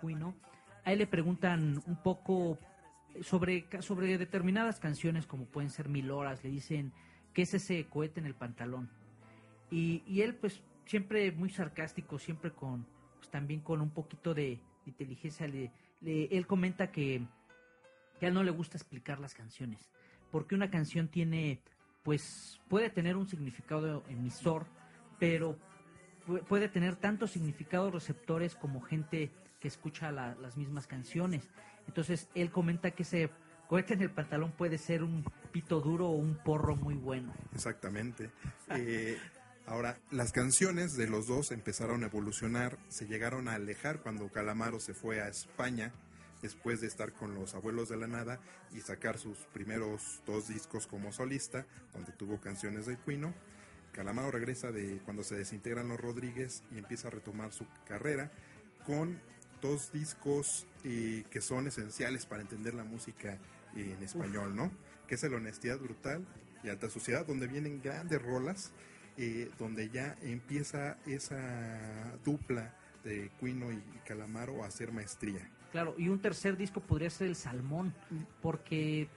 Cuino. 0.00 0.34
A 0.84 0.92
él 0.92 0.98
le 0.98 1.06
preguntan 1.06 1.80
un 1.86 2.02
poco 2.02 2.58
sobre, 3.22 3.66
sobre 3.80 4.18
determinadas 4.18 4.80
canciones, 4.80 5.26
como 5.26 5.46
pueden 5.46 5.70
ser 5.70 5.88
Mil 5.88 6.10
Horas. 6.10 6.42
Le 6.42 6.50
dicen, 6.50 6.92
¿qué 7.38 7.42
es 7.42 7.54
ese 7.54 7.86
cohete 7.86 8.18
en 8.18 8.26
el 8.26 8.34
pantalón? 8.34 8.90
Y, 9.70 10.02
y 10.08 10.22
él, 10.22 10.34
pues, 10.34 10.60
siempre 10.86 11.30
muy 11.30 11.50
sarcástico, 11.50 12.18
siempre 12.18 12.50
con, 12.50 12.84
pues, 13.18 13.30
también 13.30 13.60
con 13.60 13.80
un 13.80 13.90
poquito 13.90 14.34
de 14.34 14.58
inteligencia, 14.86 15.46
él 15.46 16.46
comenta 16.48 16.90
que, 16.90 17.24
que 18.18 18.26
a 18.26 18.28
él 18.30 18.34
no 18.34 18.42
le 18.42 18.50
gusta 18.50 18.76
explicar 18.76 19.20
las 19.20 19.34
canciones, 19.34 19.88
porque 20.32 20.56
una 20.56 20.68
canción 20.68 21.06
tiene, 21.06 21.60
pues, 22.02 22.60
puede 22.66 22.90
tener 22.90 23.16
un 23.16 23.28
significado 23.28 24.02
emisor, 24.08 24.66
pero 25.20 25.56
pu- 26.26 26.42
puede 26.42 26.68
tener 26.68 26.96
tantos 26.96 27.30
significados 27.30 27.92
receptores 27.94 28.56
como 28.56 28.80
gente 28.80 29.30
que 29.60 29.68
escucha 29.68 30.10
la- 30.10 30.34
las 30.34 30.56
mismas 30.56 30.88
canciones. 30.88 31.48
Entonces, 31.86 32.28
él 32.34 32.50
comenta 32.50 32.90
que 32.90 33.04
ese 33.04 33.30
cohete 33.68 33.94
en 33.94 34.02
el 34.02 34.10
pantalón 34.10 34.50
puede 34.50 34.76
ser 34.76 35.04
un 35.04 35.22
pito 35.48 35.80
duro 35.80 36.08
o 36.08 36.12
un 36.12 36.36
porro 36.36 36.76
muy 36.76 36.94
bueno. 36.94 37.34
Exactamente. 37.54 38.30
Eh, 38.70 39.18
ahora, 39.66 39.98
las 40.10 40.32
canciones 40.32 40.96
de 40.96 41.08
los 41.08 41.26
dos 41.26 41.50
empezaron 41.52 42.02
a 42.02 42.06
evolucionar, 42.06 42.78
se 42.88 43.06
llegaron 43.06 43.48
a 43.48 43.54
alejar 43.54 44.00
cuando 44.00 44.28
Calamaro 44.30 44.80
se 44.80 44.94
fue 44.94 45.20
a 45.20 45.28
España 45.28 45.92
después 46.42 46.80
de 46.80 46.86
estar 46.86 47.12
con 47.12 47.34
los 47.34 47.54
abuelos 47.54 47.88
de 47.88 47.96
la 47.96 48.06
nada 48.06 48.40
y 48.72 48.80
sacar 48.80 49.18
sus 49.18 49.38
primeros 49.52 50.22
dos 50.26 50.48
discos 50.48 50.86
como 50.86 51.12
solista, 51.12 51.66
donde 51.92 52.12
tuvo 52.12 52.40
canciones 52.40 52.86
de 52.86 52.96
Quino. 52.96 53.34
Calamaro 53.92 54.30
regresa 54.30 54.70
de 54.70 55.00
cuando 55.04 55.24
se 55.24 55.36
desintegran 55.36 55.88
los 55.88 55.98
Rodríguez 55.98 56.62
y 56.72 56.78
empieza 56.78 57.08
a 57.08 57.10
retomar 57.10 57.52
su 57.52 57.66
carrera 57.86 58.30
con 58.86 59.20
dos 59.60 59.90
discos 59.92 60.66
eh, 60.84 61.24
que 61.30 61.40
son 61.40 61.66
esenciales 61.66 62.26
para 62.26 62.42
entender 62.42 62.74
la 62.74 62.84
música 62.84 63.38
en 63.74 64.02
español, 64.02 64.54
¿no? 64.54 64.70
Que 65.08 65.16
es 65.16 65.24
el 65.24 65.34
Honestidad 65.34 65.78
Brutal 65.78 66.24
y 66.62 66.68
Alta 66.68 66.88
Sociedad, 66.90 67.26
donde 67.26 67.46
vienen 67.46 67.80
grandes 67.82 68.22
rolas, 68.22 68.72
eh, 69.16 69.50
donde 69.58 69.90
ya 69.90 70.16
empieza 70.22 70.98
esa 71.06 72.14
dupla 72.24 72.74
de 73.04 73.30
Quino 73.40 73.72
y, 73.72 73.82
Calamaro 74.06 74.62
a 74.62 74.66
hacer 74.66 74.92
maestría. 74.92 75.50
Claro, 75.72 75.94
y 75.98 76.08
un 76.08 76.18
tercer 76.18 76.56
disco 76.56 76.80
podría 76.80 77.10
ser 77.10 77.26
el 77.26 77.36
Salmón, 77.36 77.94
porque 78.40 79.08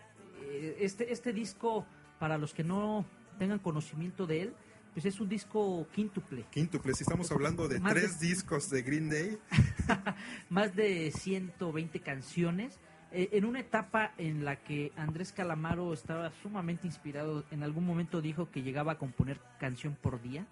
eh, 0.41 0.77
este, 0.79 1.11
este 1.13 1.31
disco, 1.33 1.85
para 2.19 2.37
los 2.37 2.53
que 2.53 2.63
no 2.63 3.05
tengan 3.39 3.59
conocimiento 3.59 4.27
de 4.27 4.41
él, 4.41 4.53
pues 4.93 5.05
es 5.05 5.19
un 5.21 5.29
disco 5.29 5.87
quíntuple. 5.93 6.45
Quíntuple, 6.51 6.93
si 6.93 7.03
estamos 7.03 7.31
hablando 7.31 7.67
de 7.67 7.79
Más 7.79 7.93
de- 7.93 8.01
tres 8.01 8.19
discos 8.19 8.69
de 8.69 8.81
Green 8.81 9.09
Day, 9.09 9.37
más 10.49 10.75
de 10.75 11.11
120 11.11 11.99
canciones, 12.01 12.79
eh, 13.11 13.29
en 13.33 13.43
una 13.43 13.59
etapa 13.59 14.13
en 14.17 14.45
la 14.45 14.55
que 14.55 14.93
Andrés 14.95 15.33
Calamaro 15.33 15.93
estaba 15.93 16.31
sumamente 16.41 16.87
inspirado, 16.87 17.43
en 17.51 17.61
algún 17.61 17.85
momento 17.85 18.21
dijo 18.21 18.49
que 18.49 18.61
llegaba 18.61 18.93
a 18.93 18.97
componer 18.97 19.39
canción 19.59 19.97
por 20.01 20.21
día, 20.21 20.45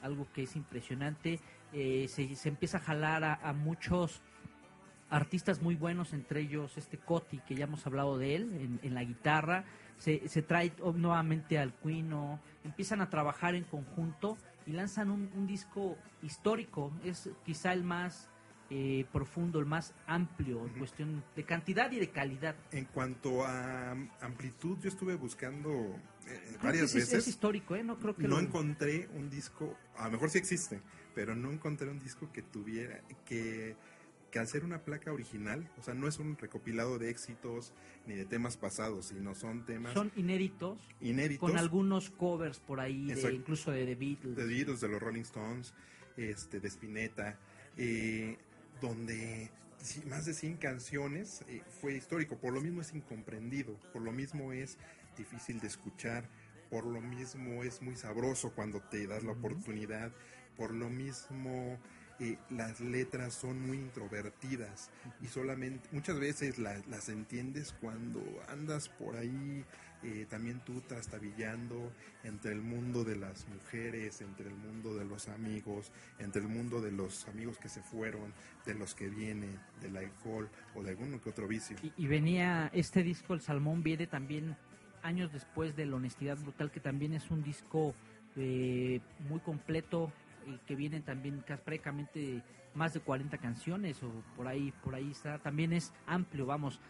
algo 0.00 0.26
que 0.32 0.44
es 0.44 0.56
impresionante, 0.56 1.38
eh, 1.74 2.06
se, 2.08 2.48
empieza 2.48 2.78
a 2.78 2.80
jalar 2.80 3.24
a, 3.24 3.52
muchos 3.52 4.22
artistas 5.10 5.60
muy 5.60 5.74
buenos, 5.74 6.14
entre 6.14 6.40
ellos 6.40 6.78
este 6.78 6.96
Coti, 6.96 7.40
que 7.40 7.54
ya 7.54 7.64
hemos 7.64 7.86
hablado 7.86 8.16
de 8.16 8.36
él, 8.36 8.42
en, 8.54 8.80
en 8.82 8.94
la 8.94 9.04
guitarra, 9.04 9.64
se, 9.98 10.28
se 10.28 10.40
trae 10.40 10.72
oh, 10.80 10.92
nuevamente 10.92 11.58
al 11.58 11.74
Quino, 11.74 12.40
empiezan 12.64 13.02
a 13.02 13.10
trabajar 13.10 13.54
en 13.54 13.64
conjunto 13.64 14.38
y 14.66 14.72
lanzan 14.72 15.10
un 15.10 15.46
disco 15.46 15.98
histórico, 16.22 16.92
es 17.04 17.30
quizá 17.44 17.72
el 17.72 17.84
más 17.84 18.30
eh, 18.70 19.06
profundo, 19.12 19.58
el 19.60 19.66
más 19.66 19.94
amplio 20.06 20.66
en 20.66 20.74
cuestión 20.78 21.24
de 21.34 21.44
cantidad 21.44 21.90
y 21.90 21.98
de 21.98 22.10
calidad. 22.10 22.54
en 22.72 22.84
cuanto 22.86 23.44
a 23.44 23.92
amplitud, 24.20 24.78
yo 24.80 24.88
estuve 24.88 25.14
buscando 25.14 25.70
eh, 26.26 26.40
Creo 26.48 26.62
varias 26.62 26.92
que 26.92 26.98
es, 26.98 27.04
es 27.04 27.12
veces. 27.12 27.28
histórico, 27.28 27.74
¿eh? 27.76 27.82
No 27.82 27.98
creo 27.98 28.14
que 28.14 28.24
no 28.24 28.36
lo- 28.36 28.40
encontré 28.40 29.08
un 29.14 29.30
disco, 29.30 29.76
a 29.96 30.04
lo 30.06 30.12
mejor 30.12 30.30
sí 30.30 30.38
existe, 30.38 30.80
pero 31.14 31.34
no 31.34 31.50
encontré 31.50 31.88
un 31.88 31.98
disco 31.98 32.30
que 32.32 32.42
tuviera, 32.42 33.00
que, 33.24 33.74
que 34.30 34.38
al 34.38 34.46
ser 34.46 34.64
una 34.64 34.80
placa 34.84 35.10
original, 35.12 35.70
o 35.78 35.82
sea, 35.82 35.94
no 35.94 36.06
es 36.06 36.18
un 36.18 36.36
recopilado 36.36 36.98
de 36.98 37.08
éxitos 37.08 37.72
ni 38.06 38.14
de 38.14 38.26
temas 38.26 38.58
pasados, 38.58 39.06
sino 39.06 39.34
son 39.34 39.64
temas 39.64 39.94
son 39.94 40.12
inéditos, 40.16 40.78
inéditos 41.00 41.48
con 41.48 41.58
algunos 41.58 42.10
covers 42.10 42.60
por 42.60 42.80
ahí, 42.80 43.06
de, 43.06 43.32
incluso 43.32 43.70
de 43.70 43.86
The 43.86 43.94
Beatles. 43.94 44.36
de 44.36 44.44
Beatles, 44.46 44.80
de 44.82 44.88
los 44.88 45.00
Rolling 45.00 45.22
Stones, 45.22 45.72
este, 46.18 46.60
de 46.60 46.68
Spinetta, 46.68 47.38
eh, 47.78 48.36
donde 48.80 49.50
más 50.06 50.24
de 50.26 50.34
100 50.34 50.56
canciones 50.56 51.42
eh, 51.48 51.62
fue 51.80 51.94
histórico, 51.94 52.36
por 52.36 52.52
lo 52.52 52.60
mismo 52.60 52.80
es 52.80 52.92
incomprendido, 52.94 53.74
por 53.92 54.02
lo 54.02 54.12
mismo 54.12 54.52
es 54.52 54.76
difícil 55.16 55.60
de 55.60 55.68
escuchar, 55.68 56.28
por 56.70 56.84
lo 56.84 57.00
mismo 57.00 57.62
es 57.62 57.80
muy 57.80 57.96
sabroso 57.96 58.52
cuando 58.54 58.80
te 58.80 59.06
das 59.06 59.22
la 59.22 59.32
oportunidad, 59.32 60.12
por 60.56 60.72
lo 60.74 60.90
mismo 60.90 61.78
eh, 62.20 62.36
las 62.50 62.80
letras 62.80 63.32
son 63.34 63.64
muy 63.64 63.76
introvertidas 63.78 64.90
y 65.22 65.28
solamente 65.28 65.88
muchas 65.92 66.18
veces 66.18 66.58
la- 66.58 66.82
las 66.90 67.08
entiendes 67.08 67.72
cuando 67.80 68.20
andas 68.48 68.88
por 68.88 69.16
ahí 69.16 69.64
eh, 70.02 70.26
también 70.28 70.60
tú 70.60 70.80
trastabillando 70.82 71.92
entre 72.24 72.52
el 72.52 72.60
mundo 72.60 73.04
de 73.04 73.16
las 73.16 73.46
mujeres, 73.48 74.20
entre 74.20 74.48
el 74.48 74.54
mundo 74.54 74.94
de 74.94 75.04
los 75.04 75.28
amigos, 75.28 75.90
entre 76.18 76.42
el 76.42 76.48
mundo 76.48 76.80
de 76.80 76.92
los 76.92 77.26
amigos 77.28 77.58
que 77.58 77.68
se 77.68 77.82
fueron, 77.82 78.32
de 78.64 78.74
los 78.74 78.94
que 78.94 79.08
vienen, 79.08 79.58
del 79.80 79.96
alcohol 79.96 80.48
o 80.74 80.82
de 80.82 80.90
alguno 80.90 81.20
que 81.20 81.30
otro 81.30 81.48
vicio. 81.48 81.76
Y, 81.82 81.92
y 81.96 82.06
venía 82.06 82.70
este 82.72 83.02
disco, 83.02 83.34
El 83.34 83.40
Salmón, 83.40 83.82
viene 83.82 84.06
también 84.06 84.56
años 85.02 85.32
después 85.32 85.76
de 85.76 85.86
La 85.86 85.96
Honestidad 85.96 86.36
Brutal, 86.38 86.70
que 86.70 86.80
también 86.80 87.14
es 87.14 87.30
un 87.30 87.42
disco 87.42 87.94
eh, 88.36 89.00
muy 89.28 89.40
completo 89.40 90.12
que 90.66 90.76
viene 90.76 91.00
también 91.00 91.42
prácticamente 91.42 92.42
más 92.74 92.94
de 92.94 93.00
40 93.00 93.36
canciones 93.38 94.02
o 94.02 94.10
por 94.36 94.46
ahí, 94.46 94.72
por 94.82 94.94
ahí 94.94 95.10
está. 95.10 95.38
También 95.38 95.72
es 95.72 95.92
amplio, 96.06 96.46
vamos. 96.46 96.80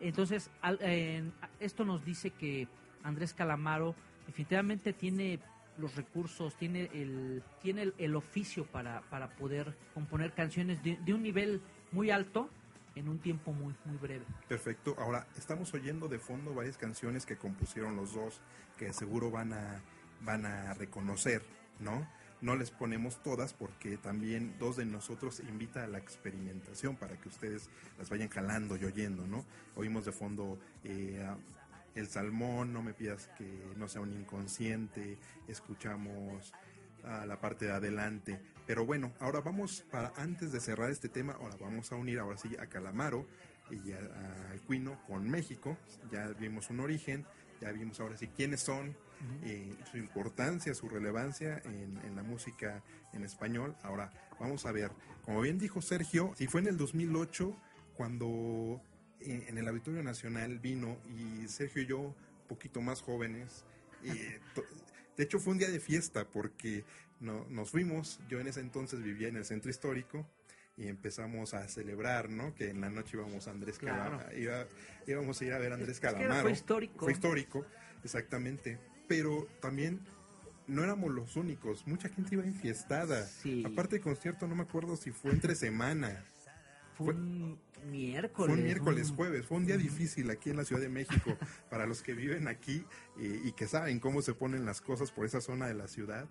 Entonces, 0.00 0.50
al- 0.60 0.78
en- 0.82 1.32
esto 1.60 1.84
nos 1.84 2.04
dice 2.04 2.30
que 2.30 2.68
Andrés 3.02 3.34
Calamaro 3.34 3.94
definitivamente 4.26 4.92
tiene 4.92 5.38
los 5.78 5.94
recursos, 5.94 6.56
tiene 6.56 6.90
el, 6.92 7.42
tiene 7.62 7.82
el, 7.82 7.94
el 7.98 8.16
oficio 8.16 8.66
para, 8.66 9.00
para 9.02 9.28
poder 9.30 9.76
componer 9.94 10.32
canciones 10.32 10.82
de, 10.82 10.96
de 10.96 11.14
un 11.14 11.22
nivel 11.22 11.60
muy 11.92 12.10
alto 12.10 12.50
en 12.96 13.08
un 13.08 13.18
tiempo 13.20 13.52
muy, 13.52 13.74
muy 13.84 13.96
breve. 13.96 14.24
Perfecto. 14.48 14.96
Ahora, 14.98 15.26
estamos 15.36 15.72
oyendo 15.74 16.08
de 16.08 16.18
fondo 16.18 16.52
varias 16.52 16.76
canciones 16.76 17.24
que 17.26 17.36
compusieron 17.36 17.94
los 17.94 18.12
dos, 18.14 18.40
que 18.76 18.92
seguro 18.92 19.30
van 19.30 19.52
a, 19.52 19.80
van 20.22 20.44
a 20.46 20.74
reconocer, 20.74 21.42
¿no? 21.78 22.08
No 22.40 22.54
les 22.54 22.70
ponemos 22.70 23.20
todas 23.22 23.52
porque 23.52 23.96
también 23.96 24.54
dos 24.58 24.76
de 24.76 24.86
nosotros 24.86 25.40
invita 25.40 25.82
a 25.82 25.88
la 25.88 25.98
experimentación 25.98 26.96
para 26.96 27.16
que 27.16 27.28
ustedes 27.28 27.68
las 27.98 28.10
vayan 28.10 28.28
jalando 28.28 28.76
y 28.76 28.84
oyendo, 28.84 29.26
¿no? 29.26 29.44
Oímos 29.74 30.04
de 30.04 30.12
fondo 30.12 30.58
eh, 30.84 31.26
El 31.96 32.06
Salmón, 32.06 32.72
No 32.72 32.82
me 32.82 32.94
pidas 32.94 33.28
que 33.36 33.72
no 33.76 33.88
sea 33.88 34.02
un 34.02 34.12
inconsciente, 34.12 35.18
escuchamos 35.48 36.52
a 37.04 37.26
la 37.26 37.40
parte 37.40 37.66
de 37.66 37.72
adelante. 37.72 38.40
Pero 38.66 38.86
bueno, 38.86 39.12
ahora 39.18 39.40
vamos 39.40 39.84
para 39.90 40.12
antes 40.16 40.52
de 40.52 40.60
cerrar 40.60 40.90
este 40.90 41.08
tema, 41.08 41.32
ahora 41.32 41.56
vamos 41.60 41.90
a 41.90 41.96
unir 41.96 42.20
ahora 42.20 42.38
sí 42.38 42.54
a 42.60 42.66
Calamaro 42.66 43.26
y 43.70 43.92
a, 43.92 43.98
a 43.98 44.50
Alcuino 44.52 45.02
con 45.06 45.28
México. 45.28 45.76
Ya 46.12 46.28
vimos 46.38 46.70
un 46.70 46.80
origen, 46.80 47.26
ya 47.60 47.72
vimos 47.72 48.00
ahora 48.00 48.16
sí 48.16 48.28
quiénes 48.28 48.60
son, 48.60 48.96
eh, 49.42 49.74
su 49.90 49.98
importancia, 49.98 50.74
su 50.74 50.88
relevancia 50.88 51.60
en, 51.64 51.98
en 52.04 52.16
la 52.16 52.22
música 52.22 52.82
en 53.12 53.24
español. 53.24 53.76
Ahora 53.82 54.12
vamos 54.38 54.66
a 54.66 54.72
ver, 54.72 54.90
como 55.24 55.40
bien 55.40 55.58
dijo 55.58 55.82
Sergio, 55.82 56.32
si 56.36 56.46
fue 56.46 56.60
en 56.60 56.68
el 56.68 56.76
2008 56.76 57.56
cuando 57.94 58.80
eh, 59.20 59.46
en 59.48 59.58
el 59.58 59.66
Auditorio 59.66 60.02
Nacional 60.02 60.60
vino 60.60 60.98
y 61.08 61.48
Sergio 61.48 61.82
y 61.82 61.86
yo, 61.86 61.98
un 61.98 62.14
poquito 62.48 62.80
más 62.80 63.02
jóvenes, 63.02 63.64
eh, 64.04 64.40
de 65.16 65.24
hecho 65.24 65.40
fue 65.40 65.52
un 65.52 65.58
día 65.58 65.68
de 65.68 65.80
fiesta 65.80 66.24
porque 66.28 66.84
no, 67.20 67.44
nos 67.50 67.70
fuimos, 67.70 68.20
yo 68.28 68.38
en 68.38 68.46
ese 68.46 68.60
entonces 68.60 69.02
vivía 69.02 69.28
en 69.28 69.36
el 69.36 69.44
centro 69.44 69.70
histórico 69.70 70.24
y 70.78 70.86
empezamos 70.86 71.52
a 71.54 71.66
celebrar, 71.68 72.30
¿no? 72.30 72.54
Que 72.54 72.70
en 72.70 72.80
la 72.80 72.88
noche 72.88 73.16
íbamos 73.16 73.48
a 73.48 73.50
Andrés 73.50 73.78
Claro. 73.78 73.98
Calamaro, 74.18 74.38
iba- 74.38 74.66
íbamos 75.06 75.40
a 75.40 75.44
ir 75.44 75.52
a 75.52 75.58
ver 75.58 75.72
a 75.72 75.74
Andrés 75.74 75.96
Es 75.96 76.00
que 76.00 76.06
era- 76.06 76.14
Calamaro. 76.16 76.42
fue 76.42 76.52
histórico. 76.52 76.98
Fue 77.04 77.12
histórico, 77.12 77.66
exactamente. 78.04 78.78
Pero 79.08 79.46
también 79.60 80.00
no 80.66 80.84
éramos 80.84 81.10
los 81.12 81.36
únicos, 81.36 81.86
mucha 81.86 82.08
gente 82.08 82.34
iba 82.36 82.44
enfiestada. 82.44 83.26
Sí. 83.26 83.64
Aparte 83.66 83.96
del 83.96 84.02
concierto, 84.02 84.46
no 84.46 84.54
me 84.54 84.62
acuerdo 84.62 84.96
si 84.96 85.10
fue 85.10 85.32
entre 85.32 85.54
semana. 85.54 86.24
Fue 86.96 87.14
un 87.14 87.58
miércoles. 87.90 88.46
Fue 88.50 88.58
un 88.58 88.64
miércoles, 88.64 89.10
jueves, 89.14 89.46
fue 89.46 89.56
un 89.56 89.66
día 89.66 89.76
difícil 89.76 90.30
aquí 90.30 90.50
en 90.50 90.56
la 90.56 90.64
Ciudad 90.64 90.82
de 90.82 90.88
México 90.88 91.36
para 91.70 91.86
los 91.86 92.02
que 92.02 92.12
viven 92.12 92.48
aquí 92.48 92.84
eh, 93.18 93.40
y 93.44 93.52
que 93.52 93.66
saben 93.66 93.98
cómo 94.00 94.20
se 94.22 94.34
ponen 94.34 94.64
las 94.66 94.80
cosas 94.80 95.10
por 95.12 95.24
esa 95.24 95.40
zona 95.40 95.66
de 95.68 95.74
la 95.74 95.88
ciudad. 95.88 96.28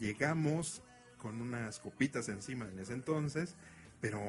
Llegamos 0.00 0.82
con 1.18 1.40
unas 1.40 1.80
copitas 1.80 2.28
encima 2.28 2.68
en 2.68 2.78
ese 2.78 2.92
entonces, 2.92 3.56
pero 4.04 4.20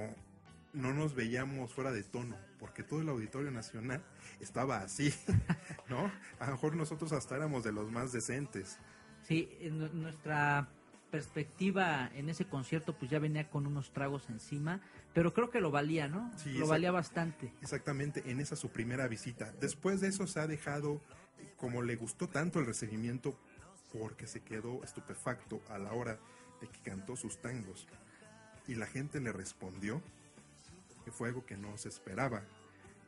no 0.71 0.93
nos 0.93 1.15
veíamos 1.15 1.73
fuera 1.73 1.91
de 1.91 2.01
tono, 2.01 2.38
porque 2.59 2.82
todo 2.82 3.01
el 3.01 3.09
Auditorio 3.09 3.51
Nacional 3.51 4.01
estaba 4.39 4.78
así, 4.78 5.13
¿no? 5.89 6.09
A 6.39 6.45
lo 6.45 6.53
mejor 6.53 6.78
nosotros 6.78 7.11
hasta 7.11 7.36
éramos 7.36 7.65
de 7.65 7.73
los 7.73 7.91
más 7.91 8.13
decentes. 8.13 8.80
Sí, 9.23 9.49
en 9.59 9.80
nu- 9.80 9.89
nuestra 9.91 10.69
perspectiva 11.11 12.09
en 12.15 12.30
ese 12.30 12.45
concierto 12.45 12.97
pues 12.97 13.11
ya 13.11 13.19
venía 13.19 13.49
con 13.49 13.67
unos 13.67 13.91
tragos 13.91 14.30
encima, 14.30 14.80
pero 15.13 15.34
creo 15.34 15.49
que 15.49 15.59
lo 15.59 15.71
valía, 15.71 16.07
¿no? 16.07 16.32
Sí, 16.38 16.53
lo 16.53 16.67
valía 16.67 16.91
bastante. 16.91 17.51
Exactamente, 17.61 18.23
en 18.32 18.39
esa 18.39 18.55
su 18.55 18.69
primera 18.69 19.09
visita. 19.09 19.51
Después 19.59 19.99
de 19.99 20.07
eso 20.07 20.26
se 20.26 20.39
ha 20.39 20.47
dejado, 20.47 21.01
como 21.57 21.82
le 21.82 21.97
gustó 21.97 22.30
tanto 22.30 22.59
el 22.61 22.65
recibimiento, 22.65 23.38
porque 23.91 24.26
se 24.26 24.41
quedó 24.41 24.82
estupefacto 24.86 25.61
a 25.69 25.78
la 25.80 25.91
hora 25.91 26.17
de 26.61 26.69
que 26.69 26.80
cantó 26.80 27.17
sus 27.17 27.41
tangos. 27.41 27.88
Y 28.68 28.76
la 28.76 28.88
gente 28.88 29.20
le 29.20 29.32
respondió 29.32 30.01
que 31.03 31.11
fue 31.11 31.28
algo 31.30 31.45
que 31.45 31.55
no 31.57 31.78
se 31.78 31.89
esperaba, 31.89 32.41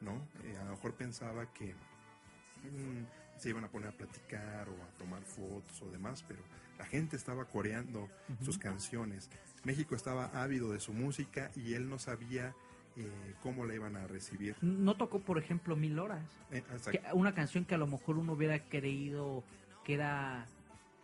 ¿no? 0.01 0.13
Eh, 0.43 0.57
a 0.59 0.63
lo 0.65 0.71
mejor 0.71 0.93
pensaba 0.93 1.51
que 1.53 1.73
mm, 2.63 3.39
se 3.39 3.49
iban 3.49 3.63
a 3.63 3.67
poner 3.69 3.89
a 3.89 3.91
platicar 3.91 4.67
o 4.69 4.73
a 4.83 4.87
tomar 4.99 5.21
fotos 5.23 5.81
o 5.81 5.89
demás, 5.91 6.23
pero 6.27 6.39
la 6.77 6.85
gente 6.85 7.15
estaba 7.15 7.45
coreando 7.45 8.07
sus 8.43 8.57
canciones. 8.57 9.29
México 9.63 9.95
estaba 9.95 10.25
ávido 10.43 10.71
de 10.71 10.79
su 10.79 10.93
música 10.93 11.51
y 11.55 11.73
él 11.73 11.89
no 11.89 11.97
sabía 11.99 12.53
eh, 12.95 13.33
cómo 13.41 13.65
la 13.65 13.73
iban 13.75 13.95
a 13.95 14.07
recibir. 14.07 14.55
No 14.61 14.95
tocó, 14.95 15.19
por 15.19 15.37
ejemplo, 15.37 15.75
Mil 15.75 15.97
Horas. 15.99 16.23
Eh, 16.51 16.63
que- 16.91 17.01
una 17.13 17.33
canción 17.33 17.65
que 17.65 17.75
a 17.75 17.77
lo 17.77 17.85
mejor 17.87 18.17
uno 18.17 18.33
hubiera 18.33 18.59
creído 18.59 19.43
que 19.83 19.95
era 19.95 20.45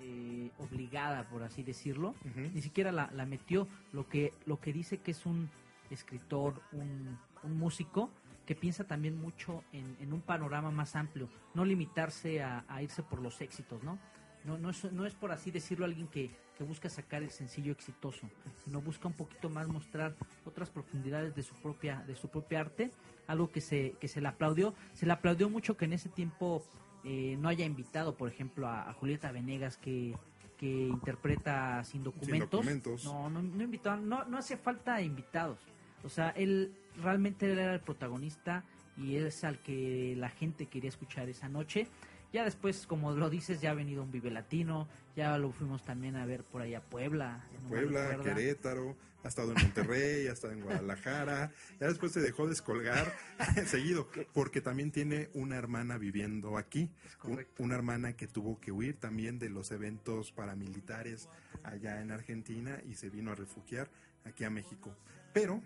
eh, 0.03 0.51
obligada, 0.59 1.27
por 1.29 1.43
así 1.43 1.63
decirlo. 1.63 2.13
Ni 2.53 2.61
siquiera 2.61 2.91
la, 2.91 3.09
la 3.13 3.25
metió. 3.25 3.67
Lo 3.91 4.07
que, 4.07 4.33
lo 4.45 4.59
que 4.59 4.73
dice 4.73 4.97
que 4.97 5.11
es 5.11 5.25
un 5.25 5.49
escritor, 5.89 6.61
un, 6.71 7.17
un 7.43 7.57
músico, 7.57 8.09
que 8.45 8.55
piensa 8.55 8.83
también 8.83 9.19
mucho 9.19 9.63
en, 9.71 9.95
en 10.01 10.11
un 10.11 10.21
panorama 10.21 10.69
más 10.69 10.95
amplio. 10.95 11.29
No 11.53 11.63
limitarse 11.63 12.43
a, 12.43 12.65
a 12.67 12.81
irse 12.81 13.01
por 13.01 13.21
los 13.21 13.39
éxitos, 13.41 13.81
¿no? 13.83 13.97
No, 14.43 14.57
no, 14.57 14.69
es, 14.71 14.91
no 14.91 15.05
es 15.05 15.13
por 15.13 15.31
así 15.31 15.51
decirlo 15.51 15.85
alguien 15.85 16.09
que, 16.09 16.29
que 16.57 16.65
busca 16.65 16.89
sacar 16.89 17.23
el 17.23 17.29
sencillo 17.29 17.71
exitoso, 17.71 18.27
sino 18.65 18.81
busca 18.81 19.07
un 19.07 19.13
poquito 19.13 19.49
más 19.49 19.69
mostrar 19.69 20.13
otras 20.43 20.69
profundidades 20.69 21.33
de 21.33 21.43
su 21.43 21.55
propia, 21.55 22.03
de 22.05 22.15
su 22.15 22.27
propia 22.27 22.59
arte, 22.59 22.91
algo 23.27 23.49
que 23.49 23.61
se, 23.61 23.95
que 24.01 24.09
se 24.09 24.19
le 24.19 24.27
aplaudió. 24.27 24.73
Se 24.93 25.05
le 25.05 25.13
aplaudió 25.13 25.49
mucho 25.49 25.77
que 25.77 25.85
en 25.85 25.93
ese 25.93 26.09
tiempo 26.09 26.61
eh, 27.03 27.37
no 27.39 27.49
haya 27.49 27.65
invitado, 27.65 28.15
por 28.15 28.29
ejemplo, 28.29 28.67
a, 28.67 28.89
a 28.89 28.93
Julieta 28.93 29.31
Venegas 29.31 29.77
que, 29.77 30.15
que 30.57 30.87
interpreta 30.87 31.83
sin 31.83 32.03
documentos. 32.03 32.49
documentos. 32.49 33.05
No, 33.05 33.29
no, 33.29 33.41
no 33.41 33.63
invitaron, 33.63 34.07
no, 34.07 34.23
no 34.25 34.37
hace 34.37 34.57
falta 34.57 35.01
invitados. 35.01 35.59
O 36.03 36.09
sea, 36.09 36.29
él 36.29 36.73
realmente 37.01 37.51
él 37.51 37.59
era 37.59 37.73
el 37.73 37.79
protagonista 37.79 38.63
y 38.97 39.15
es 39.15 39.43
al 39.43 39.59
que 39.59 40.15
la 40.17 40.29
gente 40.29 40.67
quería 40.67 40.89
escuchar 40.89 41.29
esa 41.29 41.49
noche. 41.49 41.87
Ya 42.33 42.43
después, 42.43 42.85
como 42.87 43.11
lo 43.13 43.29
dices, 43.29 43.61
ya 43.61 43.71
ha 43.71 43.73
venido 43.75 44.01
un 44.03 44.11
Vive 44.11 44.31
Latino, 44.31 44.87
ya 45.15 45.37
lo 45.37 45.51
fuimos 45.51 45.83
también 45.85 46.15
a 46.15 46.25
ver 46.25 46.43
por 46.43 46.61
allá 46.63 46.79
a 46.79 46.81
Puebla. 46.81 47.43
no 47.61 47.69
Puebla. 47.69 48.17
Querétaro, 48.23 48.97
ha 49.23 49.27
estado 49.27 49.53
en 49.55 49.61
Monterrey, 49.61 50.27
ha 50.27 50.31
estado 50.33 50.51
en 50.53 50.61
Guadalajara, 50.61 51.51
ya 51.79 51.87
después 51.87 52.11
se 52.11 52.19
dejó 52.21 52.47
descolgar 52.47 53.13
seguido, 53.67 54.09
porque 54.33 54.59
también 54.61 54.91
tiene 54.91 55.29
una 55.35 55.55
hermana 55.57 55.97
viviendo 55.99 56.57
aquí, 56.57 56.89
un- 57.23 57.45
una 57.59 57.75
hermana 57.75 58.13
que 58.13 58.27
tuvo 58.27 58.59
que 58.59 58.71
huir 58.71 58.99
también 58.99 59.37
de 59.39 59.49
los 59.49 59.71
eventos 59.71 60.31
paramilitares 60.31 61.29
allá 61.63 62.01
en 62.01 62.11
Argentina 62.11 62.79
y 62.89 62.95
se 62.95 63.09
vino 63.09 63.31
a 63.31 63.35
refugiar 63.35 63.89
aquí 64.25 64.43
a 64.43 64.49
México. 64.49 64.93
Pero 65.33 65.61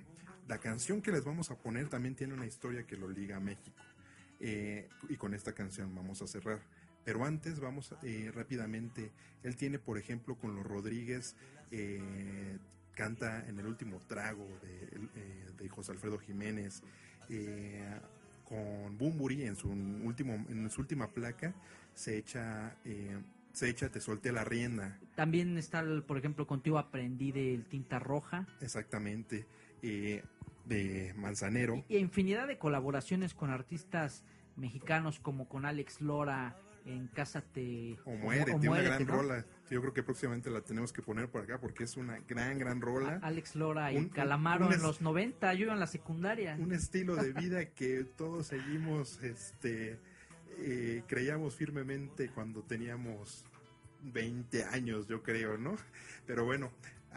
la 0.47 0.57
canción 0.59 1.01
que 1.01 1.11
les 1.13 1.23
vamos 1.23 1.49
a 1.49 1.55
poner 1.57 1.87
también 1.89 2.15
tiene 2.15 2.33
una 2.33 2.45
historia 2.45 2.83
que 2.85 2.97
lo 2.97 3.09
liga 3.09 3.37
a 3.37 3.39
México. 3.39 3.81
Eh, 4.39 4.87
y 5.09 5.15
con 5.15 5.33
esta 5.33 5.53
canción 5.53 5.93
vamos 5.95 6.21
a 6.21 6.27
cerrar. 6.27 6.59
Pero 7.03 7.23
antes 7.25 7.59
vamos 7.59 7.93
eh, 8.03 8.31
rápidamente. 8.33 9.11
Él 9.43 9.55
tiene, 9.55 9.79
por 9.79 9.97
ejemplo, 9.97 10.35
con 10.35 10.55
los 10.55 10.65
Rodríguez, 10.65 11.35
eh, 11.71 12.57
canta 12.93 13.47
en 13.47 13.59
el 13.59 13.65
último 13.65 14.01
trago 14.07 14.45
de, 14.61 15.53
de 15.57 15.69
José 15.69 15.93
Alfredo 15.93 16.17
Jiménez. 16.17 16.83
con 18.43 18.97
Bumburi 18.97 19.43
en 19.43 19.55
su 19.55 19.69
último, 19.69 20.33
en 20.49 20.69
su 20.69 20.81
última 20.81 21.07
placa 21.07 21.53
se 21.93 22.17
echa, 22.17 22.75
se 23.53 23.69
echa 23.69 23.89
Te 23.89 24.01
solté 24.01 24.31
la 24.31 24.43
rienda. 24.43 24.99
También 25.15 25.57
está, 25.57 25.83
por 26.05 26.17
ejemplo, 26.17 26.45
contigo 26.45 26.77
aprendí 26.77 27.31
del 27.31 27.65
Tinta 27.65 27.99
Roja. 27.99 28.47
Exactamente. 28.61 29.45
eh, 29.81 30.23
de 30.67 31.13
Manzanero. 31.15 31.83
Y 31.89 31.97
infinidad 31.97 32.47
de 32.47 32.57
colaboraciones 32.57 33.33
con 33.33 33.49
artistas 33.49 34.23
mexicanos 34.55 35.19
como 35.19 35.47
con 35.47 35.65
Alex 35.65 36.01
Lora, 36.01 36.57
en 36.85 37.07
Cásate 37.07 37.97
O 38.05 38.11
muere, 38.15 38.53
o 38.53 38.59
tiene 38.59 38.69
una 38.69 38.69
Muérete, 38.81 39.03
gran 39.03 39.07
¿no? 39.07 39.13
rola. 39.21 39.45
Yo 39.69 39.81
creo 39.81 39.93
que 39.93 40.03
próximamente 40.03 40.49
la 40.49 40.61
tenemos 40.61 40.93
que 40.93 41.01
poner 41.01 41.29
por 41.29 41.43
acá 41.43 41.59
porque 41.59 41.83
es 41.83 41.97
una 41.97 42.19
gran, 42.27 42.57
gran 42.57 42.79
rola. 42.79 43.19
Alex 43.21 43.55
Lora 43.57 43.91
y 43.91 43.97
Un- 43.97 44.07
Calamaro 44.09 44.67
un 44.67 44.73
en 44.73 44.81
los 44.81 45.01
90, 45.01 45.53
yo 45.55 45.65
iba 45.65 45.73
en 45.73 45.79
la 45.81 45.87
secundaria. 45.87 46.55
Un 46.57 46.71
estilo 46.71 47.15
de 47.17 47.33
vida 47.33 47.65
que 47.71 48.05
todos 48.05 48.47
seguimos, 48.47 49.21
este, 49.21 49.99
eh, 50.59 51.03
creíamos 51.07 51.55
firmemente 51.55 52.29
cuando 52.29 52.61
teníamos 52.63 53.43
20 54.03 54.63
años, 54.63 55.07
yo 55.07 55.21
creo, 55.23 55.57
¿no? 55.57 55.75
Pero 56.25 56.45
bueno, 56.45 56.71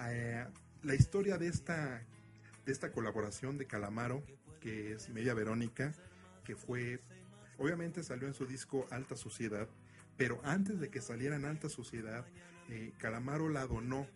eh, 0.09 0.45
la 0.83 0.95
historia 0.97 1.39
de 1.39 1.47
esta, 1.47 2.03
de 2.65 2.73
esta 2.73 2.93
colaboración 2.93 3.59
de 3.59 3.67
Calamaro, 3.67 4.23
que 4.61 4.93
es 4.93 5.09
Media 5.09 5.35
Verónica, 5.35 5.95
que 6.45 6.57
fue, 6.57 7.01
obviamente 7.59 8.03
salió 8.03 8.29
en 8.29 8.35
su 8.35 8.47
disco 8.47 8.87
Alta 8.91 9.17
Sociedad, 9.17 9.69
pero 10.17 10.41
antes 10.45 10.81
de 10.81 10.91
que 10.91 11.01
saliera 11.01 11.37
en 11.37 11.45
Alta 11.45 11.69
Sociedad, 11.69 12.27
eh, 12.69 12.93
Calamaro 12.99 13.49
la 13.49 13.67
donó, 13.67 14.07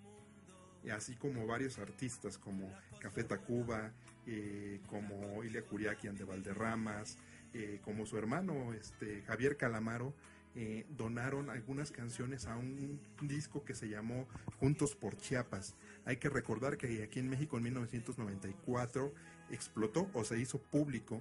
así 0.93 1.17
como 1.17 1.47
varios 1.47 1.79
artistas 1.79 2.37
como 2.37 2.71
Café 3.01 3.25
Tacuba, 3.25 3.93
eh, 4.27 4.81
como 4.87 5.43
Ilia 5.45 5.63
Curiaquian 5.63 6.15
de 6.15 6.25
Valderramas, 6.25 7.17
eh, 7.55 7.81
como 7.83 8.05
su 8.07 8.19
hermano 8.19 8.75
este, 8.75 9.23
Javier 9.23 9.57
Calamaro, 9.57 10.15
eh, 10.57 10.87
donaron 10.97 11.51
algunas 11.51 11.91
canciones 11.91 12.47
a 12.47 12.57
un 12.57 13.01
disco 13.23 13.65
que 13.65 13.75
se 13.75 13.89
llamó 13.89 14.29
Juntos 14.61 14.95
por 14.95 15.17
Chiapas. 15.17 15.75
Hay 16.05 16.19
que 16.19 16.29
recordar 16.29 16.77
que 16.77 17.03
aquí 17.03 17.19
en 17.19 17.29
México 17.29 17.57
en 17.57 17.65
1994 17.65 19.13
explotó 19.51 20.09
o 20.13 20.23
se 20.23 20.39
hizo 20.39 20.59
público 20.59 21.21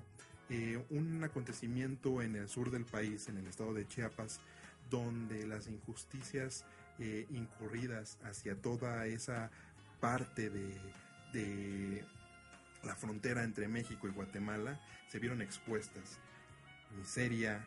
eh, 0.50 0.86
un 0.92 1.24
acontecimiento 1.24 2.22
en 2.22 2.36
el 2.36 2.48
sur 2.48 2.70
del 2.70 2.86
país, 2.86 3.28
en 3.28 3.38
el 3.38 3.48
estado 3.48 3.74
de 3.74 3.88
Chiapas, 3.88 4.40
donde 4.92 5.48
las 5.48 5.68
injusticias 5.68 6.64
eh, 7.00 7.26
incurridas 7.32 8.20
hacia 8.26 8.56
toda 8.56 9.08
esa 9.08 9.50
parte 10.00 10.52
de, 10.52 12.06
la 12.84 12.96
frontera 12.96 13.44
entre 13.44 13.68
México 13.68 14.08
y 14.08 14.12
Guatemala 14.12 14.80
se 15.08 15.18
vieron 15.18 15.42
expuestas. 15.42 16.20
Miseria, 16.96 17.66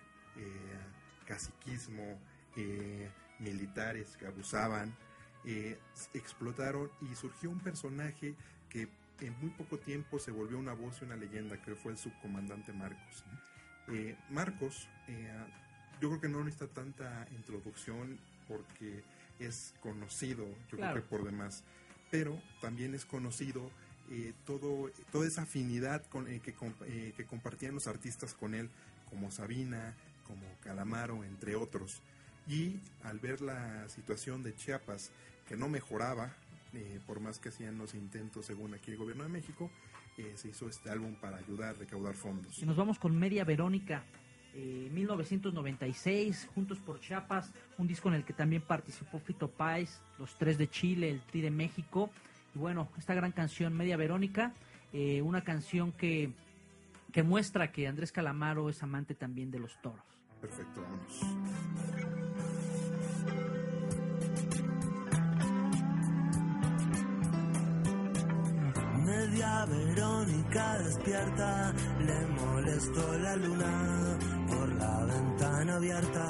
caciquismo, 1.27 2.19
eh, 2.57 3.11
militares 3.39 4.17
que 4.19 4.27
abusaban, 4.27 4.95
eh, 5.45 5.79
explotaron 6.15 6.91
y 7.03 7.15
surgió 7.15 7.51
un 7.51 7.61
personaje 7.61 8.35
que 8.69 8.89
en 9.21 9.39
muy 9.41 9.51
poco 9.51 9.79
tiempo 9.79 10.19
se 10.19 10.31
volvió 10.31 10.59
una 10.59 10.73
voz 10.75 11.01
y 11.01 11.05
una 11.05 11.17
leyenda, 11.17 11.61
que 11.61 11.75
fue 11.75 11.93
el 11.93 11.99
subcomandante 11.99 12.73
Marcos. 12.73 13.25
Eh, 13.89 14.17
Marcos, 14.31 14.89
yo 16.01 16.09
creo 16.09 16.21
que 16.21 16.29
no 16.29 16.43
necesita 16.45 16.67
tanta 16.69 17.27
introducción 17.31 18.19
porque 18.49 19.03
es 19.39 19.75
conocido, 19.81 20.47
yo 20.71 20.77
Claro. 20.77 20.93
creo 20.95 21.05
que 21.05 21.09
por 21.09 21.25
demás, 21.25 21.63
pero 22.11 22.41
también 22.61 22.95
es 22.95 23.05
conocido 23.05 23.71
eh, 24.11 24.35
todo, 24.45 24.91
toda 25.11 25.27
esa 25.27 25.43
afinidad 25.43 26.05
con, 26.07 26.29
eh, 26.29 26.41
que, 26.41 26.55
comp- 26.55 26.85
eh, 26.87 27.13
que 27.17 27.25
compartían 27.25 27.75
los 27.75 27.87
artistas 27.87 28.35
con 28.35 28.55
él, 28.55 28.71
como 29.11 29.31
Sabina, 29.31 29.95
como 30.27 30.43
Calamaro, 30.61 31.25
entre 31.25 31.57
otros. 31.57 32.01
Y 32.49 32.81
al 33.03 33.19
ver 33.19 33.41
la 33.41 33.89
situación 33.89 34.43
de 34.43 34.55
Chiapas, 34.55 35.11
que 35.49 35.57
no 35.57 35.69
mejoraba, 35.69 36.33
eh, 36.73 37.01
por 37.07 37.21
más 37.21 37.39
que 37.39 37.49
hacían 37.49 37.79
los 37.79 37.95
intentos 37.95 38.47
según 38.47 38.75
aquí 38.75 38.91
el 38.91 38.97
gobierno 38.97 39.25
de 39.25 39.31
México, 39.31 39.71
eh, 40.19 40.33
se 40.37 40.49
hizo 40.49 40.69
este 40.69 40.91
álbum 40.91 41.15
para 41.17 41.37
ayudar 41.37 41.71
a 41.71 41.79
recaudar 41.79 42.15
fondos. 42.15 42.63
Y 42.63 42.67
nos 42.67 42.77
vamos 42.77 42.99
con 42.99 43.17
Media 43.17 43.45
Verónica, 43.45 44.05
eh, 44.55 44.89
1996, 44.91 46.49
Juntos 46.55 46.79
por 46.79 46.99
Chiapas, 46.99 47.53
un 47.77 47.87
disco 47.87 48.09
en 48.09 48.15
el 48.15 48.25
que 48.25 48.33
también 48.33 48.63
participó 48.63 49.19
Fito 49.19 49.51
Páez, 49.51 50.01
los 50.19 50.35
tres 50.39 50.57
de 50.57 50.71
Chile, 50.71 51.11
el 51.11 51.21
Tri 51.21 51.43
de 51.43 51.51
México. 51.51 52.11
Y 52.55 52.59
bueno, 52.59 52.89
esta 52.97 53.13
gran 53.13 53.33
canción, 53.33 53.75
Media 53.75 53.99
Verónica, 53.99 54.55
eh, 54.95 55.21
una 55.21 55.45
canción 55.45 55.93
que, 55.93 56.33
que 57.13 57.23
muestra 57.23 57.71
que 57.71 57.87
Andrés 57.87 58.13
Calamaro 58.13 58.71
es 58.71 58.83
amante 58.83 59.15
también 59.15 59.51
de 59.51 59.59
los 59.59 59.79
toros. 59.83 60.16
Perfecto. 60.47 60.81
Media 69.05 69.65
Verónica 69.67 70.79
despierta, 70.79 71.73
le 71.99 72.27
molestó 72.27 73.19
la 73.19 73.37
luna 73.37 74.19
por 74.47 74.69
la 74.75 75.05
ventana 75.07 75.77
abierta. 75.77 76.27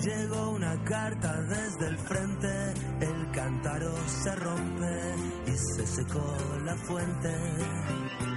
Llegó 0.00 0.50
una 0.50 0.84
carta 0.84 1.42
desde 1.42 1.88
el 1.88 1.98
frente, 1.98 2.74
el 3.00 3.30
cántaro 3.32 3.96
se 4.06 4.34
rompe 4.36 5.14
y 5.46 5.56
se 5.56 5.86
secó 5.86 6.36
la 6.64 6.76
fuente. 6.76 8.33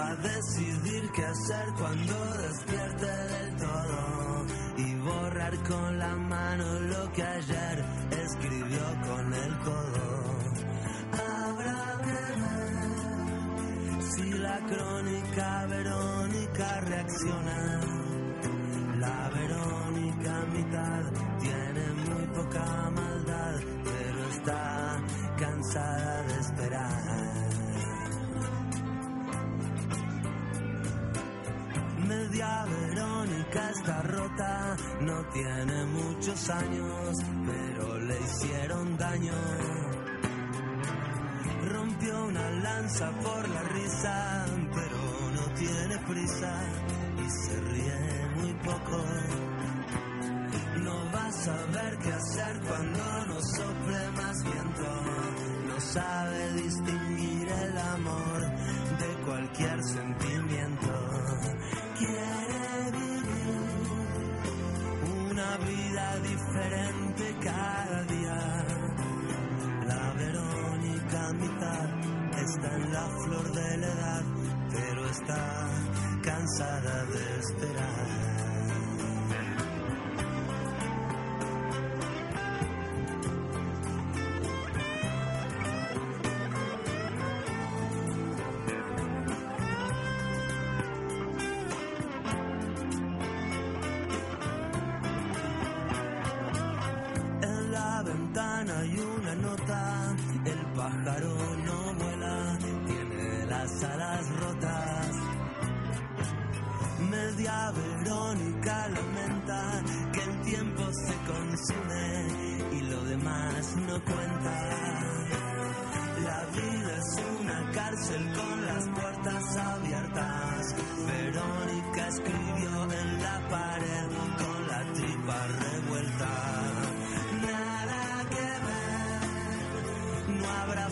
A 0.00 0.14
decidir 0.14 1.10
qué 1.12 1.24
hacer 1.24 1.66
cuando 1.76 2.14
despierte 2.36 3.06
del 3.06 3.56
todo 3.56 4.46
y 4.76 4.94
borrar 5.00 5.56
con 5.64 5.98
la 5.98 6.14
mano 6.16 6.80
lo 6.80 7.12
que 7.12 7.22
ayer 7.22 7.84
escribió 8.24 8.84
con 9.06 9.34
el 9.34 9.58
codo. 9.58 10.17
Tiene 35.32 35.84
muchos 35.86 36.50
años, 36.50 37.16
pero 37.46 37.98
le 37.98 38.20
hicieron 38.20 38.96
daño. 38.96 39.32
Rompió 41.72 42.24
una 42.26 42.50
lanza 42.50 43.10
por 43.10 43.48
la 43.48 43.62
risa, 43.62 44.46
pero 44.74 45.30
no 45.34 45.54
tiene 45.54 45.98
prisa 46.08 46.52
y 47.24 47.30
se 47.30 47.60
ríe 47.60 48.26
muy 48.36 48.52
poco. 48.64 49.04
No 50.82 51.12
va 51.14 51.26
a 51.26 51.32
saber 51.32 51.98
qué 51.98 52.12
hacer 52.12 52.60
cuando 52.60 53.17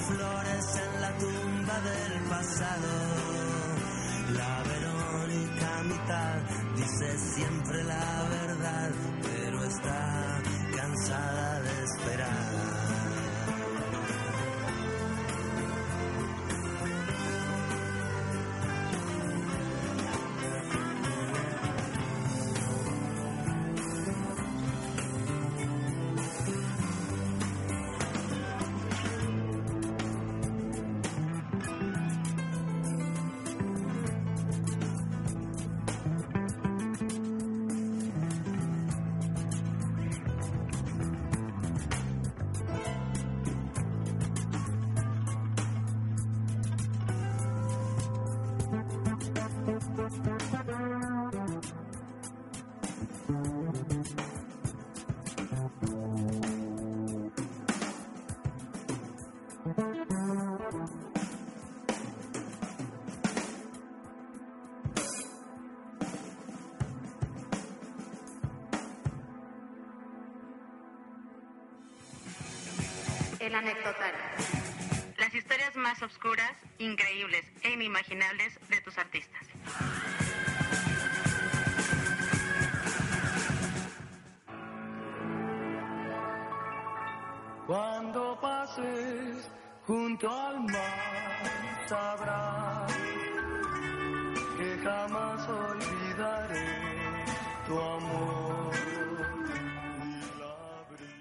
flores 0.08 0.66
en 0.84 1.00
la 1.00 1.10
tumba 1.18 1.80
del 1.80 2.14
pasado. 2.28 2.92
La 4.40 4.62
Verónica 4.70 5.70
mitad. 5.84 6.38
Dice 6.76 7.18
siempre 7.34 7.84
la 7.84 8.28
verdad, 8.30 8.90
pero 9.22 9.64
está 9.64 10.42
cansada 10.76 11.45
El 73.46 73.54
anecdotario. 73.54 74.18
Las 75.18 75.32
historias 75.32 75.76
más 75.76 76.02
obscuras, 76.02 76.50
increíbles 76.78 77.44
e 77.62 77.70
inimaginables 77.70 78.58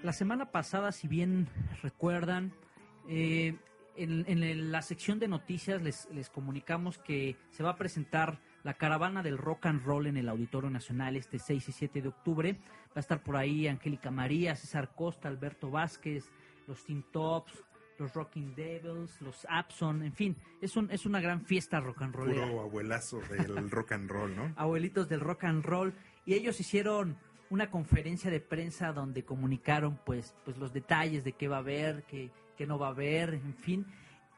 La 0.06 0.12
semana 0.12 0.52
pasada, 0.52 0.92
si 0.92 1.08
bien 1.08 1.48
recuerdan, 1.82 2.52
eh, 3.08 3.56
en, 3.96 4.70
la 4.70 4.80
sección 4.80 5.18
de 5.18 5.26
noticias 5.26 5.82
les, 5.82 6.08
les 6.12 6.30
comunicamos 6.30 6.98
que 6.98 7.36
se 7.50 7.64
va 7.64 7.70
a 7.70 7.76
presentar 7.76 8.38
la 8.62 8.74
caravana 8.74 9.24
del 9.24 9.36
rock 9.36 9.66
and 9.66 9.84
roll 9.84 10.06
en 10.06 10.16
el 10.16 10.28
Auditorio 10.28 10.70
Nacional 10.70 11.16
este 11.16 11.40
6 11.40 11.70
y 11.70 11.72
7 11.72 12.02
de 12.02 12.08
octubre. 12.08 12.52
Va 12.52 12.94
a 12.94 13.00
estar 13.00 13.20
por 13.20 13.36
ahí 13.36 13.66
Angélica 13.66 14.12
María, 14.12 14.54
César 14.54 14.94
Costa, 14.94 15.26
Alberto 15.26 15.72
Vázquez, 15.72 16.30
los 16.68 16.84
Teen 16.84 17.04
Tops, 17.10 17.64
los 17.98 18.14
Rocking 18.14 18.54
Devils, 18.54 19.20
los 19.20 19.44
Abson, 19.50 20.04
en 20.04 20.12
fin, 20.12 20.36
es, 20.60 20.76
un, 20.76 20.88
es 20.92 21.04
una 21.04 21.20
gran 21.20 21.44
fiesta 21.44 21.80
rock 21.80 22.02
and 22.02 22.14
rollera 22.14 22.46
Puro 22.46 22.60
abuelazo 22.60 23.18
del 23.28 23.72
rock 23.72 23.90
and 23.90 24.08
roll, 24.08 24.36
¿no? 24.36 24.52
abuelitos 24.56 25.08
del 25.08 25.18
rock 25.18 25.42
and 25.42 25.64
roll 25.64 25.92
y 26.24 26.34
ellos 26.34 26.60
hicieron 26.60 27.16
una 27.50 27.70
conferencia 27.70 28.30
de 28.30 28.40
prensa 28.40 28.92
donde 28.92 29.24
comunicaron 29.24 29.98
pues 30.04 30.34
pues 30.44 30.56
los 30.58 30.72
detalles 30.72 31.24
de 31.24 31.32
qué 31.32 31.48
va 31.48 31.56
a 31.56 31.60
haber, 31.60 32.04
qué, 32.04 32.30
qué 32.56 32.66
no 32.66 32.78
va 32.78 32.88
a 32.88 32.90
haber, 32.90 33.34
en 33.34 33.54
fin. 33.54 33.86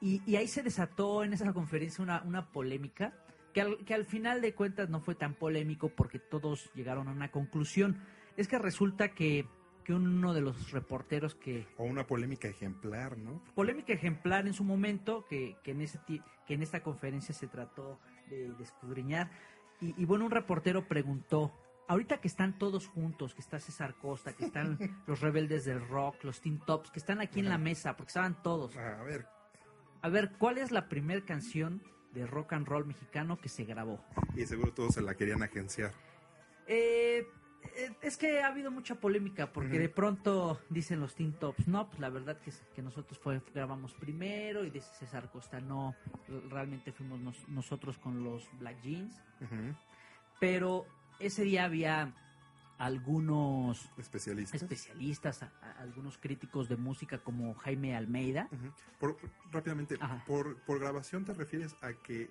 Y, 0.00 0.22
y 0.26 0.36
ahí 0.36 0.46
se 0.46 0.62
desató 0.62 1.24
en 1.24 1.32
esa 1.32 1.52
conferencia 1.52 2.02
una, 2.02 2.22
una 2.22 2.46
polémica 2.50 3.12
que 3.52 3.60
al, 3.60 3.78
que 3.84 3.94
al 3.94 4.04
final 4.04 4.40
de 4.40 4.54
cuentas 4.54 4.88
no 4.88 5.00
fue 5.00 5.14
tan 5.14 5.34
polémico 5.34 5.88
porque 5.88 6.18
todos 6.18 6.70
llegaron 6.74 7.08
a 7.08 7.12
una 7.12 7.30
conclusión. 7.30 7.98
Es 8.36 8.46
que 8.46 8.58
resulta 8.58 9.08
que, 9.08 9.46
que 9.84 9.94
uno 9.94 10.34
de 10.34 10.40
los 10.40 10.70
reporteros 10.70 11.34
que, 11.34 11.66
O 11.76 11.84
una 11.84 12.06
polémica 12.06 12.48
ejemplar, 12.48 13.18
¿no? 13.18 13.42
polémica 13.54 13.92
ejemplar 13.92 14.46
en 14.46 14.54
su 14.54 14.64
momento 14.64 15.26
que, 15.28 15.56
que 15.62 15.72
en 15.72 15.80
ese 15.80 15.98
que 16.06 16.54
en 16.54 16.62
esta 16.62 16.82
conferencia 16.82 17.34
se 17.34 17.46
trató 17.46 17.98
de, 18.30 18.52
de 18.52 18.62
escudriñar 18.62 19.30
y, 19.80 20.00
y 20.00 20.04
bueno 20.04 20.24
un 20.24 20.30
reportero 20.30 20.86
preguntó 20.86 21.52
ahorita 21.88 22.20
que 22.20 22.28
están 22.28 22.58
todos 22.58 22.86
juntos 22.86 23.34
que 23.34 23.40
está 23.40 23.58
César 23.58 23.94
Costa 23.96 24.32
que 24.34 24.44
están 24.46 24.78
los 25.06 25.20
rebeldes 25.20 25.64
del 25.64 25.86
rock 25.88 26.22
los 26.24 26.40
Teen 26.40 26.58
Tops 26.60 26.90
que 26.90 26.98
están 26.98 27.20
aquí 27.20 27.40
en 27.40 27.48
la 27.48 27.58
mesa 27.58 27.96
porque 27.96 28.10
estaban 28.10 28.42
todos. 28.42 28.76
A 28.76 29.02
ver, 29.02 29.26
a 30.02 30.08
ver 30.08 30.32
cuál 30.38 30.58
es 30.58 30.70
la 30.70 30.88
primera 30.88 31.24
canción 31.24 31.82
de 32.12 32.26
rock 32.26 32.52
and 32.54 32.66
roll 32.68 32.86
mexicano 32.86 33.38
que 33.40 33.48
se 33.48 33.64
grabó 33.64 34.02
y 34.36 34.46
seguro 34.46 34.72
todos 34.72 34.94
se 34.94 35.02
la 35.02 35.14
querían 35.14 35.42
agenciar. 35.42 35.92
Eh, 36.66 37.26
eh, 37.76 37.90
es 38.02 38.16
que 38.16 38.40
ha 38.42 38.48
habido 38.48 38.70
mucha 38.70 38.94
polémica 38.94 39.52
porque 39.52 39.78
de 39.78 39.88
pronto 39.88 40.60
dicen 40.70 41.00
los 41.00 41.14
Teen 41.14 41.32
Tops, 41.32 41.66
no, 41.66 41.88
pues 41.88 41.98
la 42.00 42.08
verdad 42.08 42.38
que, 42.38 42.50
es- 42.50 42.62
que 42.74 42.82
nosotros 42.82 43.18
fue, 43.18 43.42
grabamos 43.54 43.94
primero 43.94 44.64
y 44.64 44.70
dice 44.70 44.88
César 44.98 45.30
Costa, 45.30 45.60
no, 45.60 45.94
realmente 46.50 46.92
fuimos 46.92 47.20
nos- 47.20 47.48
nosotros 47.48 47.98
con 47.98 48.22
los 48.22 48.48
Black 48.58 48.80
Jeans, 48.82 49.20
pero 50.40 50.86
ese 51.18 51.42
día 51.44 51.64
había 51.64 52.12
algunos 52.78 53.88
Especialistas. 53.98 54.62
especialistas, 54.62 55.42
a- 55.42 55.52
a- 55.62 55.82
algunos 55.82 56.16
críticos 56.18 56.68
de 56.68 56.76
música 56.76 57.18
como 57.18 57.54
Jaime 57.54 57.96
Almeida, 57.96 58.48
Ujú. 58.52 58.72
Por- 59.00 59.18
rápidamente, 59.50 59.96
Ajá. 60.00 60.22
por, 60.26 60.56
por 60.62 60.78
grabación 60.78 61.24
te 61.24 61.34
refieres 61.34 61.74
a 61.82 61.92
que 61.92 62.30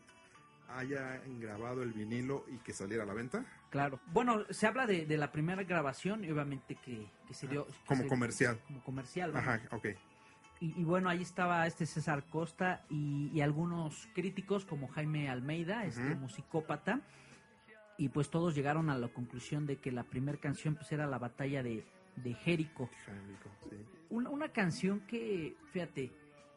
hayan 0.69 1.39
grabado 1.39 1.84
el 1.84 1.91
vinilo 1.93 2.45
y 2.49 2.57
que 2.57 2.73
saliera 2.73 3.03
a 3.03 3.05
la 3.05 3.14
venta? 3.14 3.45
claro. 3.69 3.99
Bueno, 4.07 4.45
se 4.49 4.65
habla 4.68 4.85
de, 4.85 5.05
de 5.05 5.18
la 5.18 5.31
primera 5.31 5.64
grabación 5.64 6.23
y 6.23 6.31
obviamente 6.31 6.76
que, 6.76 7.09
que 7.27 7.34
se 7.34 7.47
dio... 7.47 7.65
que 7.68 7.73
Como 7.85 8.03
se- 8.03 8.07
comercial. 8.07 8.59
Como 8.68 8.81
comercial, 8.84 9.31
vamos. 9.34 9.47
Ajá, 9.49 9.76
ok. 9.76 9.85
Y, 10.59 10.81
y 10.81 10.84
bueno, 10.85 11.09
ahí 11.09 11.22
estaba 11.22 11.68
este 11.68 11.85
César 11.85 12.23
Costa 12.30 12.84
y, 12.89 13.30
y 13.34 13.41
algunos 13.41 14.07
críticos 14.15 14.65
como 14.65 14.88
Jaime 14.88 15.30
Almeida, 15.30 15.85
este 15.85 16.01
Ujú. 16.14 16.22
musicópata. 16.22 17.01
Y 17.97 18.09
pues 18.09 18.29
todos 18.29 18.53
llegaron 18.55 18.89
a 18.89 18.97
la 18.97 19.07
conclusión 19.07 19.65
de 19.65 19.77
que 19.77 19.91
la 19.91 20.03
primera 20.03 20.37
canción 20.37 20.75
pues 20.75 20.91
era 20.91 21.07
la 21.07 21.17
batalla 21.17 21.63
de, 21.63 21.83
de 22.15 22.33
Jerico. 22.35 22.89
Jánico, 23.05 23.49
sí. 23.69 23.75
Una, 24.09 24.29
una 24.29 24.49
canción 24.49 24.99
que, 25.07 25.55
fíjate, 25.71 26.11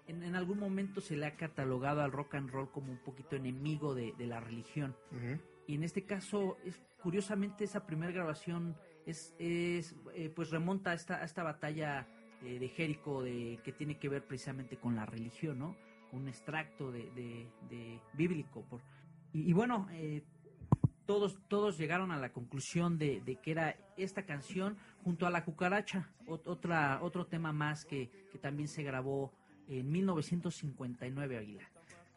en, 0.07 0.23
en 0.23 0.37
algún 0.37 0.59
momento 0.59 1.01
se 1.01 1.17
le 1.17 1.27
ha 1.27 1.37
catalogado 1.37 2.03
al 2.03 2.13
rock 2.13 2.35
and 2.35 2.51
roll 2.51 2.71
como 2.71 2.93
un 2.93 2.99
poquito 2.99 3.37
enemigo 3.37 3.95
de, 3.95 4.13
de 4.19 4.27
la 4.27 4.41
religión. 4.41 4.95
Ujú. 5.13 5.41
Y 5.67 5.75
en 5.77 5.85
este 5.85 6.05
caso, 6.05 6.59
es 6.65 6.81
curiosamente, 7.03 7.65
esa 7.65 7.87
primera 7.87 8.13
grabación 8.13 8.77
es, 9.07 9.35
es 9.39 9.95
eh, 10.15 10.31
pues 10.35 10.51
remonta 10.51 10.91
a 10.91 10.95
esta, 10.95 11.17
a 11.17 11.25
esta 11.25 11.43
batalla 11.43 12.07
eh, 12.43 12.59
de 12.59 12.69
Jerico 12.69 13.23
de, 13.23 13.61
que 13.65 13.73
tiene 13.73 13.97
que 13.99 14.09
ver 14.09 14.25
precisamente 14.27 14.77
con 14.77 14.95
la 14.95 15.07
religión, 15.07 15.59
¿no? 15.59 15.77
Un 16.13 16.29
extracto 16.29 16.91
de, 16.93 17.11
de- 17.13 17.49
de 17.71 18.01
bíblico. 18.13 18.63
Por, 18.69 18.81
y, 19.33 19.49
y 19.49 19.53
bueno, 19.53 19.87
eh, 19.93 20.23
todos, 21.11 21.37
todos 21.49 21.77
llegaron 21.77 22.13
a 22.13 22.19
la 22.21 22.33
conclusión 22.33 22.97
de, 22.97 23.21
de 23.23 23.35
que 23.35 23.51
era 23.51 23.77
esta 23.97 24.27
canción 24.27 24.77
junto 25.03 25.27
a 25.27 25.31
La 25.31 25.45
Cucaracha, 25.45 26.09
ot- 26.29 26.43
otra, 26.47 27.03
otro 27.03 27.27
tema 27.27 27.53
más 27.53 27.85
que, 27.85 28.09
que 28.31 28.39
también 28.39 28.69
se 28.69 28.85
grabó 28.85 29.33
en 29.69 29.91
1959, 29.91 31.37
Aguilar. 31.37 31.67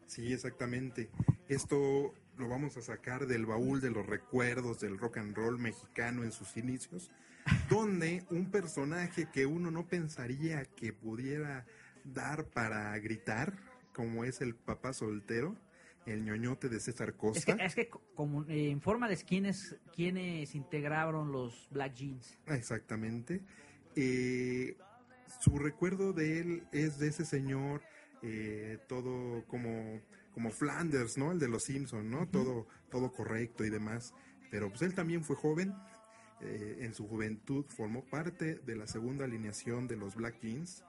Sí, 0.06 0.32
exactamente. 0.32 1.10
Esto 1.48 2.14
lo 2.38 2.48
vamos 2.48 2.76
a 2.76 2.82
sacar 2.82 3.26
del 3.26 3.46
baúl 3.46 3.80
de 3.80 3.90
los 3.90 4.06
recuerdos 4.06 4.78
del 4.78 4.96
rock 4.96 5.16
and 5.18 5.34
roll 5.36 5.58
mexicano 5.58 6.22
en 6.22 6.30
sus 6.30 6.56
inicios, 6.56 7.10
donde 7.68 8.24
un 8.30 8.48
personaje 8.52 9.26
que 9.32 9.44
uno 9.44 9.72
no 9.72 9.88
pensaría 9.88 10.64
que 10.66 10.92
pudiera 10.92 11.66
dar 12.04 12.44
para 12.46 12.96
gritar, 13.00 13.56
como 13.92 14.22
es 14.22 14.40
el 14.40 14.54
papá 14.54 14.92
soltero, 14.92 15.56
el 16.06 16.24
ñoñote 16.24 16.68
de 16.68 16.80
César 16.80 17.10
Es 17.10 17.14
Costa. 17.14 17.56
que, 17.56 17.64
es 17.64 17.74
que 17.74 17.88
co- 17.88 18.02
como, 18.14 18.44
eh, 18.44 18.68
infórmales 18.68 19.24
quiénes, 19.24 19.76
quiénes 19.94 20.54
integraron 20.54 21.32
los 21.32 21.68
Black 21.70 21.94
Jeans. 21.94 22.38
Exactamente. 22.46 23.42
Eh, 23.96 24.76
su 25.40 25.58
recuerdo 25.58 26.12
de 26.12 26.40
él 26.40 26.62
es 26.72 26.98
de 26.98 27.08
ese 27.08 27.24
señor, 27.24 27.82
eh, 28.22 28.78
todo 28.88 29.44
como, 29.46 30.00
como 30.32 30.50
Flanders, 30.50 31.16
¿no? 31.18 31.32
El 31.32 31.38
de 31.38 31.48
los 31.48 31.64
Simpson, 31.64 32.10
¿no? 32.10 32.28
Todo, 32.28 32.66
todo 32.90 33.12
correcto 33.12 33.64
y 33.64 33.70
demás. 33.70 34.12
Pero 34.50 34.68
pues 34.68 34.82
él 34.82 34.94
también 34.94 35.24
fue 35.24 35.36
joven. 35.36 35.72
eh, 36.40 36.78
en 36.84 36.92
su 36.94 37.06
juventud 37.08 37.64
formó 37.68 38.04
parte 38.04 38.56
de 38.56 38.76
la 38.76 38.86
segunda 38.86 39.24
alineación 39.24 39.86
de 39.88 39.96
los 39.96 40.14
Black 40.16 40.40
Jeans. 40.42 40.84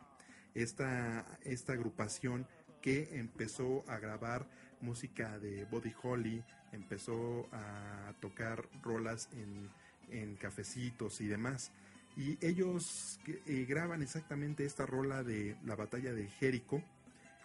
Esta, 0.54 1.26
esta 1.44 1.74
agrupación 1.74 2.48
que 2.82 3.18
empezó 3.18 3.84
a 3.90 3.98
grabar 4.00 4.50
música 4.86 5.38
de 5.40 5.66
Buddy 5.66 5.94
Holly, 6.04 6.44
empezó 6.72 7.48
a 7.52 8.14
tocar 8.22 8.64
rolas 8.84 9.30
en, 9.34 9.70
en 10.10 10.36
cafecitos 10.36 11.20
y 11.22 11.28
demás. 11.28 11.72
Y 12.18 12.38
ellos 12.46 13.20
eh, 13.28 13.66
graban 13.68 14.02
exactamente 14.02 14.64
esta 14.66 14.86
rola 14.86 15.24
de 15.24 15.58
la 15.66 15.76
batalla 15.76 16.14
de 16.14 16.28
Jericho 16.28 16.82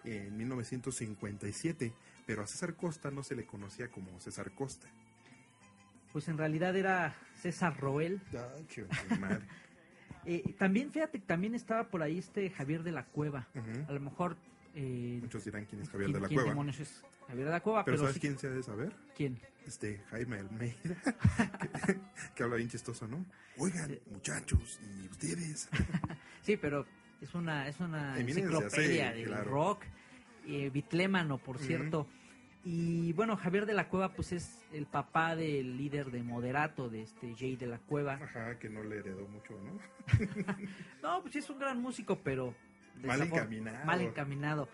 en 0.04 0.36
1957, 0.36 1.92
pero 2.26 2.42
a 2.42 2.46
César 2.46 2.74
Costa 2.76 3.10
no 3.10 3.22
se 3.22 3.34
le 3.34 3.44
conocía 3.46 3.88
como 3.90 4.20
César 4.20 4.52
Costa. 4.52 4.86
Pues 6.12 6.28
en 6.28 6.38
realidad 6.38 6.76
era 6.76 7.14
César 7.40 7.78
Roel. 7.80 8.20
Madre. 9.18 9.40
Eh, 10.26 10.54
también, 10.58 10.92
fíjate, 10.92 11.18
también 11.18 11.54
estaba 11.54 11.88
por 11.88 12.02
ahí 12.02 12.18
este 12.18 12.50
Javier 12.50 12.82
de 12.82 12.92
la 12.92 13.06
Cueva. 13.06 13.48
A 13.88 13.92
lo 13.92 14.00
mejor... 14.00 14.36
eh, 14.74 15.18
Muchos 15.22 15.46
dirán 15.46 15.64
quién 15.64 15.80
es 15.80 15.88
Javier 15.88 16.08
¿quién- 16.10 16.12
de 16.12 16.20
la 16.20 16.28
quién 16.28 16.36
Cueva. 16.40 16.50
demonios 16.50 16.78
es 16.78 17.02
Javier 17.30 17.46
de 17.46 17.52
la 17.52 17.60
Cueva? 17.60 17.84
Pero, 17.84 17.96
Pero, 17.96 18.02
¿sabes 18.08 18.14
sí- 18.14 18.20
quién 18.20 18.38
se 18.38 18.48
ha 18.48 18.50
de 18.50 18.62
saber? 18.62 18.92
¿Quién? 19.16 19.38
Este 19.66 20.02
Jaime 20.10 20.38
Almeida, 20.38 20.74
que, 21.86 21.96
que 22.34 22.42
habla 22.42 22.56
bien 22.56 22.68
chistoso, 22.68 23.06
¿no? 23.06 23.24
Oigan, 23.58 23.98
muchachos, 24.10 24.80
y 24.82 25.06
ustedes. 25.08 25.68
Sí, 26.42 26.56
pero 26.56 26.86
es 27.20 27.34
una, 27.34 27.68
es 27.68 27.78
una 27.80 28.18
enciclopedia 28.18 29.12
del 29.12 29.26
claro. 29.26 29.50
rock, 29.50 29.82
eh, 30.46 30.70
bitlémano, 30.70 31.36
por 31.36 31.58
cierto. 31.58 32.08
Y 32.64 33.12
bueno, 33.12 33.36
Javier 33.36 33.66
de 33.66 33.74
la 33.74 33.88
Cueva, 33.88 34.14
pues 34.14 34.32
es 34.32 34.64
el 34.72 34.86
papá 34.86 35.36
del 35.36 35.76
líder 35.76 36.10
de 36.10 36.22
Moderato, 36.22 36.88
de 36.88 37.02
este 37.02 37.34
Jay 37.38 37.56
de 37.56 37.66
la 37.66 37.78
Cueva. 37.78 38.14
Ajá, 38.14 38.58
que 38.58 38.70
no 38.70 38.82
le 38.82 38.98
heredó 38.98 39.28
mucho, 39.28 39.52
¿no? 39.62 39.78
No, 41.02 41.20
pues 41.20 41.34
sí 41.34 41.38
es 41.40 41.50
un 41.50 41.58
gran 41.58 41.80
músico, 41.80 42.18
pero... 42.24 42.54
Mal 43.02 43.20
encaminado. 43.22 43.84
Mal 43.84 44.00
encaminado. 44.00 44.68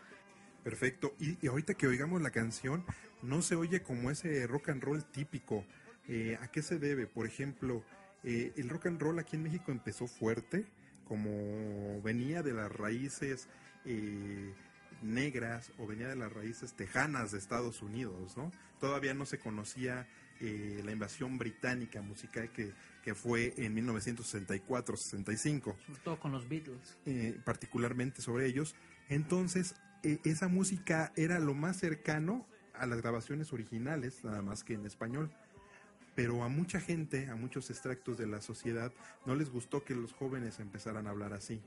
Perfecto. 0.66 1.14
Y, 1.20 1.38
y 1.40 1.47
ahorita 1.47 1.74
que 1.74 1.86
oigamos 1.86 2.20
la 2.20 2.32
canción, 2.32 2.84
no 3.22 3.40
se 3.40 3.55
oye 3.55 3.82
como 3.82 4.10
ese 4.10 4.48
rock 4.48 4.70
and 4.70 4.82
roll 4.82 5.05
típico. 5.05 5.64
Eh, 6.09 6.36
¿A 6.43 6.51
qué 6.51 6.60
se 6.60 6.80
debe? 6.80 7.06
Por 7.06 7.24
ejemplo, 7.24 7.84
eh, 8.24 8.52
el 8.56 8.68
rock 8.68 8.86
and 8.86 9.01
roll 9.01 9.16
aquí 9.20 9.36
en 9.36 9.44
México 9.44 9.70
empezó 9.70 10.09
fuerte, 10.09 10.66
como 11.06 12.02
venía 12.02 12.43
de 12.43 12.52
las 12.52 12.72
raíces 12.72 13.47
eh, 13.84 14.52
negras 15.02 15.70
o 15.78 15.86
venía 15.86 16.09
de 16.09 16.16
las 16.16 16.32
raíces 16.32 16.72
tejanas 16.72 17.30
de 17.30 17.38
Estados 17.38 17.80
Unidos, 17.80 18.36
¿no? 18.36 18.51
Todavía 18.80 19.14
no 19.14 19.24
se 19.24 19.38
conocía 19.38 20.09
eh, 20.40 20.82
la 20.84 20.90
invasión 20.90 21.38
británica 21.38 22.02
musical 22.02 22.51
que, 22.51 22.72
que 23.05 23.14
fue 23.14 23.55
en 23.56 23.76
1964-65 23.76 25.76
Sobre 25.86 26.01
todo 26.02 26.18
con 26.18 26.32
los 26.32 26.48
Beatles. 26.48 26.98
eh, 27.06 27.38
particularmente 27.44 28.20
sobre 28.20 28.47
ellos. 28.47 28.74
Entonces, 29.09 29.76
eh, 30.02 30.18
esa 30.24 30.48
música 30.48 31.12
era 31.16 31.39
lo 31.39 31.55
más 31.55 31.78
cercano 31.78 32.47
a 32.74 32.86
las 32.86 33.01
grabaciones 33.01 33.52
originales, 33.52 34.24
nada 34.24 34.43
más 34.43 34.64
que 34.64 34.74
en 34.74 34.86
español. 34.86 35.31
Pero 36.14 36.44
a 36.44 36.48
mucha 36.48 36.81
gente, 36.81 37.28
a 37.28 37.36
muchos 37.36 37.70
extractos 37.70 38.16
de 38.16 38.27
la 38.27 38.40
sociedad, 38.40 38.93
no 39.27 39.35
les 39.35 39.51
gustó 39.51 39.85
que 39.85 39.94
los 39.94 40.12
jóvenes 40.12 40.60
empezaran 40.60 41.06
a 41.06 41.10
hablar 41.10 41.32
así. 41.32 41.60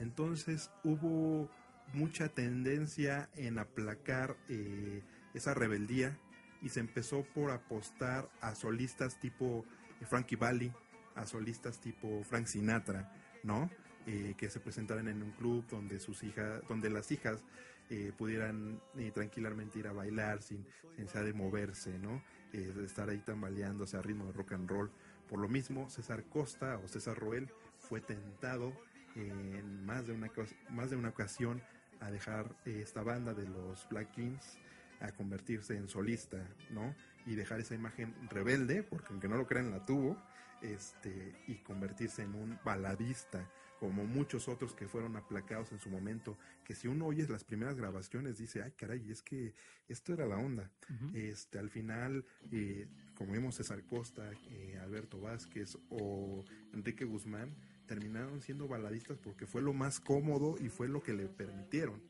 Entonces 0.00 0.70
hubo 0.82 1.48
mucha 1.92 2.28
tendencia 2.28 3.28
en 3.36 3.58
aplacar 3.58 4.36
eh, 4.48 5.02
esa 5.32 5.54
rebeldía 5.54 6.18
y 6.62 6.70
se 6.70 6.80
empezó 6.80 7.24
por 7.34 7.50
apostar 7.50 8.28
a 8.40 8.54
solistas 8.54 9.20
tipo 9.20 9.64
Frankie 10.08 10.36
Valli, 10.36 10.72
a 11.14 11.26
solistas 11.26 11.78
tipo 11.80 12.24
Frank 12.24 12.46
Sinatra, 12.46 13.12
¿no? 13.42 13.70
Eh, 14.06 14.34
que 14.36 14.50
se 14.50 14.60
presentaran 14.60 15.08
en 15.08 15.22
un 15.22 15.30
club 15.32 15.64
donde 15.70 15.98
sus 15.98 16.22
hijas, 16.24 16.60
donde 16.68 16.90
las 16.90 17.10
hijas 17.10 17.42
eh, 17.88 18.12
pudieran 18.16 18.78
eh, 18.98 19.10
tranquilamente 19.12 19.78
ir 19.78 19.88
a 19.88 19.92
bailar 19.92 20.42
sin 20.42 20.66
necesidad 20.98 21.24
de 21.24 21.32
moverse, 21.32 21.98
¿no? 21.98 22.22
Eh, 22.52 22.72
de 22.74 22.84
estar 22.84 23.08
ahí 23.08 23.18
tambaleándose 23.18 23.96
a 23.96 24.02
ritmo 24.02 24.26
de 24.26 24.32
rock 24.32 24.52
and 24.52 24.68
roll. 24.68 24.90
Por 25.28 25.40
lo 25.40 25.48
mismo, 25.48 25.88
César 25.90 26.22
Costa 26.24 26.78
o 26.78 26.86
César 26.86 27.18
Roel 27.18 27.50
fue 27.78 28.00
tentado 28.00 28.72
en 29.16 29.84
más 29.84 30.06
de 30.06 30.12
una, 30.12 30.30
más 30.70 30.90
de 30.90 30.96
una 30.96 31.08
ocasión 31.08 31.62
a 32.00 32.10
dejar 32.10 32.54
eh, 32.64 32.80
esta 32.82 33.02
banda 33.02 33.34
de 33.34 33.48
los 33.48 33.88
Black 33.88 34.14
Jeans 34.14 34.58
a 35.00 35.12
convertirse 35.12 35.76
en 35.76 35.88
solista, 35.88 36.46
¿no? 36.70 36.94
Y 37.26 37.34
dejar 37.34 37.60
esa 37.60 37.74
imagen 37.74 38.14
rebelde, 38.30 38.82
porque 38.82 39.08
aunque 39.10 39.28
no 39.28 39.36
lo 39.36 39.46
crean 39.46 39.70
la 39.70 39.84
tuvo, 39.84 40.16
este, 40.62 41.34
y 41.46 41.56
convertirse 41.56 42.22
en 42.22 42.34
un 42.34 42.58
baladista, 42.64 43.48
como 43.78 44.04
muchos 44.04 44.48
otros 44.48 44.74
que 44.74 44.88
fueron 44.88 45.16
aplacados 45.16 45.72
en 45.72 45.80
su 45.80 45.90
momento, 45.90 46.38
que 46.64 46.74
si 46.74 46.88
uno 46.88 47.06
oye 47.06 47.26
las 47.28 47.44
primeras 47.44 47.76
grabaciones 47.76 48.38
dice, 48.38 48.62
ay 48.62 48.72
caray, 48.72 49.10
es 49.10 49.22
que 49.22 49.54
esto 49.88 50.12
era 50.12 50.26
la 50.26 50.36
onda. 50.36 50.70
Este, 51.12 51.58
al 51.58 51.70
final, 51.70 52.24
eh, 52.50 52.86
como 53.14 53.32
vimos 53.32 53.56
César 53.56 53.84
Costa, 53.84 54.30
eh, 54.50 54.78
Alberto 54.82 55.20
Vázquez 55.20 55.78
o 55.90 56.44
Enrique 56.72 57.04
Guzmán, 57.04 57.54
terminaron 57.86 58.40
siendo 58.40 58.66
baladistas 58.68 59.18
porque 59.18 59.46
fue 59.46 59.60
lo 59.60 59.72
más 59.72 60.00
cómodo 60.00 60.56
y 60.58 60.68
fue 60.68 60.88
lo 60.88 61.02
que 61.02 61.12
le 61.12 61.26
permitieron, 61.26 62.00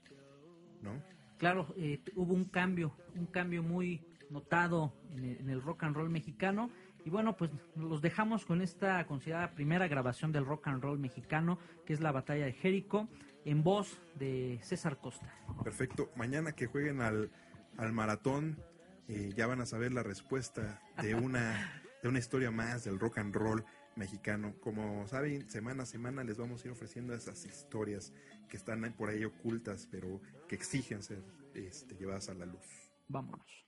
¿no? 0.82 1.02
Claro, 1.38 1.74
eh, 1.76 2.00
hubo 2.14 2.32
un 2.32 2.44
cambio, 2.44 2.96
un 3.16 3.26
cambio 3.26 3.62
muy 3.62 4.00
notado 4.30 4.94
en 5.10 5.24
el, 5.24 5.36
en 5.40 5.50
el 5.50 5.62
rock 5.62 5.84
and 5.84 5.96
roll 5.96 6.10
mexicano. 6.10 6.70
Y 7.04 7.10
bueno, 7.10 7.36
pues 7.36 7.50
los 7.76 8.00
dejamos 8.00 8.46
con 8.46 8.62
esta 8.62 9.06
considerada 9.06 9.50
primera 9.54 9.88
grabación 9.88 10.32
del 10.32 10.46
rock 10.46 10.68
and 10.68 10.82
roll 10.82 10.98
mexicano, 10.98 11.58
que 11.84 11.92
es 11.92 12.00
la 12.00 12.12
batalla 12.12 12.46
de 12.46 12.52
Jericho, 12.52 13.08
en 13.44 13.62
voz 13.62 14.00
de 14.14 14.58
César 14.62 14.98
Costa. 14.98 15.32
Perfecto. 15.62 16.10
Mañana 16.16 16.52
que 16.52 16.66
jueguen 16.66 17.02
al, 17.02 17.30
al 17.76 17.92
maratón, 17.92 18.58
eh, 19.08 19.32
ya 19.36 19.46
van 19.46 19.60
a 19.60 19.66
saber 19.66 19.92
la 19.92 20.02
respuesta 20.02 20.80
de 21.02 21.14
una, 21.14 21.82
de 22.02 22.08
una 22.08 22.18
historia 22.18 22.50
más 22.50 22.84
del 22.84 22.98
rock 22.98 23.18
and 23.18 23.34
roll 23.34 23.64
mexicano. 23.96 24.54
Como 24.60 25.06
saben, 25.06 25.48
semana 25.50 25.82
a 25.82 25.86
semana 25.86 26.24
les 26.24 26.38
vamos 26.38 26.64
a 26.64 26.68
ir 26.68 26.72
ofreciendo 26.72 27.14
esas 27.14 27.44
historias 27.44 28.14
que 28.48 28.56
están 28.56 28.80
por 28.96 29.10
ahí 29.10 29.24
ocultas, 29.24 29.88
pero 29.90 30.22
que 30.48 30.54
exigen 30.54 31.02
ser 31.02 31.22
este, 31.54 31.94
llevadas 31.96 32.30
a 32.30 32.34
la 32.34 32.46
luz. 32.46 32.64
Vámonos. 33.08 33.66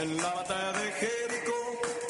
En 0.00 0.16
la 0.16 0.32
batalla 0.32 0.72
de 0.72 0.92
Jericó, 0.92 1.58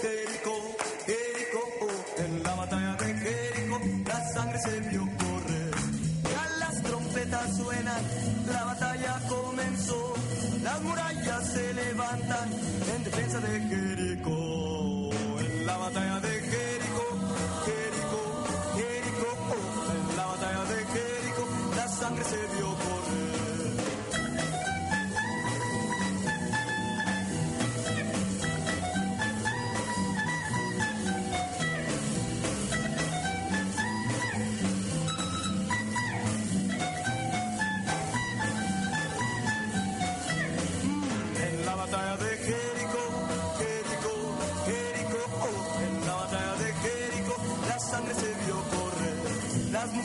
Jericó, 0.00 0.76
Jericó, 1.06 1.60
oh, 1.80 2.20
en 2.22 2.42
la 2.44 2.54
batalla 2.54 2.94
de 2.94 3.14
Jericó, 3.14 3.80
la 4.06 4.32
sangre 4.32 4.58
se 4.60 4.80
vio 4.90 5.08
correr. 5.18 5.74
Ya 6.22 6.56
las 6.60 6.82
trompetas 6.84 7.56
suenan, 7.56 8.02
la 8.46 8.64
batalla 8.64 9.20
comenzó. 9.28 10.14
Las 10.62 10.80
murallas 10.82 11.52
se 11.52 11.74
levantan 11.74 12.52
en 12.94 13.02
defensa 13.02 13.40
de 13.40 13.60
Jericó. 13.60 14.49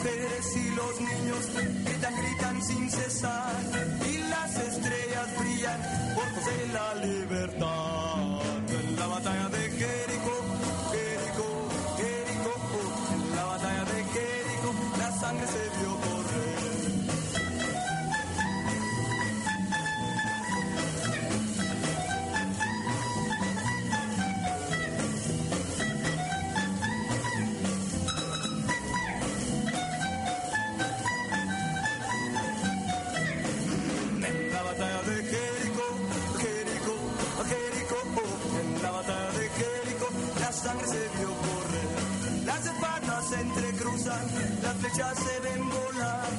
Mujeres 0.05 0.55
y 0.55 0.75
los 0.75 1.01
niños 1.01 1.49
gritan, 1.83 2.15
gritan 2.15 2.63
sin 2.63 2.89
cesar. 2.89 3.55
Y 4.07 4.17
las 4.29 4.55
estrellas 4.55 5.39
brillan 5.39 5.81
por 6.15 6.43
de 6.45 6.73
la 6.73 6.95
libertad. 7.05 7.84
Las 44.61 44.75
flechas 44.77 45.17
se 45.17 45.39
ven 45.39 45.69
volar, 45.69 46.29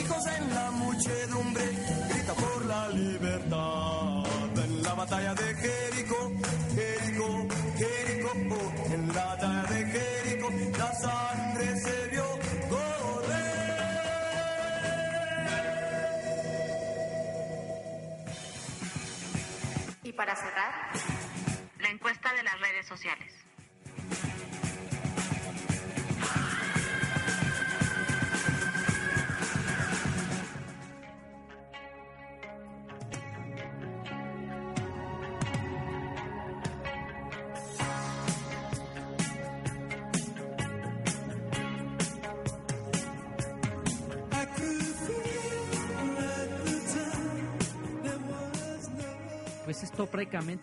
hijos 0.00 0.26
en 0.26 0.54
la 0.54 0.70
muchedumbre 0.70 1.64
grita 2.08 2.34
por 2.34 2.64
la 2.66 2.88
libertad. 2.90 4.24
En 4.64 4.82
la 4.82 4.94
batalla 4.94 5.34
de 5.34 5.54
Jericó, 5.54 6.32
Jericó, 6.74 7.46
Jericó, 7.76 8.32
oh, 8.54 8.92
en 8.92 9.14
la 9.14 9.24
batalla 9.24 9.62
de 9.64 9.86
Jericó, 9.86 10.50
la 10.78 10.92
sangre 10.94 11.76
se 11.80 12.08
vio 12.08 12.24
correr. 12.68 13.94
Y 20.02 20.12
para 20.12 20.34
cerrar, 20.36 20.83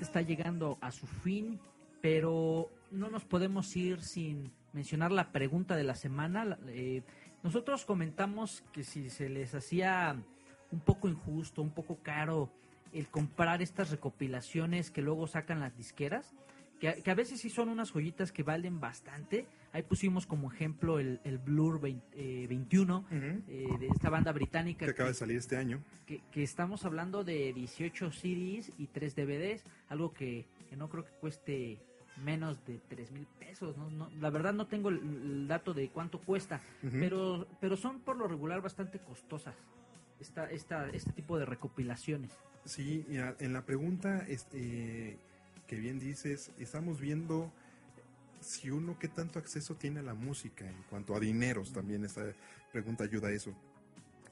está 0.02 0.22
llegando 0.22 0.78
a 0.82 0.92
su 0.92 1.08
fin, 1.08 1.60
pero 2.02 2.70
no 2.92 3.10
nos 3.10 3.24
podemos 3.24 3.74
ir 3.78 4.02
sin 4.02 4.52
mencionar 4.74 5.12
la 5.12 5.32
pregunta 5.32 5.78
de 5.78 5.84
la 5.84 5.96
semana. 5.96 6.58
Eh, 6.68 7.04
nosotros 7.42 7.86
comentamos 7.86 8.64
que 8.74 8.84
si 8.84 9.10
se 9.10 9.30
les 9.30 9.56
hacía 9.56 10.22
un 10.72 10.80
poco 10.82 11.08
injusto, 11.08 11.62
un 11.62 11.72
poco 11.72 12.00
caro 12.04 12.52
el 12.92 13.08
comprar 13.08 13.62
estas 13.62 13.92
recopilaciones 13.92 14.92
que 14.92 15.02
luego 15.02 15.26
sacan 15.26 15.62
las 15.62 15.78
disqueras, 15.78 16.34
que, 16.82 16.90
a- 16.90 16.96
que 16.96 17.10
a 17.12 17.16
veces 17.16 17.40
sí 17.40 17.50
son 17.50 17.70
unas 17.70 17.92
joyitas 17.92 18.34
que 18.34 18.44
valen 18.44 18.82
bastante. 18.82 19.46
Ahí 19.72 19.84
pusimos 19.84 20.26
como 20.26 20.52
ejemplo 20.52 21.00
el, 21.00 21.22
el 21.24 21.38
Blur 21.38 21.80
20, 21.80 22.08
eh, 22.44 22.48
21 22.48 23.06
eh, 23.10 23.42
de 23.80 23.88
esta 23.88 24.10
banda 24.10 24.34
británica 24.34 24.84
Que 24.86 24.92
acaba 24.92 25.08
de 25.10 25.16
salir 25.16 25.38
este 25.38 25.56
año. 25.56 25.82
que, 26.06 26.22
que 26.32 26.44
estamos 26.44 26.84
hablando 26.84 27.24
de 27.24 27.54
18 27.54 28.12
CDs 28.12 28.74
y 28.78 28.88
3 28.88 29.16
DVDs, 29.16 29.64
algo 29.88 30.12
que, 30.12 30.46
que 30.70 30.76
no 30.76 30.90
creo 30.90 31.06
que 31.06 31.12
cueste 31.22 31.78
menos 32.26 32.66
de 32.66 32.80
3 32.90 33.12
mil 33.12 33.26
pesos. 33.40 33.78
¿no? 33.78 33.90
No, 33.90 34.10
la 34.20 34.30
verdad 34.30 34.54
no 34.54 34.68
tengo 34.68 34.90
el, 34.90 34.98
el 34.98 35.48
dato 35.48 35.74
de 35.74 35.88
cuánto 35.90 36.20
cuesta, 36.20 36.60
pero, 36.82 37.48
pero 37.62 37.78
son 37.78 38.02
por 38.02 38.18
lo 38.18 38.28
regular 38.28 38.62
bastante 38.62 39.00
costosas 39.00 39.56
esta, 40.20 40.52
esta, 40.52 40.90
este 40.90 41.14
tipo 41.14 41.40
de 41.40 41.46
recopilaciones. 41.46 42.32
Sí, 42.66 43.06
mira, 43.08 43.36
en 43.40 43.54
la 43.54 43.66
pregunta 43.66 44.26
este, 44.28 45.18
que 45.72 45.78
bien 45.78 46.00
dices, 46.00 46.52
estamos 46.60 47.00
viendo 47.00 47.50
si 48.42 48.70
uno 48.70 49.00
qué 49.00 49.08
tanto 49.08 49.40
acceso 49.40 49.76
tiene 49.76 50.02
a 50.02 50.04
la 50.04 50.14
música 50.14 50.70
en 50.70 50.84
cuanto 50.90 51.16
a 51.16 51.20
dineros 51.22 51.72
también 51.72 52.04
esta 52.04 52.24
pregunta 52.74 53.06
ayuda 53.06 53.30
a 53.30 53.32
eso. 53.32 53.56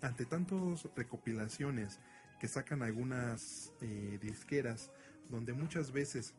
Ante 0.02 0.26
tantas 0.26 0.86
recopilaciones 0.98 1.98
que 2.41 2.49
sacan 2.49 2.84
algunas 2.84 3.72
eh, 3.80 4.20
disqueras 4.22 4.91
donde 5.30 5.53
muchas 5.53 5.94
veces 5.94 6.34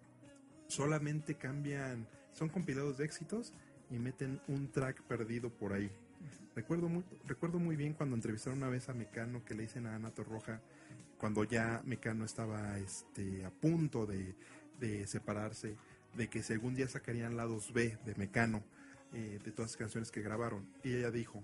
solamente 0.68 1.34
cambian, 1.34 2.06
son 2.34 2.50
compilados 2.50 2.98
de 2.98 3.06
éxitos 3.06 3.54
y 3.90 3.98
meten 3.98 4.38
un 4.48 4.70
track 4.70 5.00
perdido 5.04 5.48
por 5.48 5.72
ahí. 5.72 5.90
Recuerdo 6.54 6.90
muy, 6.90 7.04
recuerdo 7.26 7.58
muy 7.58 7.74
bien 7.74 7.94
cuando 7.94 8.16
entrevistaron 8.16 8.58
una 8.58 8.68
vez 8.68 8.90
a 8.90 8.92
Mecano 8.92 9.46
que 9.46 9.54
le 9.54 9.62
dicen 9.62 9.86
a 9.86 9.94
Ana 9.94 10.10
Torroja 10.10 10.60
cuando 11.20 11.44
ya 11.44 11.82
Mecano 11.84 12.24
estaba 12.24 12.78
este, 12.78 13.44
a 13.44 13.50
punto 13.50 14.06
de, 14.06 14.34
de 14.80 15.06
separarse, 15.06 15.76
de 16.14 16.28
que 16.28 16.42
si 16.42 16.52
algún 16.52 16.74
día 16.74 16.88
sacarían 16.88 17.36
lados 17.36 17.72
B 17.72 17.98
de 18.04 18.14
Mecano, 18.16 18.64
eh, 19.12 19.38
de 19.44 19.52
todas 19.52 19.72
las 19.72 19.76
canciones 19.76 20.10
que 20.10 20.22
grabaron. 20.22 20.66
Y 20.82 20.94
ella 20.94 21.10
dijo, 21.10 21.42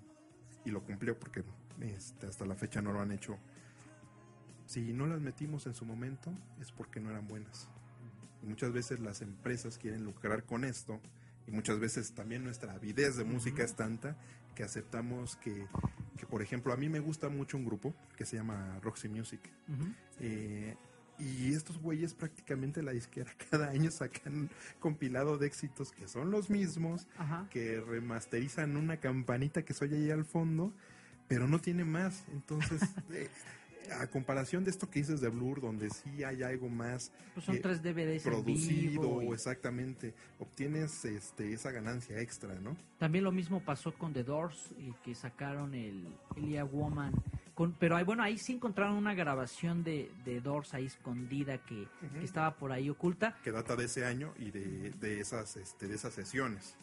y 0.64 0.70
lo 0.70 0.82
cumplió 0.82 1.18
porque 1.18 1.44
este, 1.80 2.26
hasta 2.26 2.44
la 2.46 2.56
fecha 2.56 2.82
no 2.82 2.92
lo 2.92 3.00
han 3.00 3.12
hecho, 3.12 3.38
si 4.66 4.92
no 4.92 5.06
las 5.06 5.20
metimos 5.20 5.66
en 5.66 5.74
su 5.74 5.84
momento 5.84 6.32
es 6.60 6.72
porque 6.72 7.00
no 7.00 7.10
eran 7.10 7.28
buenas. 7.28 7.68
Y 8.42 8.46
muchas 8.46 8.72
veces 8.72 9.00
las 9.00 9.22
empresas 9.22 9.78
quieren 9.78 10.04
lucrar 10.04 10.44
con 10.44 10.64
esto, 10.64 11.00
y 11.46 11.52
muchas 11.52 11.78
veces 11.78 12.12
también 12.12 12.42
nuestra 12.42 12.72
avidez 12.72 13.16
de 13.16 13.24
música 13.24 13.62
es 13.62 13.74
tanta 13.76 14.16
que 14.54 14.64
aceptamos 14.64 15.36
que, 15.36 15.66
que, 16.16 16.26
por 16.26 16.42
ejemplo, 16.42 16.72
a 16.72 16.76
mí 16.76 16.88
me 16.88 16.98
gusta 16.98 17.28
mucho 17.28 17.56
un 17.56 17.64
grupo 17.64 17.94
que 18.16 18.24
se 18.24 18.36
llama 18.36 18.80
Roxy 18.82 19.08
Music. 19.08 19.40
Eh, 20.18 20.74
y 21.18 21.52
estos 21.55 21.78
güeyes 21.78 22.14
prácticamente 22.14 22.82
la 22.82 22.93
disquera 22.93 23.30
cada 23.51 23.68
año 23.70 23.90
sacan 23.90 24.51
compilado 24.80 25.38
de 25.38 25.47
éxitos 25.47 25.93
que 25.93 26.09
son 26.09 26.30
los 26.30 26.51
mismos, 26.51 27.06
Ajá. 27.16 27.47
que 27.51 27.80
remasterizan 27.80 28.76
una 28.76 28.98
campanita 28.98 29.64
que 29.64 29.74
soy 29.74 29.94
ahí 29.94 30.10
al 30.10 30.24
fondo, 30.24 30.72
pero 31.28 31.48
no 31.48 31.59
tiene 31.60 31.84
más. 31.84 32.24
Entonces, 32.32 32.80
eh, 33.10 33.28
a 34.01 34.06
comparación 34.09 34.64
de 34.64 34.70
esto 34.70 34.90
que 34.90 34.98
dices 34.98 35.20
de 35.20 35.28
Blur, 35.28 35.60
donde 35.60 35.90
sí 35.90 36.24
hay 36.24 36.43
algo 36.43 36.68
más 36.68 37.12
Pues 37.34 37.47
son 37.47 37.56
eh, 37.56 37.60
tres 37.60 37.82
DVDs 37.82 38.26
en 38.26 38.32
producido, 38.32 38.90
vivo 39.02 39.22
y- 39.22 39.28
exactamente, 39.32 40.12
obtienes 40.40 41.05
este, 41.05 41.52
esa 41.52 41.70
ganancia 41.70 42.18
extra, 42.20 42.55
¿no? 42.60 42.76
También 42.98 43.24
lo 43.24 43.30
mismo 43.32 43.60
pasó 43.60 43.94
con 43.94 44.12
The 44.12 44.24
Doors 44.24 44.70
y 44.78 44.93
que 45.05 45.14
sacaron 45.14 45.74
el 45.74 46.09
Elia 46.36 46.64
Woman. 46.64 47.12
Con, 47.56 47.72
pero 47.72 48.04
bueno, 48.04 48.22
ahí 48.22 48.36
sí 48.36 48.52
encontraron 48.52 48.94
una 48.96 49.14
grabación 49.14 49.82
de, 49.82 50.12
de 50.26 50.40
Doors 50.42 50.74
ahí 50.74 50.84
escondida 50.84 51.56
que, 51.58 51.88
que 52.18 52.22
estaba 52.24 52.54
por 52.54 52.70
ahí 52.70 52.90
oculta. 52.90 53.34
Que 53.42 53.50
data 53.50 53.74
de 53.74 53.86
ese 53.86 54.04
año 54.04 54.34
y 54.38 54.50
de, 54.50 54.90
de 54.90 55.20
esas, 55.20 55.56
este, 55.56 55.88
de 55.88 55.94
esas 55.94 56.12
sesiones. 56.12 56.76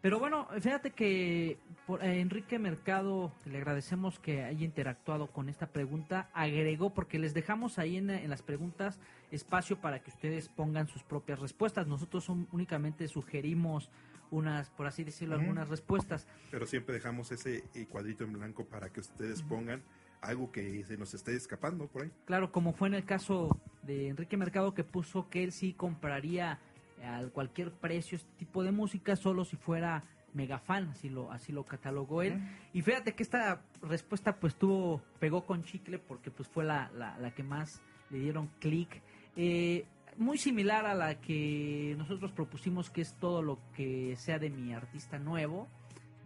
Pero 0.00 0.20
bueno, 0.20 0.46
fíjate 0.60 0.92
que 0.92 1.58
por, 1.84 2.04
eh, 2.04 2.20
Enrique 2.20 2.60
Mercado, 2.60 3.32
le 3.44 3.58
agradecemos 3.58 4.20
que 4.20 4.44
haya 4.44 4.64
interactuado 4.64 5.26
con 5.32 5.48
esta 5.48 5.66
pregunta, 5.66 6.30
agregó, 6.32 6.94
porque 6.94 7.18
les 7.18 7.34
dejamos 7.34 7.80
ahí 7.80 7.96
en, 7.96 8.08
en 8.10 8.30
las 8.30 8.42
preguntas 8.42 9.00
espacio 9.32 9.80
para 9.80 9.98
que 10.00 10.10
ustedes 10.12 10.48
pongan 10.48 10.86
sus 10.86 11.02
propias 11.02 11.40
respuestas. 11.40 11.88
Nosotros 11.88 12.22
son- 12.22 12.46
únicamente 12.52 13.08
sugerimos 13.08 13.90
unas, 14.30 14.70
por 14.70 14.86
así 14.86 15.04
decirlo, 15.04 15.36
algunas 15.36 15.68
respuestas. 15.68 16.26
Pero 16.50 16.66
siempre 16.66 16.94
dejamos 16.94 17.32
ese 17.32 17.64
eh, 17.74 17.86
cuadrito 17.86 18.24
en 18.24 18.32
blanco 18.32 18.64
para 18.66 18.90
que 18.90 19.00
ustedes 19.00 19.42
pongan 19.42 19.82
algo 20.20 20.50
que 20.50 20.84
se 20.84 20.96
nos 20.96 21.14
esté 21.14 21.34
escapando 21.34 21.86
por 21.86 22.02
ahí. 22.02 22.10
Claro, 22.24 22.50
como 22.50 22.72
fue 22.72 22.88
en 22.88 22.94
el 22.94 23.04
caso 23.04 23.60
de 23.82 24.08
Enrique 24.08 24.36
Mercado 24.36 24.74
que 24.74 24.84
puso 24.84 25.28
que 25.28 25.44
él 25.44 25.52
sí 25.52 25.72
compraría 25.72 26.58
a 27.04 27.22
cualquier 27.32 27.70
precio 27.72 28.16
este 28.16 28.30
tipo 28.36 28.64
de 28.64 28.72
música 28.72 29.14
solo 29.14 29.44
si 29.44 29.56
fuera 29.56 30.04
mega 30.34 30.58
fan, 30.58 30.88
así 30.90 31.08
lo 31.08 31.32
así 31.32 31.52
lo 31.52 31.64
catalogó 31.64 32.22
él. 32.22 32.40
Y 32.72 32.82
fíjate 32.82 33.14
que 33.14 33.22
esta 33.22 33.62
respuesta 33.82 34.36
pues 34.36 34.56
tuvo 34.56 35.02
pegó 35.18 35.44
con 35.44 35.64
chicle 35.64 35.98
porque 35.98 36.30
pues 36.30 36.48
fue 36.48 36.64
la, 36.64 36.90
la, 36.94 37.16
la 37.18 37.34
que 37.34 37.42
más 37.42 37.80
le 38.10 38.18
dieron 38.18 38.48
clic. 38.58 39.00
Eh, 39.36 39.86
muy 40.18 40.36
similar 40.38 40.84
a 40.86 40.94
la 40.94 41.20
que 41.20 41.94
nosotros 41.96 42.32
propusimos 42.32 42.90
que 42.90 43.00
es 43.00 43.14
todo 43.14 43.42
lo 43.42 43.58
que 43.76 44.16
sea 44.16 44.38
de 44.38 44.50
mi 44.50 44.72
artista 44.74 45.18
nuevo 45.18 45.68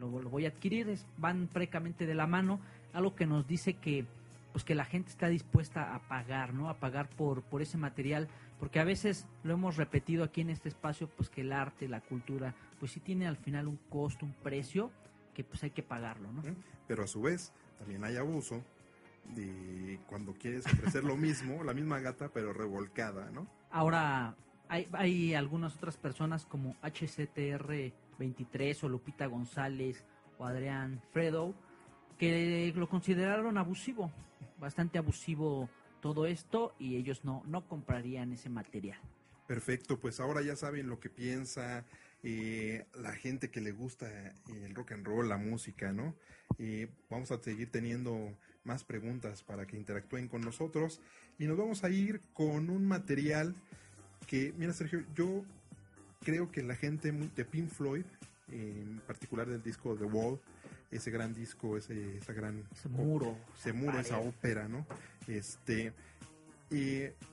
lo, 0.00 0.20
lo 0.20 0.30
voy 0.30 0.46
a 0.46 0.48
adquirir, 0.48 0.88
es- 0.88 1.06
van 1.18 1.46
prácticamente 1.46 2.06
de 2.06 2.14
la 2.14 2.26
mano, 2.26 2.58
algo 2.92 3.14
que 3.14 3.26
nos 3.26 3.46
dice 3.46 3.74
que 3.74 4.04
pues 4.52 4.64
que 4.64 4.74
la 4.74 4.84
gente 4.84 5.08
está 5.10 5.28
dispuesta 5.28 5.94
a 5.94 6.00
pagar, 6.08 6.52
¿no? 6.52 6.68
A 6.68 6.74
pagar 6.74 7.08
por, 7.08 7.40
por 7.42 7.62
ese 7.62 7.78
material, 7.78 8.28
porque 8.60 8.80
a 8.80 8.84
veces 8.84 9.26
lo 9.44 9.54
hemos 9.54 9.76
repetido 9.78 10.24
aquí 10.24 10.42
en 10.42 10.50
este 10.50 10.68
espacio, 10.68 11.08
pues 11.08 11.30
que 11.30 11.40
el 11.40 11.52
arte, 11.54 11.88
la 11.88 12.02
cultura, 12.02 12.54
pues 12.78 12.92
sí 12.92 13.00
tiene 13.00 13.26
al 13.26 13.38
final 13.38 13.66
un 13.66 13.78
costo, 13.88 14.26
un 14.26 14.34
precio, 14.34 14.90
que 15.34 15.42
pues 15.42 15.62
hay 15.62 15.70
que 15.70 15.82
pagarlo, 15.82 16.30
¿no? 16.32 16.42
Pero 16.86 17.02
a 17.04 17.06
su 17.06 17.22
vez, 17.22 17.50
también 17.78 18.04
hay 18.04 18.16
abuso 18.16 18.62
de 19.24 19.98
cuando 20.06 20.34
quieres 20.34 20.66
ofrecer 20.66 21.04
lo 21.04 21.16
mismo, 21.16 21.64
la 21.64 21.74
misma 21.74 22.00
gata, 22.00 22.30
pero 22.32 22.52
revolcada, 22.52 23.30
¿no? 23.30 23.46
Ahora, 23.70 24.36
hay, 24.68 24.88
hay 24.92 25.34
algunas 25.34 25.76
otras 25.76 25.96
personas 25.96 26.46
como 26.46 26.74
HCTR23 26.82 28.84
o 28.84 28.88
Lupita 28.88 29.26
González 29.26 30.04
o 30.38 30.44
Adrián 30.44 31.00
Fredo 31.12 31.54
que 32.18 32.72
lo 32.76 32.88
consideraron 32.88 33.58
abusivo, 33.58 34.10
bastante 34.60 34.98
abusivo 34.98 35.68
todo 36.00 36.26
esto 36.26 36.74
y 36.78 36.96
ellos 36.96 37.24
no, 37.24 37.42
no 37.46 37.66
comprarían 37.66 38.32
ese 38.32 38.48
material. 38.48 38.98
Perfecto, 39.46 39.98
pues 39.98 40.20
ahora 40.20 40.42
ya 40.42 40.56
saben 40.56 40.88
lo 40.88 41.00
que 41.00 41.10
piensa 41.10 41.84
eh, 42.22 42.86
la 42.94 43.12
gente 43.12 43.50
que 43.50 43.60
le 43.60 43.72
gusta 43.72 44.06
el 44.48 44.74
rock 44.74 44.92
and 44.92 45.06
roll, 45.06 45.28
la 45.28 45.36
música, 45.36 45.92
¿no? 45.92 46.14
Eh, 46.58 46.88
vamos 47.10 47.32
a 47.32 47.42
seguir 47.42 47.70
teniendo 47.70 48.36
más 48.64 48.84
preguntas 48.84 49.42
para 49.42 49.66
que 49.66 49.76
interactúen 49.76 50.28
con 50.28 50.42
nosotros 50.42 51.00
y 51.38 51.46
nos 51.46 51.56
vamos 51.56 51.84
a 51.84 51.90
ir 51.90 52.20
con 52.32 52.70
un 52.70 52.86
material 52.86 53.54
que, 54.26 54.54
mira 54.56 54.72
Sergio, 54.72 55.04
yo 55.14 55.44
creo 56.20 56.50
que 56.50 56.62
la 56.62 56.76
gente 56.76 57.12
de 57.12 57.44
Pink 57.44 57.68
Floyd, 57.68 58.04
en 58.50 59.00
particular 59.06 59.48
del 59.48 59.62
disco 59.62 59.96
The 59.96 60.04
Wall, 60.04 60.40
ese 60.90 61.10
gran 61.10 61.32
disco, 61.34 61.76
ese, 61.76 62.18
esa 62.18 62.32
gran 62.32 62.64
Ese 62.72 62.88
muro, 62.88 63.36
ese 63.58 63.70
esa 63.70 63.78
muro, 63.78 63.98
esa 63.98 64.18
ópera, 64.18 64.68
¿no? 64.68 64.86
Este, 65.26 65.92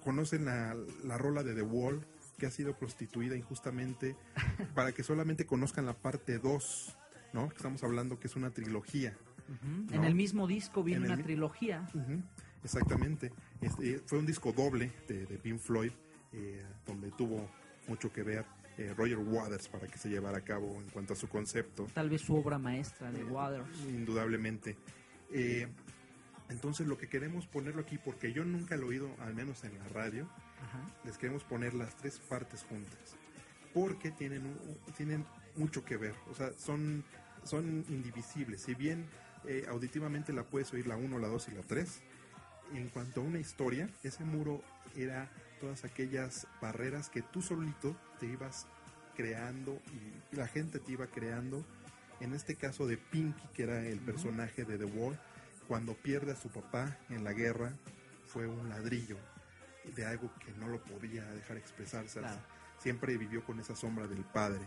conocen 0.03 0.45
la, 0.45 0.75
la 1.03 1.17
rola 1.17 1.43
de 1.43 1.53
The 1.53 1.61
Wall, 1.61 2.05
que 2.37 2.45
ha 2.45 2.51
sido 2.51 2.77
prostituida 2.77 3.35
injustamente 3.35 4.15
para 4.75 4.93
que 4.93 5.03
solamente 5.03 5.45
conozcan 5.45 5.85
la 5.85 5.93
parte 5.93 6.39
2, 6.39 6.97
¿no? 7.33 7.45
Estamos 7.55 7.83
hablando 7.83 8.19
que 8.19 8.27
es 8.27 8.35
una 8.35 8.51
trilogía. 8.51 9.15
En 9.91 10.03
el 10.03 10.15
mismo 10.15 10.47
disco 10.47 10.83
viene 10.83 11.05
una 11.07 11.17
trilogía. 11.21 11.87
Exactamente. 12.63 13.31
Este, 13.61 13.99
fue 14.05 14.19
un 14.19 14.25
disco 14.25 14.51
doble 14.51 14.91
de, 15.07 15.25
de 15.25 15.37
Pink 15.37 15.59
Floyd, 15.59 15.91
eh, 16.33 16.63
donde 16.85 17.11
tuvo 17.11 17.49
mucho 17.87 18.11
que 18.11 18.23
ver 18.23 18.45
eh, 18.77 18.93
Roger 18.95 19.17
Waters 19.17 19.67
para 19.67 19.87
que 19.87 19.97
se 19.97 20.09
llevara 20.09 20.37
a 20.39 20.41
cabo 20.41 20.79
en 20.79 20.89
cuanto 20.89 21.13
a 21.13 21.15
su 21.15 21.27
concepto. 21.27 21.87
Tal 21.93 22.09
vez 22.09 22.21
su 22.21 22.35
obra 22.35 22.57
maestra 22.57 23.11
de 23.11 23.23
Waters. 23.23 23.67
Indudablemente. 23.87 24.77
Eh, 25.31 25.67
entonces 26.49 26.87
lo 26.87 26.97
que 26.97 27.07
queremos 27.07 27.45
ponerlo 27.47 27.81
aquí, 27.81 27.97
porque 27.97 28.33
yo 28.33 28.43
nunca 28.43 28.75
lo 28.75 28.83
he 28.87 28.89
oído, 28.89 29.09
al 29.19 29.33
menos 29.35 29.63
en 29.63 29.77
la 29.77 29.87
radio, 29.89 30.27
Ajá. 30.63 30.81
les 31.05 31.17
queremos 31.17 31.43
poner 31.43 31.73
las 31.73 31.95
tres 31.95 32.19
partes 32.19 32.63
juntas. 32.63 33.15
Porque 33.73 34.11
tienen, 34.11 34.45
un- 34.45 34.93
tienen 34.97 35.25
mucho 35.55 35.85
que 35.85 35.95
ver. 35.97 36.15
O 36.29 36.33
sea, 36.33 36.51
son, 36.57 37.03
son 37.43 37.85
indivisibles. 37.89 38.61
Si 38.63 38.73
bien 38.73 39.05
eh, 39.49 39.65
auditivamente 39.67 40.31
la 40.31 40.43
puedes 40.43 40.71
oír 40.73 40.85
la 40.85 40.95
1, 40.95 41.17
la 41.17 41.27
2 41.27 41.47
y 41.47 41.51
la 41.55 41.63
3, 41.63 42.01
en 42.75 42.89
cuanto 42.89 43.21
a 43.21 43.23
una 43.23 43.39
historia, 43.39 43.89
ese 44.03 44.23
muro 44.23 44.61
era 44.95 45.27
todas 45.59 45.85
aquellas 45.85 46.45
barreras 46.61 47.09
que 47.09 47.23
tú 47.23 47.41
solito 47.41 47.95
te 48.19 48.27
ibas 48.27 48.67
creando 49.15 49.81
y 49.91 50.35
la 50.35 50.47
gente 50.47 50.77
te 50.77 50.91
iba 50.91 51.07
creando. 51.07 51.65
En 52.19 52.33
este 52.33 52.55
caso 52.55 52.85
de 52.85 52.97
Pinky, 52.97 53.47
que 53.55 53.63
era 53.63 53.83
el 53.83 53.99
personaje 53.99 54.65
de 54.65 54.77
The 54.77 54.85
Wall, 54.85 55.19
cuando 55.67 55.95
pierde 55.95 56.33
a 56.33 56.35
su 56.35 56.49
papá 56.49 56.97
en 57.09 57.23
la 57.23 57.33
guerra, 57.33 57.73
fue 58.27 58.45
un 58.45 58.69
ladrillo 58.69 59.17
de 59.95 60.05
algo 60.05 60.31
que 60.45 60.51
no 60.59 60.67
lo 60.67 60.79
podía 60.83 61.25
dejar 61.31 61.57
expresarse. 61.57 62.19
Claro. 62.19 62.39
Siempre 62.77 63.17
vivió 63.17 63.43
con 63.43 63.59
esa 63.59 63.75
sombra 63.75 64.05
del 64.05 64.23
padre. 64.25 64.61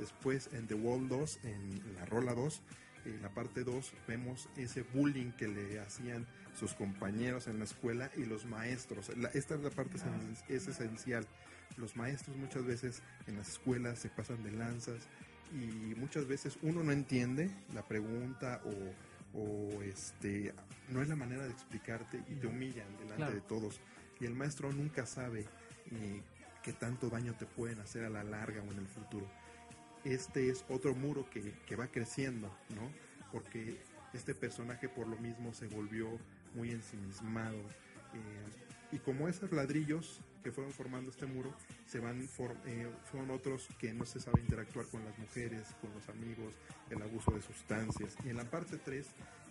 Después 0.00 0.50
en 0.52 0.66
The 0.66 0.74
Wall 0.74 1.08
2, 1.08 1.38
en 1.44 1.94
la 1.94 2.04
rola 2.04 2.34
2, 2.34 2.62
en 3.04 3.22
la 3.22 3.28
parte 3.30 3.64
2, 3.64 3.92
vemos 4.08 4.48
ese 4.56 4.82
bullying 4.82 5.32
que 5.32 5.48
le 5.48 5.80
hacían 5.80 6.26
sus 6.58 6.74
compañeros 6.74 7.46
en 7.48 7.58
la 7.58 7.64
escuela 7.64 8.10
y 8.16 8.24
los 8.24 8.46
maestros. 8.46 9.16
La- 9.16 9.28
esta 9.30 9.54
es 9.54 9.60
la 9.62 9.70
parte 9.70 9.96
es 10.48 10.66
esencial. 10.68 11.26
Los 11.76 11.96
maestros 11.96 12.36
muchas 12.36 12.64
veces 12.64 13.02
en 13.26 13.36
las 13.36 13.48
escuelas 13.48 13.98
se 13.98 14.08
pasan 14.08 14.42
de 14.44 14.52
lanzas 14.52 15.00
y 15.52 15.94
muchas 15.96 16.26
veces 16.26 16.58
uno 16.62 16.82
no 16.82 16.92
entiende 16.92 17.50
la 17.74 17.82
pregunta 17.86 18.60
o, 18.64 19.38
o, 19.38 19.82
este 19.82 20.54
no 20.90 21.02
es 21.02 21.08
la 21.08 21.16
manera 21.16 21.44
de 21.44 21.50
explicarte 21.50 22.22
y 22.28 22.34
te 22.36 22.46
humillan 22.46 22.86
delante 22.98 23.16
Claro. 23.16 23.34
de 23.34 23.40
todos 23.40 23.80
y 24.20 24.26
el 24.26 24.34
maestro 24.34 24.72
nunca 24.72 25.06
sabe 25.06 25.46
eh, 25.90 26.22
qué 26.62 26.72
tanto 26.72 27.08
daño 27.10 27.34
te 27.34 27.46
pueden 27.46 27.80
hacer 27.80 28.04
a 28.04 28.10
la 28.10 28.22
larga 28.24 28.62
o 28.62 28.70
en 28.72 28.78
el 28.78 28.86
futuro 28.86 29.28
este 30.04 30.48
es 30.50 30.64
otro 30.68 30.94
muro 30.94 31.28
que, 31.30 31.52
que 31.66 31.76
va 31.76 31.88
creciendo 31.88 32.48
no 32.74 32.90
porque 33.32 33.78
este 34.12 34.34
personaje 34.34 34.88
por 34.88 35.06
lo 35.08 35.16
mismo 35.16 35.52
se 35.54 35.66
volvió 35.66 36.08
muy 36.54 36.70
ensimismado 36.70 37.58
eh, 37.58 38.92
y 38.92 38.98
como 38.98 39.26
esos 39.28 39.50
ladrillos 39.50 40.20
que 40.44 40.52
fueron 40.52 40.72
formando 40.72 41.10
este 41.10 41.26
muro 41.26 41.52
se 41.86 41.98
van 42.00 42.22
for- 42.28 42.56
eh, 42.66 42.88
son 43.10 43.30
otros 43.30 43.66
que 43.78 43.92
no 43.92 44.04
se 44.04 44.20
sabe 44.20 44.40
interactuar 44.42 44.86
con 44.86 45.04
las 45.04 45.18
mujeres, 45.18 45.62
con 45.80 45.92
los 45.94 46.08
amigos, 46.10 46.52
el 46.90 47.00
abuso 47.02 47.30
de 47.32 47.40
sustancias. 47.40 48.14
Y 48.24 48.28
en 48.28 48.36
la 48.36 48.44
parte 48.44 48.76
3 48.76 49.06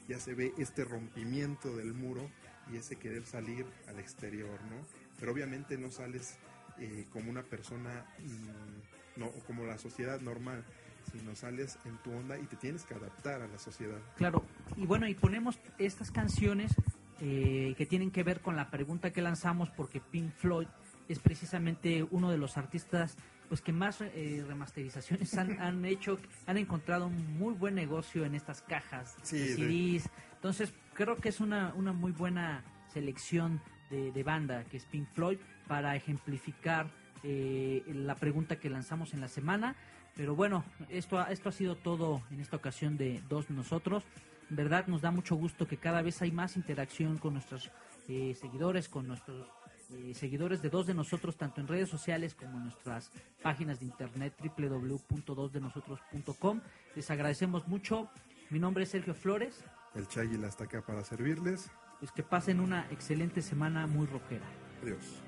ya 0.07 0.19
se 0.19 0.35
ve 0.35 0.53
este 0.59 0.85
rompimiento 0.85 1.75
del 1.75 1.93
muro 1.93 2.29
y 2.71 2.77
ese 2.77 2.95
querer 2.95 3.25
salir 3.25 3.65
al 3.87 3.99
exterior, 3.99 4.61
¿no? 4.69 4.85
Pero 5.19 5.31
obviamente 5.33 5.77
no 5.77 5.89
sales 5.91 6.35
eh, 6.79 7.05
como 7.11 7.29
una 7.31 7.43
persona, 7.43 8.05
mm, 8.19 8.92
no 9.15 9.29
como 9.47 9.65
la 9.65 9.77
sociedad 9.77 10.19
normal, 10.21 10.63
sino 11.11 11.35
sales 11.35 11.77
en 11.85 11.97
tu 11.97 12.11
onda 12.11 12.37
y 12.37 12.45
te 12.45 12.55
tienes 12.55 12.83
que 12.85 12.93
adaptar 12.95 13.41
a 13.41 13.47
la 13.47 13.59
sociedad. 13.59 13.99
Claro, 14.15 14.43
y 14.77 14.85
bueno, 14.85 15.07
y 15.07 15.13
ponemos 15.15 15.59
estas 15.77 16.11
canciones 16.11 16.73
eh, 17.19 17.73
que 17.77 17.85
tienen 17.85 18.11
que 18.11 18.23
ver 18.23 18.41
con 18.41 18.55
la 18.55 18.69
pregunta 18.69 19.11
que 19.11 19.21
lanzamos 19.21 19.69
porque 19.69 19.99
Pink 20.01 20.31
Floyd 20.33 20.67
es 21.07 21.19
precisamente 21.19 22.03
uno 22.11 22.31
de 22.31 22.37
los 22.37 22.57
artistas 22.57 23.17
pues 23.49 23.61
que 23.61 23.71
más 23.73 24.01
eh, 24.01 24.43
remasterizaciones 24.47 25.37
han, 25.37 25.51
han 25.61 25.85
hecho, 25.85 26.17
han 26.47 26.57
encontrado 26.57 27.07
un 27.07 27.37
muy 27.37 27.53
buen 27.53 27.75
negocio 27.75 28.25
en 28.25 28.35
estas 28.35 28.61
cajas 28.61 29.15
Sí, 29.21 29.37
de 29.37 29.47
sí. 29.55 29.99
CDs. 29.99 30.09
Entonces 30.35 30.73
creo 30.93 31.17
que 31.17 31.29
es 31.29 31.39
una, 31.39 31.73
una 31.75 31.93
muy 31.93 32.11
buena 32.11 32.63
selección 32.93 33.61
de, 33.89 34.11
de 34.11 34.23
banda 34.23 34.63
que 34.65 34.77
es 34.77 34.85
Pink 34.85 35.07
Floyd 35.13 35.37
para 35.67 35.95
ejemplificar 35.95 36.87
eh, 37.23 37.83
la 37.87 38.15
pregunta 38.15 38.57
que 38.59 38.69
lanzamos 38.69 39.13
en 39.13 39.21
la 39.21 39.27
semana. 39.27 39.75
Pero 40.15 40.35
bueno, 40.35 40.63
esto, 40.89 41.17
ha- 41.19 41.31
esto 41.31 41.49
ha 41.49 41.51
sido 41.51 41.75
todo 41.75 42.21
en 42.31 42.39
esta 42.39 42.55
ocasión 42.57 42.97
de 42.97 43.21
dos 43.29 43.47
de 43.47 43.55
nosotros. 43.55 44.03
En 44.49 44.55
verdad 44.57 44.85
nos 44.87 45.01
da 45.01 45.09
mucho 45.11 45.35
gusto 45.35 45.67
que 45.67 45.77
cada 45.77 46.01
vez 46.03 46.21
hay 46.21 46.31
más 46.31 46.55
interacción 46.57 47.17
con 47.17 47.33
nuestros 47.33 47.71
eh, 48.07 48.35
seguidores, 48.39 48.87
con 48.89 49.07
nuestros 49.07 49.47
eh, 49.91 50.13
seguidores 50.13 50.61
de 50.61 50.69
dos 50.69 50.85
de 50.85 50.93
nosotros, 50.93 51.35
tanto 51.37 51.61
en 51.61 51.67
redes 51.67 51.89
sociales 51.89 52.35
como 52.35 52.57
en 52.57 52.65
nuestras 52.65 53.09
páginas 53.41 53.79
de 53.79 53.85
internet 53.85 54.33
www.dosdenosotros.com. 54.57 56.61
Les 56.95 57.09
agradecemos 57.09 57.67
mucho. 57.67 58.09
Mi 58.49 58.59
nombre 58.59 58.83
es 58.83 58.89
Sergio 58.89 59.15
Flores. 59.15 59.63
El 59.95 60.07
Chayil 60.07 60.43
está 60.43 60.65
acá 60.65 60.81
para 60.81 61.03
servirles. 61.03 61.71
Pues 61.99 62.11
que 62.11 62.21
pasen 62.23 62.59
una 62.59 62.85
excelente 62.91 63.41
semana 63.41 63.87
muy 63.87 64.05
rojera. 64.07 64.45
Adiós. 64.83 65.21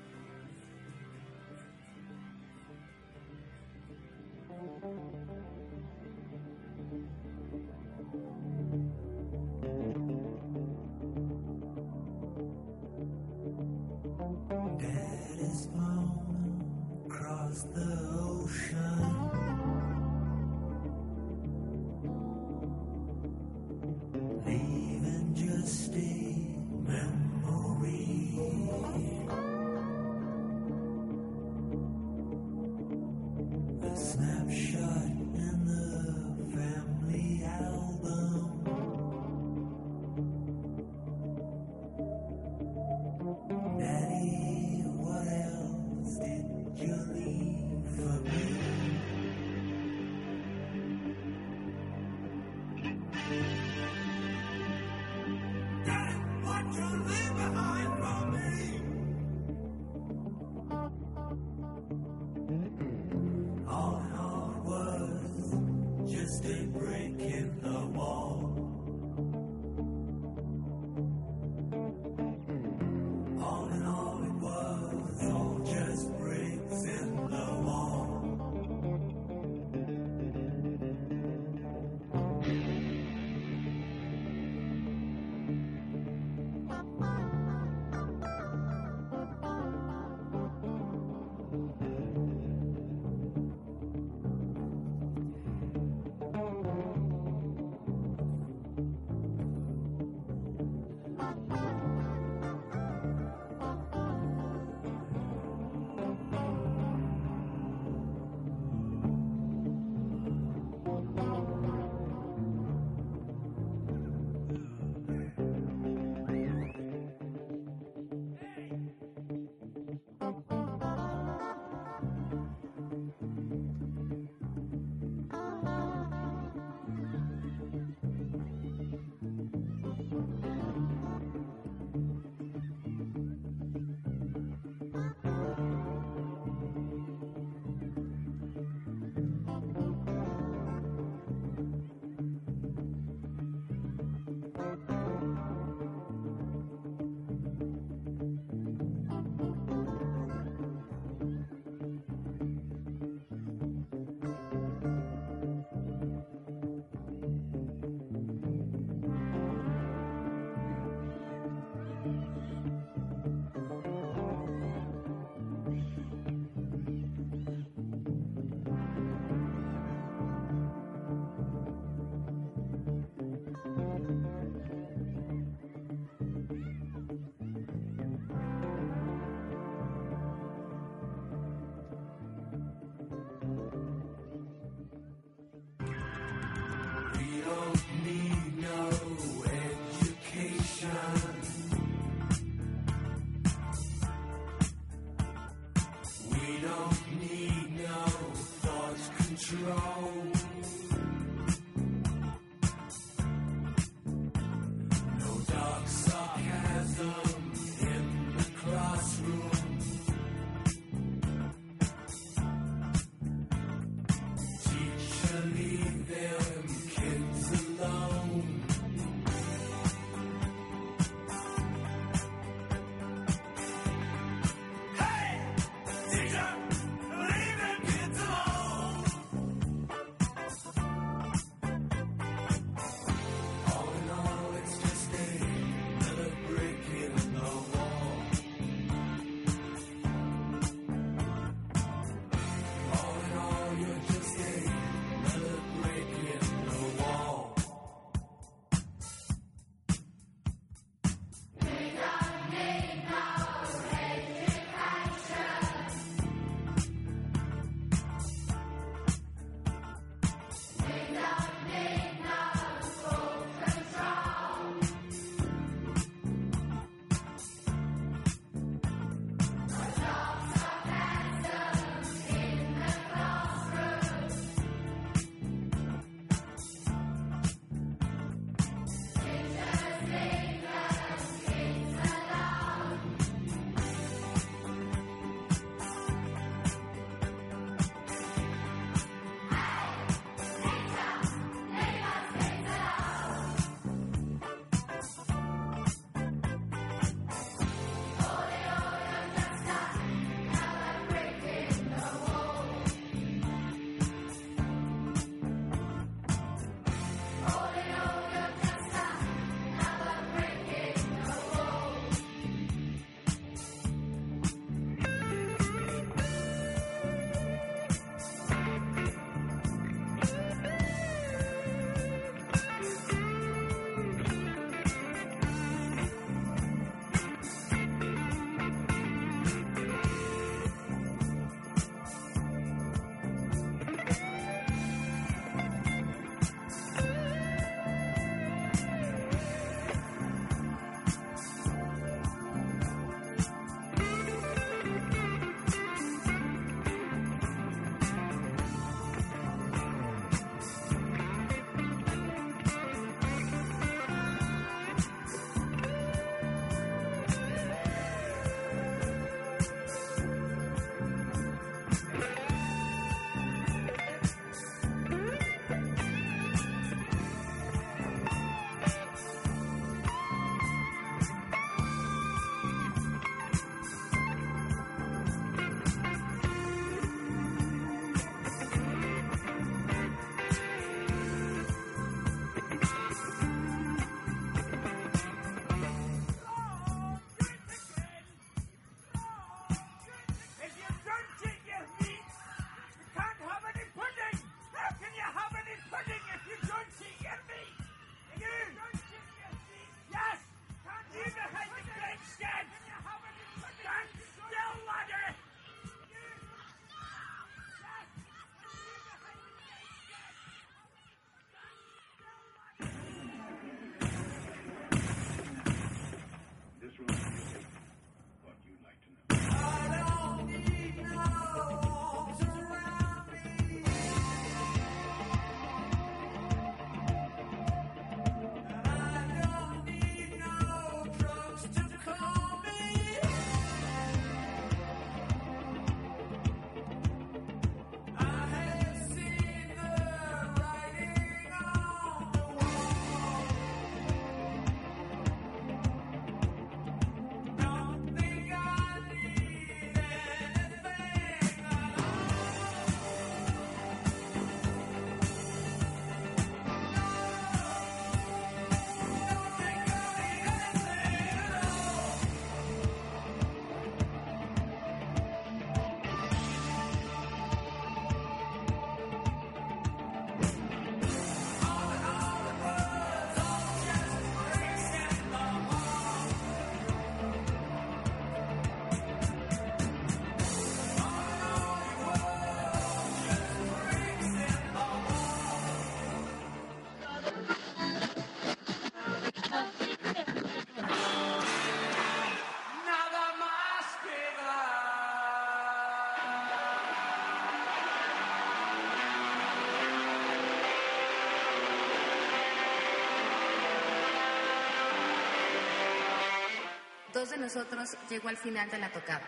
De 507.30 507.38
nosotros 507.38 507.96
llegó 508.08 508.28
al 508.28 508.36
final 508.36 508.70
de 508.70 508.78
la 508.78 508.92
tocada. 508.92 509.22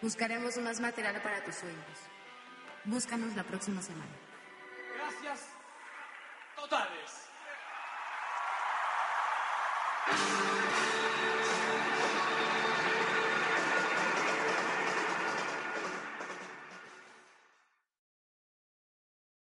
Buscaremos 0.00 0.56
más 0.56 0.80
material 0.80 1.20
para 1.22 1.44
tus 1.44 1.56
sueños. 1.56 1.98
Búscanos 2.84 3.36
la 3.36 3.44
próxima 3.44 3.82
semana. 3.82 4.25